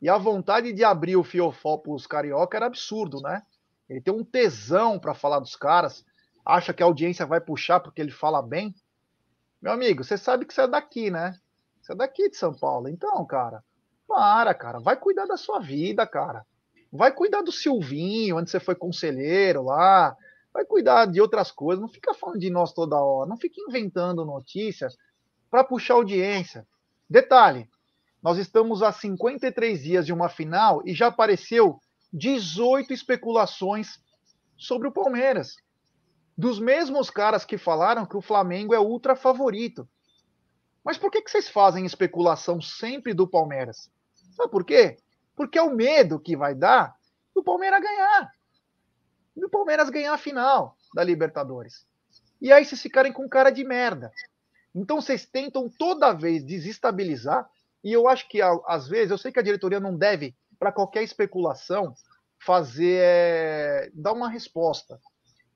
E 0.00 0.08
a 0.08 0.18
vontade 0.18 0.72
de 0.72 0.82
abrir 0.82 1.14
o 1.14 1.22
fiofó 1.22 1.76
para 1.76 1.92
os 1.92 2.04
carioca 2.04 2.56
era 2.56 2.66
absurdo, 2.66 3.20
né? 3.20 3.44
Ele 3.88 4.00
tem 4.00 4.12
um 4.12 4.24
tesão 4.24 4.98
para 4.98 5.14
falar 5.14 5.38
dos 5.38 5.54
caras. 5.54 6.04
Acha 6.44 6.74
que 6.74 6.82
a 6.82 6.86
audiência 6.86 7.24
vai 7.24 7.40
puxar 7.40 7.78
porque 7.78 8.02
ele 8.02 8.10
fala 8.10 8.42
bem. 8.42 8.74
Meu 9.60 9.70
amigo, 9.70 10.02
você 10.02 10.18
sabe 10.18 10.46
que 10.46 10.52
você 10.52 10.62
é 10.62 10.66
daqui, 10.66 11.12
né? 11.12 11.38
Você 11.80 11.92
é 11.92 11.94
daqui 11.94 12.28
de 12.28 12.36
São 12.36 12.52
Paulo. 12.52 12.88
Então, 12.88 13.24
cara, 13.24 13.62
para, 14.08 14.52
cara. 14.52 14.80
Vai 14.80 14.96
cuidar 14.96 15.26
da 15.26 15.36
sua 15.36 15.60
vida, 15.60 16.04
cara. 16.04 16.44
Vai 16.92 17.10
cuidar 17.10 17.40
do 17.40 17.50
Silvinho, 17.50 18.36
onde 18.36 18.50
você 18.50 18.60
foi 18.60 18.74
conselheiro 18.74 19.62
lá. 19.62 20.14
Vai 20.52 20.64
cuidar 20.66 21.06
de 21.06 21.20
outras 21.20 21.50
coisas. 21.50 21.80
Não 21.80 21.88
fica 21.88 22.12
falando 22.12 22.38
de 22.38 22.50
nós 22.50 22.72
toda 22.72 23.00
hora. 23.00 23.28
Não 23.28 23.36
fica 23.38 23.56
inventando 23.66 24.26
notícias 24.26 24.96
para 25.50 25.64
puxar 25.64 25.94
audiência. 25.94 26.66
Detalhe: 27.08 27.66
nós 28.22 28.36
estamos 28.36 28.82
a 28.82 28.92
53 28.92 29.82
dias 29.82 30.04
de 30.04 30.12
uma 30.12 30.28
final 30.28 30.82
e 30.84 30.94
já 30.94 31.06
apareceu 31.06 31.80
18 32.12 32.92
especulações 32.92 33.98
sobre 34.56 34.86
o 34.86 34.92
Palmeiras. 34.92 35.56
Dos 36.36 36.60
mesmos 36.60 37.08
caras 37.08 37.44
que 37.44 37.56
falaram 37.56 38.06
que 38.06 38.16
o 38.16 38.22
Flamengo 38.22 38.74
é 38.74 38.80
ultra 38.80 39.16
favorito. 39.16 39.88
Mas 40.84 40.98
por 40.98 41.10
que, 41.10 41.22
que 41.22 41.30
vocês 41.30 41.48
fazem 41.48 41.86
especulação 41.86 42.60
sempre 42.60 43.14
do 43.14 43.26
Palmeiras? 43.26 43.90
Sabe 44.36 44.50
por 44.50 44.64
quê? 44.64 44.98
Porque 45.34 45.58
é 45.58 45.62
o 45.62 45.74
medo 45.74 46.20
que 46.20 46.36
vai 46.36 46.54
dar 46.54 46.96
do 47.34 47.42
Palmeiras 47.42 47.80
ganhar. 47.80 48.32
Do 49.36 49.48
Palmeiras 49.48 49.90
ganhar 49.90 50.12
a 50.12 50.18
final 50.18 50.76
da 50.94 51.02
Libertadores. 51.02 51.86
E 52.40 52.52
aí 52.52 52.64
vocês 52.64 52.82
ficarem 52.82 53.12
com 53.12 53.28
cara 53.28 53.50
de 53.50 53.64
merda. 53.64 54.12
Então 54.74 55.00
vocês 55.00 55.24
tentam 55.24 55.68
toda 55.68 56.12
vez 56.12 56.44
desestabilizar. 56.44 57.48
E 57.84 57.92
eu 57.92 58.08
acho 58.08 58.28
que 58.28 58.40
às 58.42 58.88
vezes, 58.88 59.10
eu 59.10 59.18
sei 59.18 59.32
que 59.32 59.38
a 59.38 59.42
diretoria 59.42 59.80
não 59.80 59.96
deve, 59.96 60.34
para 60.58 60.72
qualquer 60.72 61.02
especulação, 61.02 61.94
fazer. 62.38 63.00
É, 63.02 63.90
dar 63.94 64.12
uma 64.12 64.28
resposta. 64.28 65.00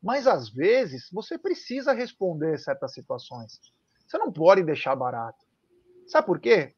Mas 0.03 0.27
às 0.27 0.49
vezes 0.49 1.09
você 1.11 1.37
precisa 1.37 1.93
responder 1.93 2.59
certas 2.59 2.93
situações. 2.93 3.61
Você 4.07 4.19
não 4.19 4.33
pode 4.33 4.63
deixar 4.63 4.95
barato. 4.95 5.45
Sabe 6.07 6.27
por 6.27 6.39
quê? 6.39 6.75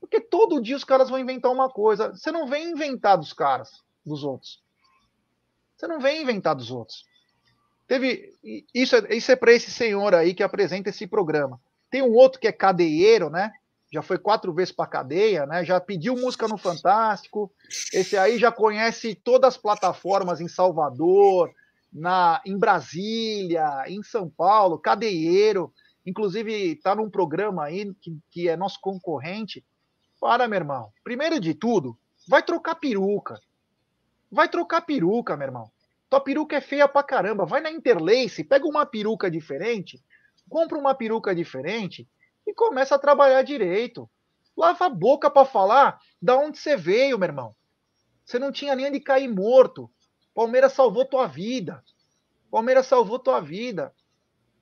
Porque 0.00 0.20
todo 0.20 0.60
dia 0.60 0.76
os 0.76 0.84
caras 0.84 1.10
vão 1.10 1.18
inventar 1.18 1.52
uma 1.52 1.68
coisa. 1.68 2.08
Você 2.08 2.32
não 2.32 2.46
vem 2.46 2.70
inventar 2.70 3.18
dos 3.18 3.32
caras, 3.32 3.82
dos 4.04 4.24
outros. 4.24 4.62
Você 5.76 5.86
não 5.86 6.00
vem 6.00 6.22
inventar 6.22 6.54
dos 6.56 6.70
outros. 6.70 7.04
Teve 7.86 8.34
isso, 8.74 8.96
é, 8.96 9.16
isso 9.16 9.32
é 9.32 9.36
para 9.36 9.52
esse 9.52 9.70
senhor 9.70 10.14
aí 10.14 10.32
que 10.32 10.42
apresenta 10.42 10.90
esse 10.90 11.06
programa. 11.06 11.60
Tem 11.90 12.02
um 12.02 12.14
outro 12.14 12.40
que 12.40 12.46
é 12.46 12.52
cadeieiro, 12.52 13.28
né? 13.28 13.52
Já 13.92 14.00
foi 14.00 14.16
quatro 14.16 14.52
vezes 14.52 14.72
para 14.72 14.86
cadeia, 14.86 15.44
né? 15.44 15.64
Já 15.64 15.80
pediu 15.80 16.14
música 16.14 16.46
no 16.46 16.56
Fantástico. 16.56 17.52
Esse 17.92 18.16
aí 18.16 18.38
já 18.38 18.52
conhece 18.52 19.16
todas 19.16 19.54
as 19.54 19.60
plataformas 19.60 20.40
em 20.40 20.46
Salvador, 20.46 21.50
na 21.92 22.40
em 22.46 22.56
Brasília, 22.56 23.84
em 23.88 24.02
São 24.02 24.30
Paulo, 24.30 24.78
cadeieiro. 24.78 25.72
Inclusive, 26.06 26.52
está 26.72 26.94
num 26.94 27.10
programa 27.10 27.64
aí 27.64 27.92
que, 28.00 28.16
que 28.30 28.48
é 28.48 28.56
nosso 28.56 28.80
concorrente. 28.80 29.64
Para, 30.20 30.46
meu 30.46 30.58
irmão. 30.58 30.92
Primeiro 31.02 31.40
de 31.40 31.54
tudo, 31.54 31.98
vai 32.28 32.42
trocar 32.42 32.74
peruca. 32.74 33.40
Vai 34.30 34.48
trocar 34.48 34.82
peruca, 34.82 35.36
meu 35.36 35.46
irmão. 35.48 35.72
Tua 36.10 36.20
peruca 36.20 36.56
é 36.56 36.60
feia 36.60 36.86
pra 36.86 37.02
caramba. 37.02 37.46
Vai 37.46 37.60
na 37.62 37.70
Interlace, 37.70 38.44
pega 38.44 38.66
uma 38.66 38.84
peruca 38.84 39.30
diferente, 39.30 40.02
compra 40.48 40.76
uma 40.76 40.94
peruca 40.94 41.34
diferente 41.34 42.06
e 42.46 42.52
começa 42.52 42.94
a 42.94 42.98
trabalhar 42.98 43.42
direito. 43.42 44.08
Lava 44.56 44.86
a 44.86 44.90
boca 44.90 45.30
para 45.30 45.46
falar 45.46 45.98
da 46.20 46.36
onde 46.36 46.58
você 46.58 46.76
veio, 46.76 47.18
meu 47.18 47.28
irmão. 47.28 47.56
Você 48.24 48.38
não 48.38 48.52
tinha 48.52 48.76
nem 48.76 48.92
de 48.92 49.00
cair 49.00 49.28
morto. 49.28 49.90
Palmeiras 50.34 50.72
salvou 50.72 51.04
tua 51.04 51.26
vida. 51.26 51.82
Palmeiras 52.50 52.86
salvou 52.86 53.18
tua 53.18 53.40
vida. 53.40 53.94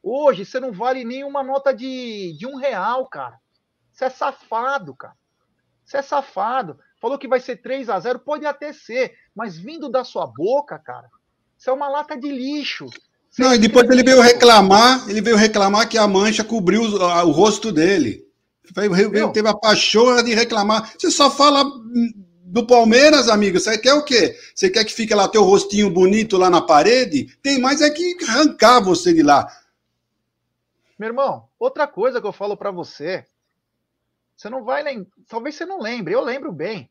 Hoje 0.03 0.45
você 0.45 0.61
não 0.61 0.73
vale 0.73 1.05
nem 1.05 1.25
uma 1.25 1.43
nota 1.43 1.75
de, 1.75 2.37
de 2.39 2.47
um 2.47 2.57
real, 2.57 3.09
cara. 3.09 3.41
Você 3.93 4.05
é 4.05 4.11
safado, 4.11 4.95
cara. 4.95 5.18
Você 5.89 5.97
é 5.97 6.03
safado. 6.03 6.79
Falou 7.01 7.17
que 7.17 7.27
vai 7.27 7.41
ser 7.41 7.57
3 7.57 7.89
a 7.89 7.99
0 7.99 8.19
pode 8.19 8.45
até 8.45 8.75
ser, 8.75 9.15
mas 9.35 9.57
vindo 9.57 9.89
da 9.89 10.05
sua 10.05 10.27
boca, 10.27 10.79
cara, 10.79 11.09
você 11.57 11.71
é 11.71 11.73
uma 11.73 11.89
lata 11.89 12.15
de 12.15 12.31
lixo. 12.31 12.87
Você 13.31 13.43
não, 13.43 13.55
e 13.55 13.59
depois 13.59 13.89
ele 13.89 14.03
veio 14.03 14.21
reclamar, 14.21 15.09
ele 15.09 15.23
veio 15.23 15.37
reclamar 15.37 15.89
que 15.89 15.97
a 15.97 16.07
mancha 16.07 16.45
cobriu 16.45 16.83
o, 16.83 17.27
o 17.27 17.31
rosto 17.31 17.73
dele. 17.73 18.23
Veio, 18.75 19.33
teve 19.33 19.49
a 19.49 19.57
pachorra 19.57 20.23
de 20.23 20.35
reclamar. 20.35 20.93
Você 20.99 21.11
só 21.11 21.31
fala 21.31 21.65
do 22.45 22.67
Palmeiras, 22.67 23.31
amigo. 23.31 23.59
Você 23.59 23.79
quer 23.79 23.95
o 23.95 24.05
quê? 24.05 24.37
Você 24.55 24.69
quer 24.69 24.85
que 24.85 24.93
fique 24.93 25.15
lá 25.15 25.27
teu 25.27 25.43
rostinho 25.43 25.89
bonito 25.89 26.37
lá 26.37 26.51
na 26.51 26.61
parede? 26.61 27.35
Tem 27.43 27.59
mais 27.59 27.81
é 27.81 27.89
que 27.89 28.15
arrancar 28.29 28.81
você 28.81 29.15
de 29.15 29.23
lá. 29.23 29.51
Meu 30.99 31.09
irmão, 31.09 31.49
outra 31.59 31.87
coisa 31.87 32.21
que 32.21 32.27
eu 32.27 32.33
falo 32.33 32.59
para 32.59 32.71
você, 32.71 33.25
você 34.39 34.49
não 34.49 34.63
vai 34.63 34.85
lembrar, 34.85 35.11
talvez 35.27 35.57
você 35.57 35.67
não 35.67 35.81
lembre, 35.81 36.15
eu 36.15 36.21
lembro 36.21 36.53
bem. 36.53 36.89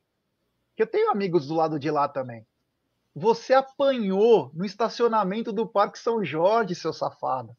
Que 0.75 0.83
eu 0.83 0.87
tenho 0.87 1.09
amigos 1.09 1.47
do 1.47 1.55
lado 1.55 1.79
de 1.79 1.89
lá 1.89 2.07
também. 2.09 2.45
Você 3.15 3.53
apanhou 3.53 4.51
no 4.53 4.65
estacionamento 4.65 5.53
do 5.53 5.65
Parque 5.65 5.97
São 5.97 6.23
Jorge, 6.23 6.75
seu 6.75 6.91
safado. 6.91 7.55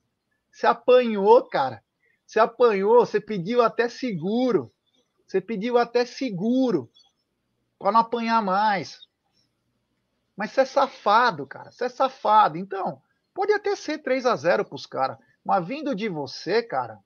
Você 0.52 0.66
apanhou, 0.66 1.42
cara. 1.48 1.82
Você 2.26 2.38
apanhou, 2.38 3.04
você 3.04 3.18
pediu 3.18 3.62
até 3.62 3.88
seguro. 3.88 4.70
Você 5.26 5.40
pediu 5.40 5.78
até 5.78 6.04
seguro 6.04 6.90
para 7.78 7.90
não 7.90 8.00
apanhar 8.00 8.42
mais. 8.42 9.00
Mas 10.36 10.52
você 10.52 10.60
é 10.60 10.64
safado, 10.66 11.46
cara. 11.46 11.72
Você 11.72 11.86
é 11.86 11.88
safado. 11.88 12.58
Então, 12.58 13.00
pode 13.32 13.52
até 13.54 13.74
ser 13.74 13.98
3 13.98 14.26
a 14.26 14.36
0 14.36 14.66
para 14.66 14.76
os 14.76 14.84
caras. 14.84 15.16
Mas 15.42 15.66
vindo 15.66 15.94
de 15.94 16.10
você, 16.10 16.62
cara, 16.62 16.98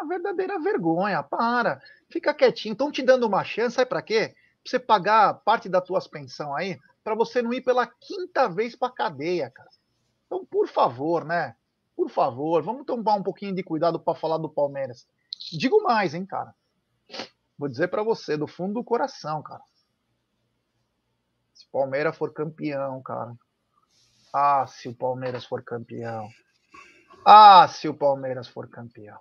uma 0.00 0.08
verdadeira 0.08 0.58
vergonha. 0.58 1.22
Para, 1.22 1.80
fica 2.10 2.34
quietinho. 2.34 2.72
Estão 2.72 2.90
te 2.90 3.02
dando 3.02 3.26
uma 3.26 3.44
chance, 3.44 3.76
sabe 3.76 3.88
para 3.88 4.02
quê? 4.02 4.34
Pra 4.62 4.70
você 4.70 4.78
pagar 4.78 5.34
parte 5.34 5.68
das 5.68 5.84
tuas 5.84 6.06
pensão 6.06 6.54
aí, 6.54 6.78
para 7.02 7.14
você 7.14 7.40
não 7.40 7.52
ir 7.52 7.62
pela 7.62 7.86
quinta 7.86 8.48
vez 8.48 8.76
para 8.76 8.92
cadeia, 8.92 9.50
cara. 9.50 9.70
Então, 10.26 10.44
por 10.44 10.68
favor, 10.68 11.24
né? 11.24 11.56
Por 11.96 12.08
favor, 12.08 12.62
vamos 12.62 12.86
tomar 12.86 13.14
um 13.14 13.22
pouquinho 13.22 13.54
de 13.54 13.62
cuidado 13.62 13.98
para 14.00 14.18
falar 14.18 14.38
do 14.38 14.48
Palmeiras. 14.48 15.06
Digo 15.52 15.82
mais, 15.82 16.14
hein, 16.14 16.24
cara. 16.24 16.54
Vou 17.58 17.68
dizer 17.68 17.88
para 17.88 18.02
você, 18.02 18.36
do 18.36 18.46
fundo 18.46 18.74
do 18.74 18.84
coração, 18.84 19.42
cara. 19.42 19.62
Se 21.52 21.66
o 21.66 21.70
Palmeiras 21.70 22.16
for 22.16 22.32
campeão, 22.32 23.02
cara. 23.02 23.34
Ah, 24.32 24.66
se 24.66 24.88
o 24.88 24.94
Palmeiras 24.94 25.44
for 25.44 25.62
campeão. 25.62 26.28
Ah, 27.24 27.68
se 27.68 27.88
o 27.88 27.94
Palmeiras 27.94 28.48
for 28.48 28.68
campeão. 28.68 29.20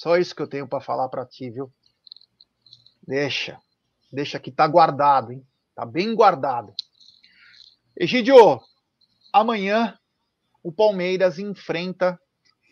Só 0.00 0.16
isso 0.16 0.34
que 0.34 0.40
eu 0.40 0.48
tenho 0.48 0.66
para 0.66 0.80
falar 0.80 1.10
para 1.10 1.26
ti, 1.26 1.50
viu? 1.50 1.70
Deixa. 3.06 3.60
Deixa 4.10 4.40
que 4.40 4.50
tá 4.50 4.66
guardado, 4.66 5.30
hein? 5.30 5.46
Tá 5.74 5.84
bem 5.84 6.14
guardado. 6.14 6.72
Egidio, 7.94 8.62
amanhã 9.30 9.98
o 10.62 10.72
Palmeiras 10.72 11.38
enfrenta 11.38 12.18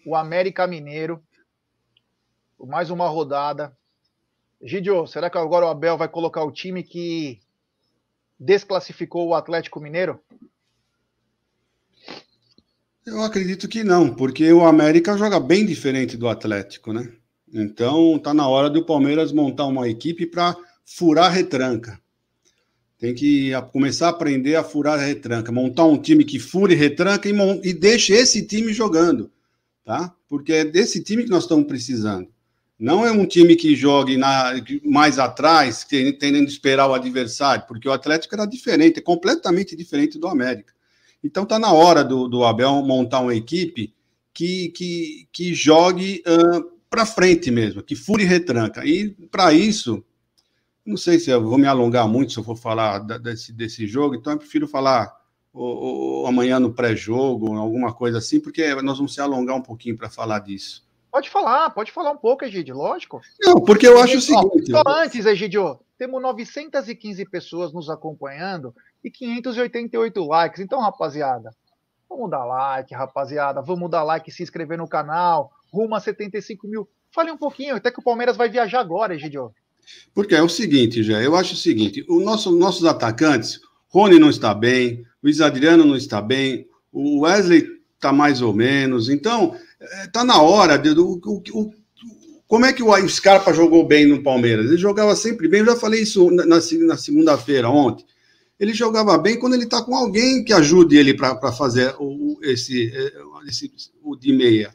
o 0.06 0.16
América 0.16 0.66
Mineiro. 0.66 1.22
Mais 2.58 2.88
uma 2.88 3.06
rodada. 3.08 3.76
Egidio, 4.58 5.06
será 5.06 5.28
que 5.28 5.36
agora 5.36 5.66
o 5.66 5.68
Abel 5.68 5.98
vai 5.98 6.08
colocar 6.08 6.42
o 6.44 6.50
time 6.50 6.82
que 6.82 7.42
desclassificou 8.40 9.28
o 9.28 9.34
Atlético 9.34 9.78
Mineiro? 9.80 10.18
Eu 13.04 13.22
acredito 13.22 13.68
que 13.68 13.84
não, 13.84 14.14
porque 14.14 14.50
o 14.50 14.64
América 14.64 15.16
joga 15.18 15.38
bem 15.38 15.66
diferente 15.66 16.16
do 16.16 16.26
Atlético, 16.26 16.90
né? 16.90 17.17
Então 17.52 18.18
tá 18.18 18.34
na 18.34 18.48
hora 18.48 18.68
do 18.68 18.84
Palmeiras 18.84 19.32
montar 19.32 19.66
uma 19.66 19.88
equipe 19.88 20.26
para 20.26 20.56
furar 20.84 21.32
retranca. 21.32 22.00
Tem 22.98 23.14
que 23.14 23.52
começar 23.72 24.06
a 24.06 24.10
aprender 24.10 24.56
a 24.56 24.64
furar 24.64 24.98
a 24.98 25.02
retranca, 25.02 25.52
montar 25.52 25.84
um 25.84 26.00
time 26.00 26.24
que 26.24 26.38
fure 26.38 26.74
retranca 26.74 27.28
e, 27.28 27.32
e 27.62 27.72
deixe 27.72 28.12
esse 28.12 28.44
time 28.44 28.72
jogando, 28.72 29.30
tá? 29.84 30.12
Porque 30.28 30.52
é 30.52 30.64
desse 30.64 31.02
time 31.02 31.22
que 31.22 31.30
nós 31.30 31.44
estamos 31.44 31.66
precisando. 31.66 32.28
Não 32.78 33.04
é 33.04 33.10
um 33.10 33.26
time 33.26 33.56
que 33.56 33.74
jogue 33.74 34.16
na, 34.16 34.52
mais 34.84 35.18
atrás, 35.18 35.84
tendendo 35.84 36.38
a 36.38 36.50
esperar 36.50 36.88
o 36.88 36.94
adversário, 36.94 37.64
porque 37.66 37.88
o 37.88 37.92
Atlético 37.92 38.34
era 38.34 38.46
diferente, 38.46 38.98
é 38.98 39.02
completamente 39.02 39.74
diferente 39.74 40.18
do 40.18 40.28
América. 40.28 40.72
Então 41.22 41.42
está 41.42 41.58
na 41.58 41.72
hora 41.72 42.04
do, 42.04 42.28
do, 42.28 42.44
Abel 42.44 42.82
montar 42.82 43.20
uma 43.20 43.34
equipe 43.34 43.92
que, 44.32 44.68
que, 44.70 45.28
que 45.32 45.54
jogue 45.54 46.22
uh, 46.26 46.77
para 46.90 47.06
frente 47.06 47.50
mesmo, 47.50 47.82
que 47.82 47.94
fure 47.94 48.24
retranca. 48.24 48.84
E 48.84 49.10
para 49.30 49.52
isso, 49.52 50.04
não 50.84 50.96
sei 50.96 51.18
se 51.18 51.30
eu 51.30 51.42
vou 51.42 51.58
me 51.58 51.66
alongar 51.66 52.08
muito 52.08 52.32
se 52.32 52.38
eu 52.38 52.44
for 52.44 52.56
falar 52.56 52.98
desse, 52.98 53.52
desse 53.52 53.86
jogo, 53.86 54.14
então 54.14 54.32
eu 54.32 54.38
prefiro 54.38 54.66
falar 54.66 55.14
o, 55.52 56.22
o, 56.22 56.26
amanhã 56.26 56.58
no 56.58 56.72
pré-jogo, 56.72 57.54
alguma 57.56 57.92
coisa 57.92 58.18
assim, 58.18 58.40
porque 58.40 58.74
nós 58.82 58.96
vamos 58.96 59.14
se 59.14 59.20
alongar 59.20 59.56
um 59.56 59.62
pouquinho 59.62 59.96
para 59.96 60.08
falar 60.08 60.40
disso. 60.40 60.86
Pode 61.10 61.30
falar, 61.30 61.70
pode 61.70 61.90
falar 61.90 62.12
um 62.12 62.16
pouco, 62.16 62.44
Egidio, 62.44 62.76
lógico. 62.76 63.20
Não, 63.40 63.60
porque 63.60 63.86
eu 63.86 63.98
acho 63.98 64.18
o 64.18 64.20
seguinte. 64.20 64.70
Só 64.70 64.82
antes, 64.86 65.24
Egidio, 65.24 65.80
temos 65.96 66.20
915 66.20 67.24
pessoas 67.26 67.72
nos 67.72 67.88
acompanhando 67.88 68.74
e 69.02 69.10
588 69.10 70.24
likes. 70.24 70.60
Então, 70.60 70.80
rapaziada, 70.80 71.50
vamos 72.08 72.30
dar 72.30 72.44
like, 72.44 72.94
rapaziada. 72.94 73.62
Vamos 73.62 73.90
dar 73.90 74.04
like, 74.04 74.30
se 74.30 74.42
inscrever 74.42 74.76
no 74.76 74.86
canal. 74.86 75.50
Rumo 75.72 75.94
a 75.94 76.00
75 76.00 76.66
mil. 76.66 76.88
Fale 77.10 77.30
um 77.30 77.36
pouquinho, 77.36 77.76
até 77.76 77.90
que 77.90 78.00
o 78.00 78.02
Palmeiras 78.02 78.36
vai 78.36 78.48
viajar 78.48 78.80
agora, 78.80 79.14
Egidio. 79.14 79.52
Porque 80.14 80.34
é 80.34 80.42
o 80.42 80.48
seguinte, 80.48 81.02
já, 81.02 81.22
eu 81.22 81.34
acho 81.34 81.54
o 81.54 81.56
seguinte: 81.56 82.04
o 82.08 82.20
nosso, 82.20 82.50
nossos 82.52 82.84
atacantes, 82.84 83.60
Rony 83.88 84.18
não 84.18 84.30
está 84.30 84.52
bem, 84.52 85.04
Luiz 85.22 85.40
Adriano 85.40 85.84
não 85.84 85.96
está 85.96 86.20
bem, 86.20 86.66
o 86.92 87.20
Wesley 87.20 87.66
está 87.94 88.12
mais 88.12 88.42
ou 88.42 88.52
menos. 88.52 89.08
Então, 89.08 89.56
está 90.04 90.20
é, 90.20 90.24
na 90.24 90.40
hora 90.40 90.78
de, 90.78 90.94
do, 90.94 91.20
o, 91.24 91.42
o, 91.52 91.72
como 92.46 92.64
é 92.64 92.72
que 92.72 92.82
o 92.82 93.08
Scarpa 93.08 93.52
jogou 93.52 93.86
bem 93.86 94.06
no 94.06 94.22
Palmeiras? 94.22 94.66
Ele 94.66 94.78
jogava 94.78 95.14
sempre 95.14 95.48
bem, 95.48 95.60
eu 95.60 95.66
já 95.66 95.76
falei 95.76 96.02
isso 96.02 96.30
na, 96.30 96.46
na 96.46 96.96
segunda-feira, 96.96 97.68
ontem. 97.68 98.04
ele 98.58 98.72
jogava 98.72 99.16
bem 99.18 99.38
quando 99.38 99.54
ele 99.54 99.64
está 99.64 99.82
com 99.82 99.94
alguém 99.94 100.42
que 100.44 100.52
ajude 100.52 100.96
ele 100.96 101.14
para 101.14 101.52
fazer 101.52 101.94
o, 101.98 102.38
esse, 102.42 102.90
é, 102.94 103.12
esse, 103.46 103.70
o 104.02 104.16
de 104.16 104.32
meia. 104.32 104.74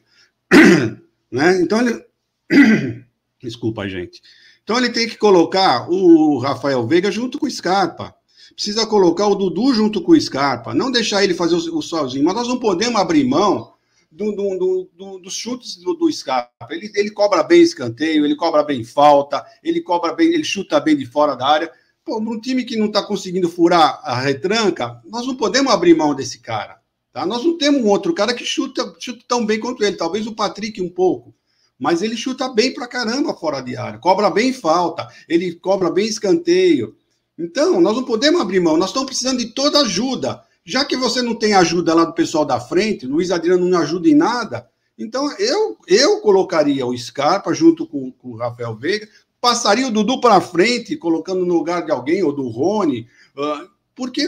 né? 1.31 1.61
Então 1.61 1.79
ele. 1.79 2.03
Desculpa, 3.41 3.87
gente. 3.87 4.21
Então 4.63 4.77
ele 4.77 4.89
tem 4.89 5.07
que 5.07 5.17
colocar 5.17 5.89
o 5.89 6.37
Rafael 6.39 6.87
Veiga 6.87 7.11
junto 7.11 7.37
com 7.37 7.45
o 7.45 7.51
Scarpa. 7.51 8.15
Precisa 8.55 8.85
colocar 8.85 9.27
o 9.27 9.35
Dudu 9.35 9.73
junto 9.73 10.01
com 10.01 10.13
o 10.13 10.19
Scarpa. 10.19 10.73
Não 10.73 10.91
deixar 10.91 11.23
ele 11.23 11.33
fazer 11.33 11.55
o, 11.55 11.81
sozinho. 11.81 12.23
Mas 12.23 12.35
nós 12.35 12.47
não 12.47 12.59
podemos 12.59 12.99
abrir 12.99 13.25
mão 13.25 13.73
do, 14.11 14.31
do, 14.31 14.57
do, 14.57 14.89
do, 14.95 15.19
dos 15.19 15.33
chutes 15.33 15.75
do, 15.77 15.93
do 15.95 16.11
Scarpa. 16.11 16.67
Ele, 16.69 16.91
ele 16.95 17.11
cobra 17.11 17.43
bem 17.43 17.61
escanteio, 17.61 18.25
ele 18.25 18.35
cobra 18.35 18.63
bem 18.63 18.83
falta, 18.83 19.43
ele 19.63 19.81
cobra 19.81 20.13
bem, 20.13 20.27
ele 20.27 20.43
chuta 20.43 20.79
bem 20.79 20.95
de 20.95 21.05
fora 21.05 21.35
da 21.35 21.47
área. 21.47 21.71
Pô, 22.05 22.19
um 22.19 22.39
time 22.39 22.63
que 22.63 22.77
não 22.77 22.87
está 22.87 23.01
conseguindo 23.01 23.49
furar 23.49 23.99
a 24.03 24.19
retranca, 24.19 25.01
nós 25.05 25.25
não 25.25 25.35
podemos 25.35 25.73
abrir 25.73 25.95
mão 25.95 26.13
desse 26.13 26.39
cara. 26.39 26.82
Tá? 27.13 27.27
Nós 27.27 27.45
não 27.45 27.55
temos 27.57 27.85
outro 27.85 28.11
cara 28.11 28.33
que 28.33 28.43
chuta, 28.43 28.95
chuta 28.99 29.23
tão 29.27 29.45
bem 29.45 29.59
quanto 29.59 29.83
ele, 29.83 29.95
talvez 29.95 30.25
o 30.25 30.33
Patrick 30.33 30.81
um 30.81 30.89
pouco. 30.89 31.33
Mas 31.79 32.01
ele 32.01 32.17
chuta 32.17 32.49
bem 32.49 32.73
pra 32.73 32.87
caramba 32.87 33.35
fora 33.35 33.61
de 33.61 33.77
área, 33.77 33.99
cobra 33.99 34.31
bem 34.31 34.51
falta, 34.51 35.07
ele 35.29 35.53
cobra 35.53 35.91
bem 35.91 36.07
escanteio. 36.07 36.95
Então, 37.37 37.79
nós 37.79 37.95
não 37.95 38.03
podemos 38.03 38.41
abrir 38.41 38.59
mão, 38.59 38.77
nós 38.77 38.89
estamos 38.89 39.07
precisando 39.07 39.37
de 39.37 39.47
toda 39.47 39.81
ajuda. 39.81 40.41
Já 40.65 40.83
que 40.85 40.95
você 40.95 41.21
não 41.21 41.35
tem 41.35 41.53
ajuda 41.53 41.93
lá 41.93 42.05
do 42.05 42.13
pessoal 42.13 42.45
da 42.45 42.59
frente, 42.59 43.05
Luiz 43.05 43.31
Adriano 43.31 43.67
não 43.67 43.79
ajuda 43.79 44.09
em 44.09 44.15
nada, 44.15 44.67
então 44.97 45.31
eu, 45.37 45.77
eu 45.87 46.21
colocaria 46.21 46.85
o 46.85 46.97
Scarpa 46.97 47.53
junto 47.53 47.85
com, 47.85 48.11
com 48.11 48.29
o 48.29 48.37
Rafael 48.37 48.75
Veiga, 48.75 49.07
passaria 49.41 49.87
o 49.87 49.91
Dudu 49.91 50.21
para 50.21 50.39
frente, 50.39 50.95
colocando 50.95 51.45
no 51.45 51.55
lugar 51.55 51.83
de 51.83 51.91
alguém, 51.91 52.23
ou 52.23 52.31
do 52.31 52.47
Rony, 52.47 53.07
uh, 53.35 53.69
porque 53.95 54.27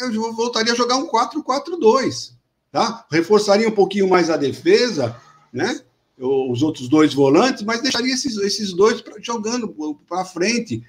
eu 0.00 0.32
voltaria 0.32 0.72
a 0.72 0.76
jogar 0.76 0.96
um 0.96 1.08
4-4-2, 1.08 2.32
tá? 2.72 3.06
Reforçaria 3.10 3.68
um 3.68 3.72
pouquinho 3.72 4.08
mais 4.08 4.30
a 4.30 4.36
defesa, 4.36 5.16
né? 5.52 5.80
Os 6.18 6.62
outros 6.62 6.88
dois 6.88 7.12
volantes, 7.12 7.62
mas 7.62 7.82
deixaria 7.82 8.14
esses, 8.14 8.36
esses 8.38 8.72
dois 8.72 9.00
pra, 9.00 9.16
jogando 9.20 9.68
para 10.08 10.24
frente 10.24 10.82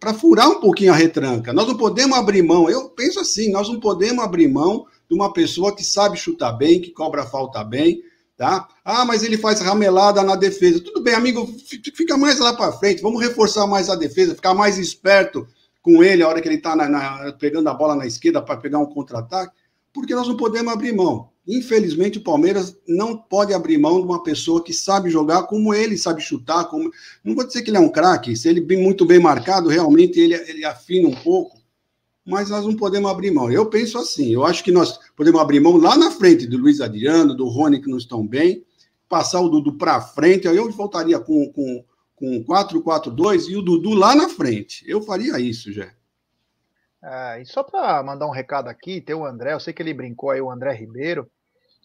para 0.00 0.14
furar 0.14 0.48
um 0.48 0.60
pouquinho 0.60 0.92
a 0.92 0.96
retranca. 0.96 1.52
Nós 1.52 1.66
não 1.66 1.76
podemos 1.76 2.16
abrir 2.16 2.42
mão, 2.42 2.70
eu 2.70 2.88
penso 2.90 3.20
assim, 3.20 3.50
nós 3.50 3.68
não 3.68 3.78
podemos 3.78 4.24
abrir 4.24 4.48
mão 4.48 4.86
de 5.08 5.14
uma 5.14 5.32
pessoa 5.32 5.74
que 5.74 5.84
sabe 5.84 6.16
chutar 6.16 6.52
bem, 6.52 6.80
que 6.80 6.90
cobra 6.90 7.26
falta 7.26 7.62
bem, 7.62 8.02
tá? 8.36 8.66
Ah, 8.84 9.04
mas 9.04 9.22
ele 9.22 9.36
faz 9.36 9.60
ramelada 9.60 10.22
na 10.22 10.36
defesa. 10.36 10.80
Tudo 10.80 11.02
bem, 11.02 11.14
amigo, 11.14 11.46
fica 11.94 12.16
mais 12.16 12.38
lá 12.38 12.54
para 12.54 12.72
frente, 12.72 13.02
vamos 13.02 13.22
reforçar 13.22 13.66
mais 13.66 13.90
a 13.90 13.94
defesa, 13.94 14.34
ficar 14.34 14.54
mais 14.54 14.78
esperto 14.78 15.46
com 15.84 16.02
ele 16.02 16.22
a 16.22 16.28
hora 16.28 16.40
que 16.40 16.48
ele 16.48 16.56
está 16.56 16.74
pegando 17.38 17.68
a 17.68 17.74
bola 17.74 17.94
na 17.94 18.06
esquerda 18.06 18.40
para 18.40 18.56
pegar 18.56 18.78
um 18.78 18.86
contra-ataque, 18.86 19.54
porque 19.92 20.14
nós 20.14 20.26
não 20.26 20.34
podemos 20.34 20.72
abrir 20.72 20.94
mão. 20.94 21.28
Infelizmente, 21.46 22.16
o 22.16 22.22
Palmeiras 22.22 22.74
não 22.88 23.14
pode 23.14 23.52
abrir 23.52 23.76
mão 23.76 24.00
de 24.00 24.06
uma 24.06 24.22
pessoa 24.22 24.64
que 24.64 24.72
sabe 24.72 25.10
jogar 25.10 25.42
como 25.42 25.74
ele 25.74 25.98
sabe 25.98 26.22
chutar. 26.22 26.64
Como... 26.70 26.90
Não 27.22 27.34
vou 27.34 27.46
dizer 27.46 27.60
que 27.60 27.68
ele 27.68 27.76
é 27.76 27.80
um 27.80 27.90
craque, 27.90 28.34
se 28.34 28.48
ele 28.48 28.62
bem 28.62 28.82
muito 28.82 29.04
bem 29.04 29.18
marcado, 29.18 29.68
realmente 29.68 30.18
ele, 30.18 30.32
ele 30.48 30.64
afina 30.64 31.06
um 31.06 31.14
pouco, 31.14 31.58
mas 32.24 32.48
nós 32.48 32.64
não 32.64 32.74
podemos 32.74 33.10
abrir 33.10 33.30
mão. 33.30 33.52
Eu 33.52 33.66
penso 33.66 33.98
assim, 33.98 34.32
eu 34.32 34.42
acho 34.42 34.64
que 34.64 34.72
nós 34.72 34.98
podemos 35.14 35.38
abrir 35.38 35.60
mão 35.60 35.76
lá 35.76 35.98
na 35.98 36.10
frente 36.10 36.46
do 36.46 36.56
Luiz 36.56 36.80
Adriano, 36.80 37.36
do 37.36 37.46
Rony, 37.46 37.82
que 37.82 37.90
não 37.90 37.98
estão 37.98 38.26
bem, 38.26 38.64
passar 39.06 39.42
o 39.42 39.50
Dudu 39.50 39.74
para 39.74 40.00
frente, 40.00 40.48
aí 40.48 40.56
eu 40.56 40.70
voltaria 40.72 41.18
com, 41.18 41.52
com, 41.52 41.84
com 42.16 42.44
4-4-2 42.44 43.48
e 43.48 43.56
o 43.56 43.62
Dudu 43.62 43.94
lá 43.94 44.14
na 44.14 44.28
frente. 44.28 44.84
Eu 44.88 45.02
faria 45.02 45.38
isso, 45.40 45.72
já. 45.72 45.90
É, 47.02 47.42
e 47.42 47.46
só 47.46 47.62
para 47.62 48.02
mandar 48.02 48.26
um 48.26 48.30
recado 48.30 48.68
aqui, 48.68 49.00
tem 49.00 49.14
o 49.14 49.26
André, 49.26 49.52
eu 49.52 49.60
sei 49.60 49.74
que 49.74 49.82
ele 49.82 49.92
brincou 49.92 50.30
aí, 50.30 50.40
o 50.40 50.50
André 50.50 50.72
Ribeiro. 50.72 51.30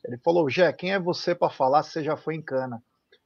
Ele 0.05 0.17
falou: 0.17 0.49
Jé, 0.49 0.71
quem 0.71 0.93
é 0.93 0.99
você 0.99 1.35
para 1.35 1.49
falar 1.49 1.83
se 1.83 1.91
você 1.91 2.03
já 2.03 2.15
foi 2.15 2.35
em 2.35 2.41
cana? 2.41 2.81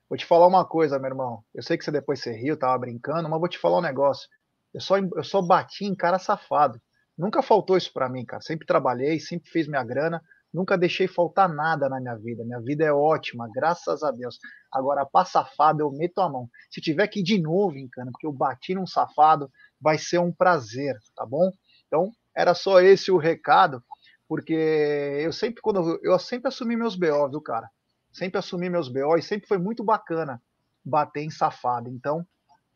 Vou 0.09 0.17
te 0.17 0.25
falar 0.25 0.47
uma 0.47 0.65
coisa, 0.65 0.99
meu 0.99 1.09
irmão. 1.09 1.43
Eu 1.53 1.61
sei 1.61 1.77
que 1.77 1.83
você 1.83 1.91
depois 1.91 2.19
você 2.19 2.31
riu, 2.31 2.57
tava 2.57 2.77
brincando, 2.77 3.29
mas 3.29 3.39
vou 3.39 3.49
te 3.49 3.59
falar 3.59 3.77
um 3.77 3.81
negócio. 3.81 4.27
Eu 4.73 4.81
só, 4.81 4.97
eu 4.97 5.23
só 5.23 5.41
bati 5.41 5.85
em 5.85 5.95
cara 5.95 6.17
safado. 6.17 6.81
Nunca 7.17 7.43
faltou 7.43 7.77
isso 7.77 7.93
para 7.93 8.09
mim, 8.09 8.25
cara. 8.25 8.41
Sempre 8.41 8.65
trabalhei, 8.65 9.19
sempre 9.19 9.49
fiz 9.49 9.67
minha 9.67 9.83
grana, 9.83 10.21
nunca 10.53 10.77
deixei 10.77 11.07
faltar 11.07 11.49
nada 11.49 11.89
na 11.89 11.99
minha 11.99 12.15
vida. 12.15 12.43
Minha 12.43 12.61
vida 12.61 12.85
é 12.85 12.93
ótima, 12.93 13.49
graças 13.53 14.03
a 14.03 14.11
Deus. 14.11 14.37
Agora, 14.71 15.05
pra 15.05 15.25
safado, 15.25 15.81
eu 15.81 15.91
meto 15.91 16.21
a 16.21 16.29
mão. 16.29 16.47
Se 16.69 16.79
tiver 16.79 17.07
que 17.07 17.21
ir 17.21 17.23
de 17.23 17.41
novo 17.41 17.77
em 17.77 17.89
cana, 17.89 18.11
porque 18.11 18.27
eu 18.27 18.31
bati 18.31 18.75
num 18.75 18.85
safado, 18.85 19.49
vai 19.81 19.97
ser 19.97 20.19
um 20.19 20.31
prazer, 20.31 20.95
tá 21.15 21.25
bom? 21.25 21.51
Então, 21.87 22.11
era 22.35 22.53
só 22.53 22.79
esse 22.79 23.11
o 23.11 23.17
recado, 23.17 23.83
porque 24.27 24.53
eu 24.53 25.31
sempre, 25.33 25.61
quando 25.61 25.99
eu, 26.03 26.17
sempre 26.19 26.47
assumi 26.47 26.75
meus 26.75 26.95
BO, 26.95 27.29
viu, 27.29 27.41
cara? 27.41 27.69
Sempre 28.11 28.37
assumi 28.37 28.69
meus 28.69 28.87
BO 28.87 29.17
e 29.17 29.21
sempre 29.21 29.47
foi 29.47 29.57
muito 29.57 29.83
bacana 29.83 30.41
bater 30.85 31.23
em 31.23 31.29
safado. 31.29 31.89
Então, 31.89 32.25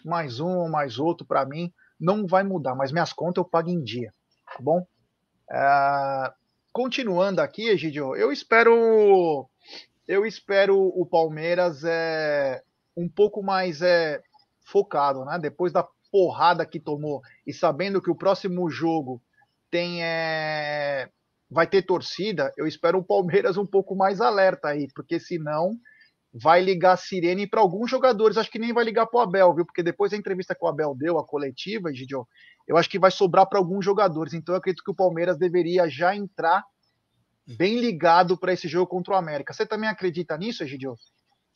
mais 0.03 0.39
um, 0.39 0.67
mais 0.69 0.97
outro, 0.99 1.25
para 1.25 1.45
mim, 1.45 1.71
não 1.99 2.25
vai 2.25 2.43
mudar, 2.43 2.75
mas 2.75 2.91
minhas 2.91 3.13
contas 3.13 3.43
eu 3.43 3.49
pago 3.49 3.69
em 3.69 3.83
dia, 3.83 4.13
tá 4.45 4.61
bom? 4.61 4.85
É, 5.51 6.33
continuando 6.77 7.41
aqui, 7.41 7.69
Egidio, 7.69 8.15
eu 8.15 8.31
espero 8.31 9.49
eu 10.07 10.27
espero 10.27 10.77
o 10.77 11.07
Palmeiras 11.07 11.83
é, 11.83 12.61
um 12.95 13.09
pouco 13.09 13.41
mais 13.41 13.81
é, 13.81 14.21
focado, 14.63 15.25
né? 15.25 15.39
Depois 15.39 15.73
da 15.73 15.83
porrada 16.11 16.67
que 16.67 16.79
tomou 16.79 17.23
e 17.47 17.51
sabendo 17.51 17.99
que 17.99 18.11
o 18.11 18.15
próximo 18.15 18.69
jogo 18.69 19.19
tem 19.71 20.03
é, 20.03 21.09
vai 21.49 21.65
ter 21.65 21.81
torcida, 21.81 22.53
eu 22.55 22.67
espero 22.67 22.99
o 22.99 23.03
Palmeiras 23.03 23.57
um 23.57 23.65
pouco 23.65 23.95
mais 23.95 24.21
alerta 24.21 24.67
aí, 24.67 24.87
porque 24.93 25.19
senão 25.19 25.75
vai 26.33 26.61
ligar 26.61 26.93
a 26.93 26.97
sirene 26.97 27.47
para 27.47 27.61
alguns 27.61 27.89
jogadores. 27.89 28.37
Acho 28.37 28.51
que 28.51 28.59
nem 28.59 28.73
vai 28.73 28.83
ligar 28.83 29.07
para 29.07 29.19
o 29.19 29.21
Abel, 29.21 29.53
viu? 29.53 29.65
Porque 29.65 29.83
depois 29.83 30.11
da 30.11 30.17
entrevista 30.17 30.55
que 30.55 30.63
o 30.63 30.67
Abel 30.67 30.95
deu, 30.95 31.17
a 31.17 31.25
coletiva, 31.25 31.93
Gidio, 31.93 32.27
eu 32.67 32.77
acho 32.77 32.89
que 32.89 32.99
vai 32.99 33.11
sobrar 33.11 33.47
para 33.47 33.59
alguns 33.59 33.83
jogadores. 33.83 34.33
Então 34.33 34.53
eu 34.53 34.59
acredito 34.59 34.83
que 34.83 34.91
o 34.91 34.95
Palmeiras 34.95 35.37
deveria 35.37 35.89
já 35.89 36.15
entrar 36.15 36.63
bem 37.47 37.79
ligado 37.79 38.37
para 38.37 38.53
esse 38.53 38.67
jogo 38.67 38.87
contra 38.87 39.13
o 39.13 39.17
América. 39.17 39.53
Você 39.53 39.65
também 39.65 39.89
acredita 39.89 40.37
nisso, 40.37 40.65
Gidio? 40.65 40.95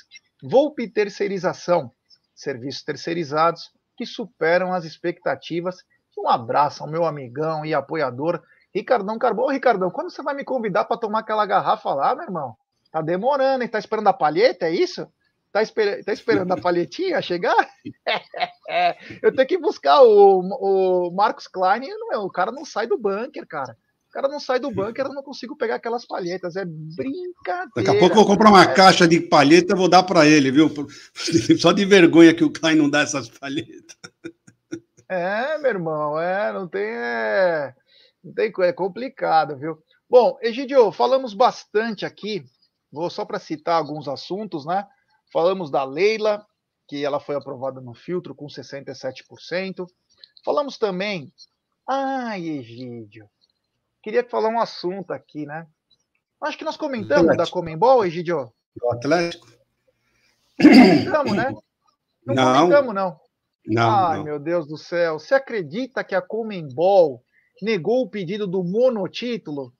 Volpe 0.44 0.88
Terceirização 0.88 1.92
serviços 2.38 2.84
terceirizados 2.84 3.72
que 3.98 4.06
superam 4.06 4.72
as 4.72 4.86
expectativas. 4.86 5.78
Um 6.18 6.30
abraço 6.30 6.84
ao 6.84 6.90
meu 6.90 7.06
amigão 7.06 7.66
e 7.66 7.74
apoiador, 7.74 8.42
Ricardão 8.74 9.18
Carbon. 9.18 9.52
Ricardão, 9.52 9.90
quando 9.90 10.12
você 10.12 10.22
vai 10.22 10.36
me 10.36 10.44
convidar 10.44 10.86
para 10.86 10.98
tomar 10.98 11.20
aquela 11.20 11.46
garrafa 11.46 11.94
lá, 11.94 12.16
meu 12.16 12.26
irmão? 12.26 12.56
Tá 12.92 13.02
demorando, 13.02 13.64
hein? 13.64 13.70
Tá 13.70 13.80
esperando 13.80 14.08
a 14.08 14.14
palheta, 14.14 14.68
é 14.68 14.72
isso? 14.72 15.08
Tá, 15.52 15.62
esper... 15.62 16.04
tá 16.04 16.14
esperando 16.14 16.52
a 16.52 16.58
palhetinha 16.58 17.22
chegar? 17.22 17.56
eu 19.22 19.36
tenho 19.36 19.48
que 19.48 19.58
buscar 19.58 20.02
o, 20.04 20.40
o 20.42 21.12
Marcos 21.12 21.48
Klein, 21.48 21.88
o 22.16 22.30
cara 22.30 22.52
não 22.52 22.66
sai 22.66 22.88
do 22.88 22.98
bunker, 22.98 23.46
cara. 23.48 23.78
O 24.18 24.20
cara 24.20 24.34
não 24.34 24.40
sai 24.40 24.60
do 24.60 24.72
bunker, 24.72 25.06
eu 25.06 25.14
não 25.14 25.22
consigo 25.22 25.56
pegar 25.56 25.76
aquelas 25.76 26.04
palhetas. 26.04 26.56
É 26.56 26.66
brincadeira. 26.66 27.70
Daqui 27.76 27.90
a 27.90 28.00
pouco 28.00 28.14
eu 28.14 28.16
vou 28.16 28.26
comprar 28.26 28.50
uma 28.50 28.64
é. 28.64 28.74
caixa 28.74 29.08
de 29.08 29.22
palheta 29.22 29.76
e 29.76 29.78
vou 29.78 29.88
dar 29.88 30.02
para 30.02 30.26
ele, 30.26 30.50
viu? 30.50 30.72
Só 31.62 31.72
de 31.72 31.86
vergonha 31.86 32.34
que 32.34 32.44
o 32.44 32.52
Klein 32.52 32.78
não 32.78 32.90
dá 32.90 33.02
essas 33.02 33.30
palhetas. 33.30 33.96
É, 35.08 35.60
meu 35.60 35.70
irmão, 35.70 36.20
é, 36.20 36.52
não 36.52 36.68
tem. 36.68 36.82
É, 36.82 37.76
não 38.24 38.34
tem 38.34 38.52
é 38.62 38.74
complicado, 38.74 39.56
viu? 39.56 39.78
Bom, 40.10 40.40
Egidio, 40.42 40.92
falamos 40.92 41.36
bastante 41.36 42.04
aqui. 42.04 42.44
Vou 42.92 43.12
só 43.12 43.24
para 43.24 43.38
citar 43.38 43.76
alguns 43.76 44.08
assuntos, 44.08 44.66
né? 44.66 44.84
Falamos 45.32 45.70
da 45.70 45.84
Leila, 45.84 46.44
que 46.88 47.06
ela 47.06 47.20
foi 47.20 47.36
aprovada 47.36 47.80
no 47.80 47.94
filtro 47.94 48.34
com 48.34 48.48
67%. 48.48 49.86
Falamos 50.44 50.80
também. 50.80 51.32
Ai, 51.88 52.50
Egídio, 52.50 53.30
queria 54.08 54.24
falar 54.24 54.48
um 54.48 54.60
assunto 54.60 55.12
aqui, 55.12 55.46
né? 55.46 55.68
Acho 56.42 56.58
que 56.58 56.64
nós 56.64 56.78
comentamos 56.78 57.36
da 57.36 57.46
Comembol, 57.46 58.06
Egidio. 58.06 58.54
Do 58.78 58.90
Atlético? 58.92 59.46
Comentamos, 60.62 61.34
né? 61.34 61.54
Não, 62.26 62.36
não 62.36 62.54
comentamos, 62.54 62.96
não. 62.96 63.20
Não, 63.66 63.90
Ai, 63.90 64.18
não. 64.20 64.24
meu 64.24 64.40
Deus 64.40 64.66
do 64.66 64.78
céu. 64.78 65.20
Você 65.20 65.36
acredita 65.36 66.06
que 66.06 66.16
a 66.16 66.22
Comembol 66.22 67.22
negou 67.62 68.02
o 68.02 68.10
pedido 68.10 68.48
do 68.48 68.64
monotítulo 68.64 69.74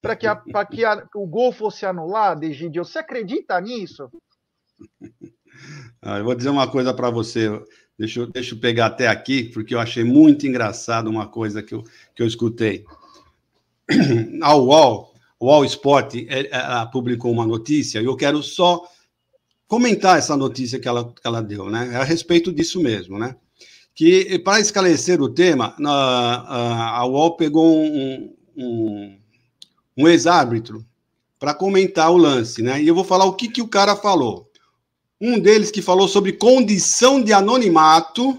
para 0.00 0.14
que, 0.14 0.28
a, 0.28 0.36
que 0.64 0.84
a, 0.84 1.04
o 1.16 1.26
gol 1.26 1.50
fosse 1.50 1.84
anulado, 1.84 2.44
Egidio? 2.44 2.84
Você 2.84 3.00
acredita 3.00 3.60
nisso? 3.60 4.08
Ah, 6.00 6.18
eu 6.18 6.24
vou 6.24 6.36
dizer 6.36 6.50
uma 6.50 6.70
coisa 6.70 6.94
para 6.94 7.10
você. 7.10 7.48
Deixa 7.98 8.20
eu, 8.20 8.26
deixa 8.28 8.54
eu 8.54 8.60
pegar 8.60 8.86
até 8.86 9.08
aqui, 9.08 9.50
porque 9.52 9.74
eu 9.74 9.80
achei 9.80 10.04
muito 10.04 10.46
engraçado 10.46 11.08
uma 11.08 11.26
coisa 11.26 11.64
que 11.64 11.74
eu, 11.74 11.82
que 12.14 12.22
eu 12.22 12.26
escutei. 12.28 12.84
A 14.42 14.54
UOL, 14.56 15.14
o 15.38 15.46
UOL 15.46 15.64
Sport, 15.64 16.16
é, 16.16 16.48
ela 16.50 16.86
publicou 16.86 17.30
uma 17.30 17.46
notícia 17.46 18.00
e 18.00 18.04
eu 18.04 18.16
quero 18.16 18.42
só 18.42 18.86
comentar 19.66 20.18
essa 20.18 20.36
notícia 20.36 20.78
que 20.78 20.88
ela, 20.88 21.04
que 21.12 21.26
ela 21.26 21.42
deu, 21.42 21.70
né? 21.70 21.90
É 21.92 21.96
a 21.96 22.04
respeito 22.04 22.52
disso 22.52 22.80
mesmo, 22.80 23.18
né? 23.18 23.36
Que, 23.94 24.38
para 24.40 24.60
esclarecer 24.60 25.20
o 25.22 25.28
tema, 25.28 25.74
a, 25.84 26.98
a 26.98 27.06
UOL 27.06 27.36
pegou 27.36 27.80
um, 27.80 28.34
um, 28.56 29.18
um 29.96 30.08
ex-árbitro 30.08 30.84
para 31.38 31.54
comentar 31.54 32.10
o 32.10 32.16
lance, 32.16 32.62
né? 32.62 32.82
E 32.82 32.88
eu 32.88 32.94
vou 32.94 33.04
falar 33.04 33.24
o 33.24 33.34
que, 33.34 33.48
que 33.48 33.62
o 33.62 33.68
cara 33.68 33.96
falou. 33.96 34.50
Um 35.20 35.38
deles 35.38 35.70
que 35.70 35.80
falou 35.80 36.08
sobre 36.08 36.32
condição 36.32 37.22
de 37.22 37.32
anonimato, 37.32 38.38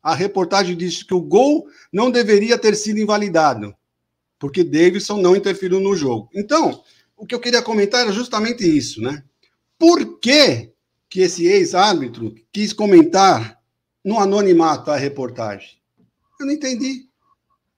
a 0.00 0.14
reportagem 0.14 0.76
disse 0.76 1.04
que 1.04 1.14
o 1.14 1.20
gol 1.20 1.66
não 1.92 2.10
deveria 2.10 2.56
ter 2.56 2.76
sido 2.76 3.00
invalidado 3.00 3.74
porque 4.38 4.64
Davidson 4.64 5.18
não 5.18 5.36
interferiu 5.36 5.80
no 5.80 5.94
jogo. 5.96 6.28
Então, 6.34 6.82
o 7.16 7.26
que 7.26 7.34
eu 7.34 7.40
queria 7.40 7.62
comentar 7.62 8.02
era 8.02 8.12
justamente 8.12 8.64
isso, 8.64 9.00
né? 9.00 9.22
Por 9.78 10.18
que, 10.18 10.72
que 11.08 11.20
esse 11.20 11.46
ex-árbitro 11.46 12.34
quis 12.52 12.72
comentar 12.72 13.58
no 14.04 14.18
anonimato 14.18 14.90
a 14.90 14.96
reportagem? 14.96 15.78
Eu 16.38 16.46
não 16.46 16.52
entendi. 16.52 17.06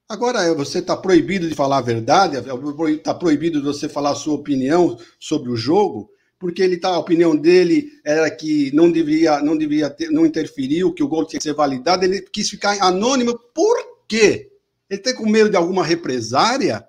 Agora, 0.08 0.42
é, 0.42 0.54
você 0.54 0.78
está 0.78 0.96
proibido 0.96 1.48
de 1.48 1.54
falar 1.54 1.78
a 1.78 1.82
verdade, 1.82 2.36
está 2.36 3.14
proibido 3.14 3.60
de 3.60 3.66
você 3.66 3.88
falar 3.88 4.12
a 4.12 4.14
sua 4.14 4.34
opinião 4.34 4.98
sobre 5.20 5.50
o 5.50 5.56
jogo, 5.56 6.10
porque 6.38 6.62
ele 6.62 6.78
tá, 6.78 6.88
a 6.88 6.98
opinião 6.98 7.36
dele 7.36 7.90
era 8.04 8.30
que 8.30 8.74
não 8.74 8.90
deveria, 8.90 9.42
não 9.42 9.56
deveria 9.56 9.90
ter, 9.90 10.10
não 10.10 10.24
interferiu, 10.24 10.94
que 10.94 11.02
o 11.02 11.08
gol 11.08 11.26
tinha 11.26 11.38
que 11.38 11.44
ser 11.44 11.54
validado, 11.54 12.04
ele 12.04 12.22
quis 12.22 12.48
ficar 12.48 12.80
anônimo. 12.80 13.38
Por 13.54 13.76
quê? 14.08 14.50
Ele 14.88 15.00
tem 15.00 15.14
com 15.14 15.28
medo 15.28 15.50
de 15.50 15.56
alguma 15.56 15.84
represária, 15.84 16.86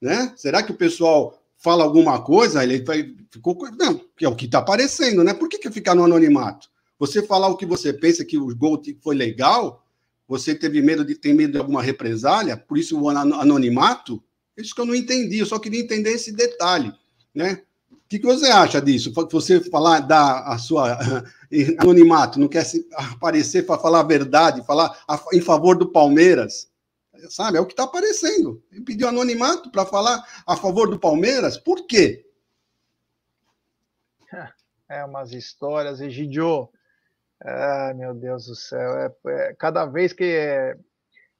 né? 0.00 0.32
Será 0.36 0.62
que 0.62 0.72
o 0.72 0.76
pessoal 0.76 1.38
fala 1.56 1.84
alguma 1.84 2.22
coisa? 2.22 2.62
Ele 2.62 2.84
ficou. 3.30 3.56
Não, 3.76 4.00
que 4.16 4.24
é 4.24 4.28
o 4.28 4.36
que 4.36 4.46
está 4.46 4.58
aparecendo, 4.58 5.24
né? 5.24 5.34
Por 5.34 5.48
que, 5.48 5.58
que 5.58 5.70
ficar 5.70 5.94
no 5.94 6.04
anonimato? 6.04 6.68
Você 6.98 7.22
falar 7.22 7.48
o 7.48 7.56
que 7.56 7.66
você 7.66 7.92
pensa 7.92 8.24
que 8.24 8.38
o 8.38 8.54
gol 8.54 8.80
foi 9.02 9.16
legal, 9.16 9.84
você 10.28 10.54
teve 10.54 10.80
medo 10.80 11.04
de 11.04 11.14
ter 11.14 11.32
medo 11.32 11.54
de 11.54 11.58
alguma 11.58 11.82
represália, 11.82 12.56
por 12.56 12.78
isso 12.78 13.00
o 13.00 13.08
anonimato? 13.08 14.22
Isso 14.56 14.74
que 14.74 14.80
eu 14.80 14.86
não 14.86 14.94
entendi, 14.94 15.38
eu 15.38 15.46
só 15.46 15.58
queria 15.58 15.80
entender 15.80 16.10
esse 16.10 16.30
detalhe, 16.30 16.92
né? 17.34 17.62
O 17.90 17.96
que, 18.08 18.18
que 18.18 18.26
você 18.26 18.46
acha 18.46 18.80
disso? 18.80 19.12
Você 19.30 19.60
falar 19.60 20.00
da 20.00 20.40
a 20.40 20.58
sua 20.58 20.98
anonimato, 21.78 22.38
não 22.38 22.48
quer 22.48 22.64
se 22.64 22.86
aparecer 22.92 23.64
para 23.64 23.80
falar 23.80 24.00
a 24.00 24.04
verdade, 24.04 24.66
falar 24.66 24.96
a, 25.08 25.20
em 25.32 25.40
favor 25.40 25.76
do 25.76 25.88
Palmeiras, 25.88 26.69
sabe? 27.28 27.58
É 27.58 27.60
o 27.60 27.66
que 27.66 27.72
está 27.72 27.84
aparecendo. 27.84 28.62
Ele 28.70 28.82
pediu 28.82 29.08
anonimato 29.08 29.70
para 29.70 29.84
falar 29.84 30.24
a 30.46 30.56
favor 30.56 30.88
do 30.88 30.98
Palmeiras. 30.98 31.58
Por 31.58 31.86
quê? 31.86 32.26
É 34.88 35.04
umas 35.04 35.32
histórias, 35.32 36.00
Egidio. 36.00 36.68
Ah, 37.40 37.92
meu 37.94 38.12
Deus 38.12 38.46
do 38.46 38.56
céu. 38.56 38.98
É, 38.98 39.12
é, 39.28 39.54
cada 39.54 39.86
vez 39.86 40.12
que. 40.12 40.24
É, 40.24 40.76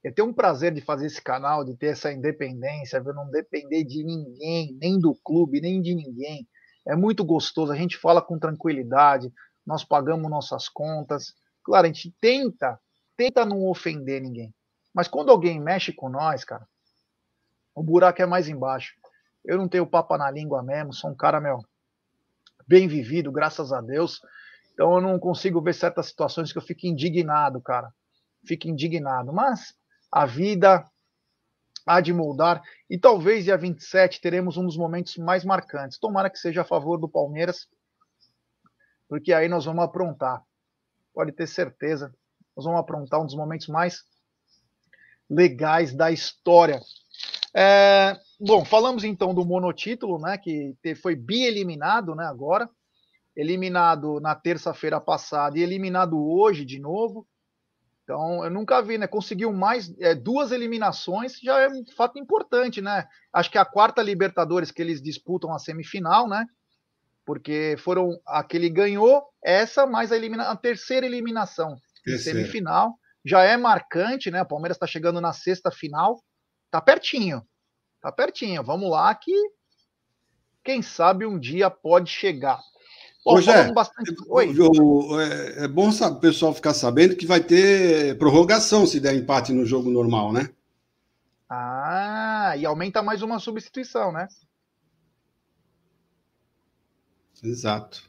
eu 0.02 0.14
tenho 0.14 0.28
um 0.28 0.32
prazer 0.32 0.72
de 0.72 0.80
fazer 0.80 1.06
esse 1.06 1.20
canal, 1.20 1.64
de 1.64 1.76
ter 1.76 1.88
essa 1.88 2.12
independência, 2.12 3.00
de 3.00 3.12
não 3.12 3.30
depender 3.30 3.84
de 3.84 4.02
ninguém, 4.02 4.78
nem 4.80 4.98
do 4.98 5.14
clube, 5.16 5.60
nem 5.60 5.82
de 5.82 5.94
ninguém. 5.94 6.48
É 6.86 6.96
muito 6.96 7.22
gostoso, 7.24 7.70
a 7.70 7.76
gente 7.76 7.98
fala 7.98 8.22
com 8.22 8.38
tranquilidade, 8.38 9.30
nós 9.66 9.84
pagamos 9.84 10.30
nossas 10.30 10.68
contas. 10.68 11.34
Claro, 11.62 11.86
a 11.86 11.92
gente 11.92 12.14
tenta, 12.18 12.80
tenta 13.16 13.44
não 13.44 13.66
ofender 13.66 14.22
ninguém. 14.22 14.54
Mas 14.92 15.08
quando 15.08 15.30
alguém 15.30 15.60
mexe 15.60 15.92
com 15.92 16.08
nós, 16.08 16.44
cara, 16.44 16.66
o 17.74 17.82
buraco 17.82 18.20
é 18.20 18.26
mais 18.26 18.48
embaixo. 18.48 18.94
Eu 19.44 19.56
não 19.56 19.68
tenho 19.68 19.86
papo 19.86 20.16
na 20.16 20.30
língua 20.30 20.62
mesmo, 20.62 20.92
sou 20.92 21.10
um 21.10 21.14
cara, 21.14 21.40
meu, 21.40 21.64
bem 22.66 22.86
vivido, 22.86 23.32
graças 23.32 23.72
a 23.72 23.80
Deus. 23.80 24.20
Então 24.72 24.94
eu 24.94 25.00
não 25.00 25.18
consigo 25.18 25.60
ver 25.60 25.74
certas 25.74 26.06
situações 26.06 26.52
que 26.52 26.58
eu 26.58 26.62
fico 26.62 26.86
indignado, 26.86 27.60
cara. 27.60 27.92
Fico 28.44 28.68
indignado. 28.68 29.32
Mas 29.32 29.74
a 30.10 30.26
vida 30.26 30.84
há 31.86 32.00
de 32.00 32.12
moldar. 32.12 32.62
E 32.88 32.98
talvez 32.98 33.44
dia 33.44 33.56
27 33.56 34.20
teremos 34.20 34.56
um 34.56 34.64
dos 34.64 34.76
momentos 34.76 35.16
mais 35.16 35.44
marcantes. 35.44 35.98
Tomara 35.98 36.30
que 36.30 36.38
seja 36.38 36.62
a 36.62 36.64
favor 36.64 36.98
do 36.98 37.08
Palmeiras, 37.08 37.68
porque 39.08 39.32
aí 39.32 39.48
nós 39.48 39.64
vamos 39.64 39.84
aprontar. 39.84 40.42
Pode 41.12 41.32
ter 41.32 41.46
certeza. 41.46 42.14
Nós 42.56 42.64
vamos 42.64 42.80
aprontar 42.80 43.20
um 43.20 43.26
dos 43.26 43.34
momentos 43.34 43.68
mais 43.68 44.04
legais 45.30 45.94
da 45.94 46.10
história. 46.10 46.80
É, 47.54 48.16
bom, 48.40 48.64
falamos 48.64 49.04
então 49.04 49.32
do 49.32 49.44
monotítulo, 49.44 50.18
né, 50.18 50.36
que 50.36 50.74
foi 50.96 51.14
bi-eliminado 51.14 52.14
né, 52.14 52.24
agora, 52.24 52.68
eliminado 53.36 54.20
na 54.20 54.34
terça-feira 54.34 55.00
passada 55.00 55.58
e 55.58 55.62
eliminado 55.62 56.18
hoje 56.18 56.64
de 56.64 56.80
novo. 56.80 57.26
Então, 58.02 58.44
eu 58.44 58.50
nunca 58.50 58.82
vi, 58.82 58.98
né? 58.98 59.06
Conseguiu 59.06 59.52
mais 59.52 59.94
é, 60.00 60.16
duas 60.16 60.50
eliminações, 60.50 61.38
já 61.40 61.60
é 61.60 61.68
um 61.68 61.84
fato 61.96 62.18
importante, 62.18 62.80
né? 62.80 63.06
Acho 63.32 63.48
que 63.48 63.56
é 63.56 63.60
a 63.60 63.64
quarta 63.64 64.02
Libertadores 64.02 64.72
que 64.72 64.82
eles 64.82 65.00
disputam 65.00 65.54
a 65.54 65.60
semifinal, 65.60 66.28
né? 66.28 66.44
Porque 67.24 67.76
foram 67.78 68.20
a 68.26 68.42
que 68.42 68.56
ele 68.56 68.68
ganhou, 68.68 69.22
essa 69.44 69.86
mais 69.86 70.10
a, 70.10 70.16
elimina, 70.16 70.50
a 70.50 70.56
terceira 70.56 71.06
eliminação 71.06 71.76
em 72.04 72.18
semifinal 72.18 72.98
já 73.24 73.42
é 73.42 73.56
marcante, 73.56 74.30
né? 74.30 74.42
O 74.42 74.46
Palmeiras 74.46 74.76
está 74.76 74.86
chegando 74.86 75.20
na 75.20 75.32
sexta 75.32 75.70
final, 75.70 76.22
tá 76.70 76.80
pertinho, 76.80 77.46
tá 78.00 78.10
pertinho. 78.10 78.62
Vamos 78.62 78.90
lá 78.90 79.14
que 79.14 79.34
quem 80.64 80.82
sabe 80.82 81.26
um 81.26 81.38
dia 81.38 81.70
pode 81.70 82.10
chegar. 82.10 82.60
Bom, 83.24 83.34
Hoje 83.34 83.50
é, 83.50 83.70
bastante... 83.72 84.14
Oi. 84.28 84.54
é, 85.20 85.64
é 85.64 85.68
bom 85.68 85.90
o 85.90 86.20
pessoal 86.20 86.54
ficar 86.54 86.72
sabendo 86.72 87.16
que 87.16 87.26
vai 87.26 87.40
ter 87.40 88.16
prorrogação 88.16 88.86
se 88.86 88.98
der 88.98 89.14
empate 89.14 89.52
no 89.52 89.66
jogo 89.66 89.90
normal, 89.90 90.32
né? 90.32 90.48
Ah, 91.48 92.54
e 92.56 92.64
aumenta 92.64 93.02
mais 93.02 93.22
uma 93.22 93.38
substituição, 93.38 94.12
né? 94.12 94.28
Exato. 97.42 98.08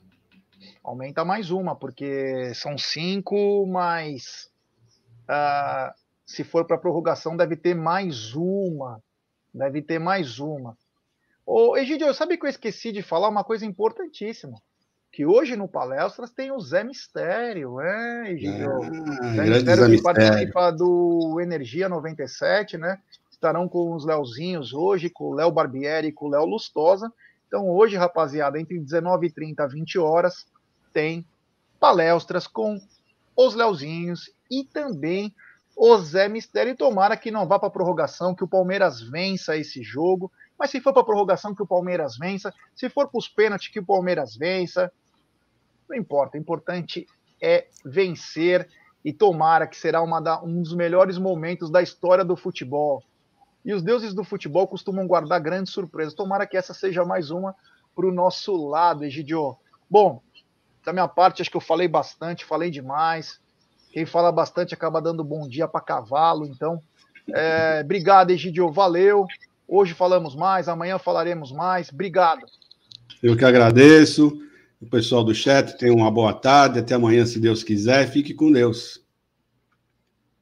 Aumenta 0.84 1.26
mais 1.26 1.52
uma, 1.52 1.76
porque 1.76 2.54
são 2.54 2.78
cinco 2.78 3.66
mais 3.66 4.51
ah, 5.28 5.94
se 6.26 6.44
for 6.44 6.66
para 6.66 6.78
prorrogação, 6.78 7.36
deve 7.36 7.56
ter 7.56 7.76
mais 7.76 8.34
uma. 8.36 9.02
Deve 9.54 9.82
ter 9.82 10.00
mais 10.00 10.40
uma. 10.40 10.78
Ô, 11.46 11.76
Egidio, 11.76 12.14
sabe 12.14 12.38
que 12.38 12.46
eu 12.46 12.50
esqueci 12.50 12.92
de 12.92 13.02
falar 13.02 13.28
uma 13.28 13.44
coisa 13.44 13.66
importantíssima? 13.66 14.58
Que 15.12 15.26
hoje 15.26 15.58
no 15.58 15.68
Palestras 15.68 16.32
tem 16.32 16.52
o 16.52 16.60
Zé 16.60 16.84
Mistério, 16.84 17.82
é, 17.82 18.32
Egidio? 18.32 18.72
Ah, 18.82 19.34
Zé 19.36 19.44
Mistério 19.44 19.90
que 19.90 20.02
participa 20.02 20.72
do 20.72 21.40
Energia 21.42 21.90
97, 21.90 22.78
né? 22.78 22.98
Estarão 23.30 23.68
com 23.68 23.94
os 23.94 24.06
Leozinhos 24.06 24.74
hoje, 24.74 25.10
com 25.10 25.26
o 25.26 25.34
Léo 25.34 25.52
Barbieri 25.52 26.08
e 26.08 26.12
com 26.14 26.28
o 26.28 26.30
Léo 26.30 26.46
Lustosa. 26.46 27.12
Então, 27.48 27.70
hoje, 27.70 27.98
rapaziada, 27.98 28.58
entre 28.58 28.80
19h30 28.80 29.66
e 29.66 29.74
20 29.74 30.00
horas, 30.00 30.46
tem 30.94 31.26
palestras 31.78 32.48
com 32.48 32.80
os 33.36 33.56
Leozinhos 33.56 34.32
e 34.50 34.64
também 34.64 35.34
o 35.76 35.98
Zé 35.98 36.28
Mistério. 36.28 36.74
E 36.74 36.76
tomara 36.76 37.18
que 37.18 37.32
não 37.32 37.48
vá 37.48 37.58
para 37.58 37.70
prorrogação, 37.70 38.36
que 38.36 38.44
o 38.44 38.48
Palmeiras 38.48 39.02
vença 39.02 39.58
esse 39.58 39.82
jogo. 39.82 40.32
Mas 40.58 40.70
se 40.70 40.80
for 40.80 40.94
para 40.94 41.04
prorrogação, 41.04 41.56
que 41.56 41.64
o 41.64 41.68
Palmeiras 41.68 42.18
vença. 42.18 42.54
Se 42.76 42.90
for 42.90 43.08
para 43.08 43.18
os 43.18 43.28
pênaltis, 43.28 43.70
que 43.70 43.80
o 43.80 43.86
Palmeiras 43.86 44.36
vença. 44.36 44.92
Não 45.90 45.96
importa. 45.96 46.38
O 46.38 46.42
importante 46.42 47.08
é 47.42 47.68
vencer. 47.84 48.70
E 49.04 49.12
tomara 49.12 49.66
que 49.66 49.76
será 49.76 50.06
da, 50.20 50.44
um 50.44 50.62
dos 50.62 50.76
melhores 50.76 51.18
momentos 51.18 51.72
da 51.72 51.82
história 51.82 52.24
do 52.24 52.36
futebol. 52.36 53.04
E 53.66 53.74
os 53.74 53.82
deuses 53.82 54.14
do 54.14 54.24
futebol 54.24 54.68
costumam 54.68 55.08
guardar 55.08 55.40
grandes 55.40 55.74
surpresas. 55.74 56.14
Tomara 56.14 56.46
que 56.46 56.58
essa 56.58 56.74
seja 56.74 57.04
mais 57.04 57.32
uma 57.32 57.56
para 57.96 58.06
o 58.06 58.12
nosso 58.12 58.56
lado, 58.56 59.04
Egidio. 59.04 59.58
Bom, 59.90 60.22
da 60.84 60.94
minha 60.94 61.08
parte, 61.08 61.42
acho 61.42 61.52
que 61.52 61.58
eu 61.58 61.62
falei 61.62 61.88
bastante, 61.88 62.46
falei 62.46 62.70
demais. 62.70 63.40
Quem 63.92 64.06
fala 64.06 64.32
bastante 64.32 64.74
acaba 64.74 65.02
dando 65.02 65.24
bom 65.24 65.48
dia 65.48 65.68
para 65.68 65.82
cavalo. 65.82 66.46
Então, 66.46 66.82
é, 67.34 67.82
obrigado, 67.84 68.32
Egidio. 68.32 68.72
Valeu. 68.72 69.26
Hoje 69.68 69.94
falamos 69.94 70.36
mais, 70.36 70.68
amanhã 70.68 70.98
falaremos 70.98 71.52
mais. 71.52 71.90
Obrigado. 71.90 72.46
Eu 73.22 73.38
que 73.38 73.46
agradeço. 73.46 74.32
O 74.82 74.86
pessoal 74.88 75.24
do 75.24 75.36
chat 75.36 75.78
tenha 75.78 75.94
uma 75.94 76.10
boa 76.10 76.34
tarde. 76.34 76.80
Até 76.80 76.96
amanhã, 76.96 77.26
se 77.26 77.40
Deus 77.40 77.64
quiser. 77.64 78.08
Fique 78.10 78.34
com 78.34 78.52
Deus. 78.52 79.00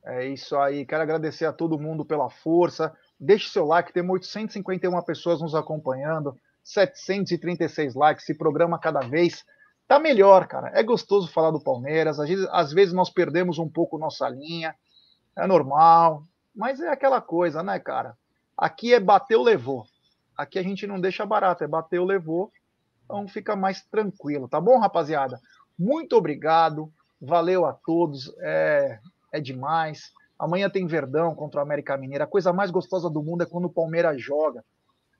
É 0.05 0.27
isso 0.27 0.55
aí. 0.57 0.85
Quero 0.85 1.03
agradecer 1.03 1.45
a 1.45 1.51
todo 1.51 1.77
mundo 1.77 2.05
pela 2.05 2.29
força. 2.29 2.95
Deixe 3.19 3.49
seu 3.49 3.65
like. 3.65 3.91
Temos 3.91 4.13
851 4.13 5.01
pessoas 5.01 5.41
nos 5.41 5.53
acompanhando. 5.53 6.37
736 6.63 7.95
likes. 7.95 8.23
Esse 8.23 8.33
programa 8.33 8.79
cada 8.79 9.01
vez 9.01 9.43
tá 9.89 9.97
melhor, 9.97 10.47
cara. 10.47 10.69
É 10.75 10.83
gostoso 10.83 11.31
falar 11.31 11.49
do 11.49 11.59
Palmeiras. 11.59 12.19
Às 12.19 12.29
vezes, 12.29 12.47
às 12.51 12.71
vezes 12.71 12.93
nós 12.93 13.09
perdemos 13.09 13.57
um 13.57 13.67
pouco 13.67 13.97
nossa 13.97 14.29
linha, 14.29 14.75
é 15.35 15.47
normal, 15.47 16.23
mas 16.55 16.79
é 16.79 16.89
aquela 16.89 17.19
coisa, 17.19 17.63
né, 17.63 17.79
cara? 17.79 18.15
Aqui 18.55 18.93
é 18.93 18.99
bateu, 18.99 19.41
levou. 19.41 19.87
Aqui 20.37 20.59
a 20.59 20.63
gente 20.63 20.85
não 20.85 21.01
deixa 21.01 21.25
barato, 21.25 21.63
é 21.63 21.67
bateu, 21.67 22.05
levou. 22.05 22.51
Então 23.03 23.27
fica 23.27 23.55
mais 23.55 23.81
tranquilo, 23.81 24.47
tá 24.47 24.61
bom, 24.61 24.77
rapaziada? 24.77 25.41
Muito 25.77 26.15
obrigado, 26.15 26.93
valeu 27.19 27.65
a 27.65 27.73
todos, 27.73 28.31
é, 28.41 28.99
é 29.31 29.39
demais. 29.39 30.11
Amanhã 30.37 30.69
tem 30.69 30.85
Verdão 30.85 31.33
contra 31.33 31.61
o 31.61 31.63
América 31.63 31.97
Mineira. 31.97 32.25
A 32.25 32.27
coisa 32.27 32.53
mais 32.53 32.69
gostosa 32.69 33.09
do 33.09 33.23
mundo 33.23 33.41
é 33.41 33.47
quando 33.47 33.65
o 33.65 33.73
Palmeiras 33.73 34.21
joga. 34.21 34.63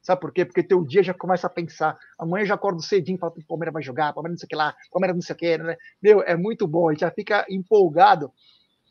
Sabe 0.02 0.22
por 0.22 0.32
quê? 0.32 0.46
Porque 0.46 0.64
teu 0.64 0.84
dia 0.84 1.04
já 1.04 1.14
começa 1.14 1.48
a 1.48 1.50
pensar. 1.50 1.98
Amanhã 2.18 2.46
já 2.46 2.56
acordo 2.56 2.82
cedinho 2.82 3.18
falo, 3.18 3.34
o 3.38 3.46
Palmeiras 3.46 3.74
vai 3.74 3.84
jogar, 3.84 4.14
Palmeiras 4.14 4.36
não 4.36 4.40
sei 4.40 4.46
o 4.46 4.50
que 4.50 4.56
lá, 4.56 4.76
Palmeiras 4.92 5.16
não 5.16 5.22
sei 5.22 5.36
o 5.36 5.38
que, 5.38 5.58
né? 5.58 5.78
Meu, 6.02 6.22
é 6.22 6.36
muito 6.36 6.68
bom, 6.68 6.90
a 6.90 6.94
gente 6.94 7.02
já 7.02 7.12
fica 7.12 7.46
empolgado, 7.50 8.32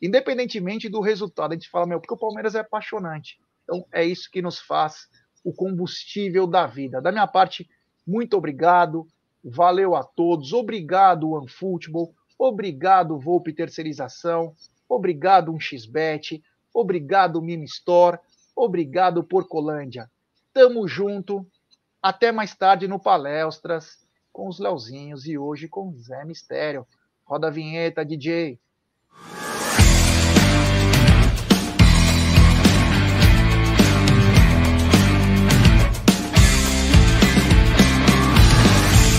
independentemente 0.01 0.87
do 0.87 1.01
resultado. 1.01 1.51
A 1.51 1.55
gente 1.55 1.69
fala, 1.69 1.87
meu, 1.87 1.99
porque 1.99 2.13
o 2.13 2.17
Palmeiras 2.17 2.55
é 2.55 2.59
apaixonante. 2.59 3.39
Então, 3.63 3.85
é 3.91 4.03
isso 4.05 4.29
que 4.31 4.41
nos 4.41 4.59
faz 4.59 5.07
o 5.43 5.53
combustível 5.53 6.45
da 6.45 6.67
vida. 6.67 7.01
Da 7.01 7.11
minha 7.11 7.27
parte, 7.27 7.67
muito 8.05 8.35
obrigado, 8.37 9.07
valeu 9.43 9.95
a 9.95 10.03
todos, 10.03 10.53
obrigado, 10.53 11.31
OneFootball, 11.31 12.13
obrigado, 12.37 13.19
Volpe 13.19 13.53
Terceirização, 13.53 14.53
obrigado, 14.87 15.53
1xBet, 15.53 16.41
obrigado, 16.73 17.41
Mini 17.41 17.65
Store, 17.65 18.19
obrigado, 18.55 19.23
Porcolândia. 19.23 20.09
Tamo 20.59 20.85
junto. 20.89 21.49
Até 22.01 22.33
mais 22.33 22.53
tarde 22.53 22.85
no 22.85 22.99
Palestras 22.99 24.05
com 24.29 24.49
os 24.49 24.59
Leozinhos 24.59 25.25
e 25.25 25.37
hoje 25.37 25.69
com 25.69 25.95
Zé 25.95 26.25
Mistério. 26.25 26.85
Roda 27.23 27.47
a 27.47 27.49
vinheta, 27.49 28.03
DJ. 28.03 28.59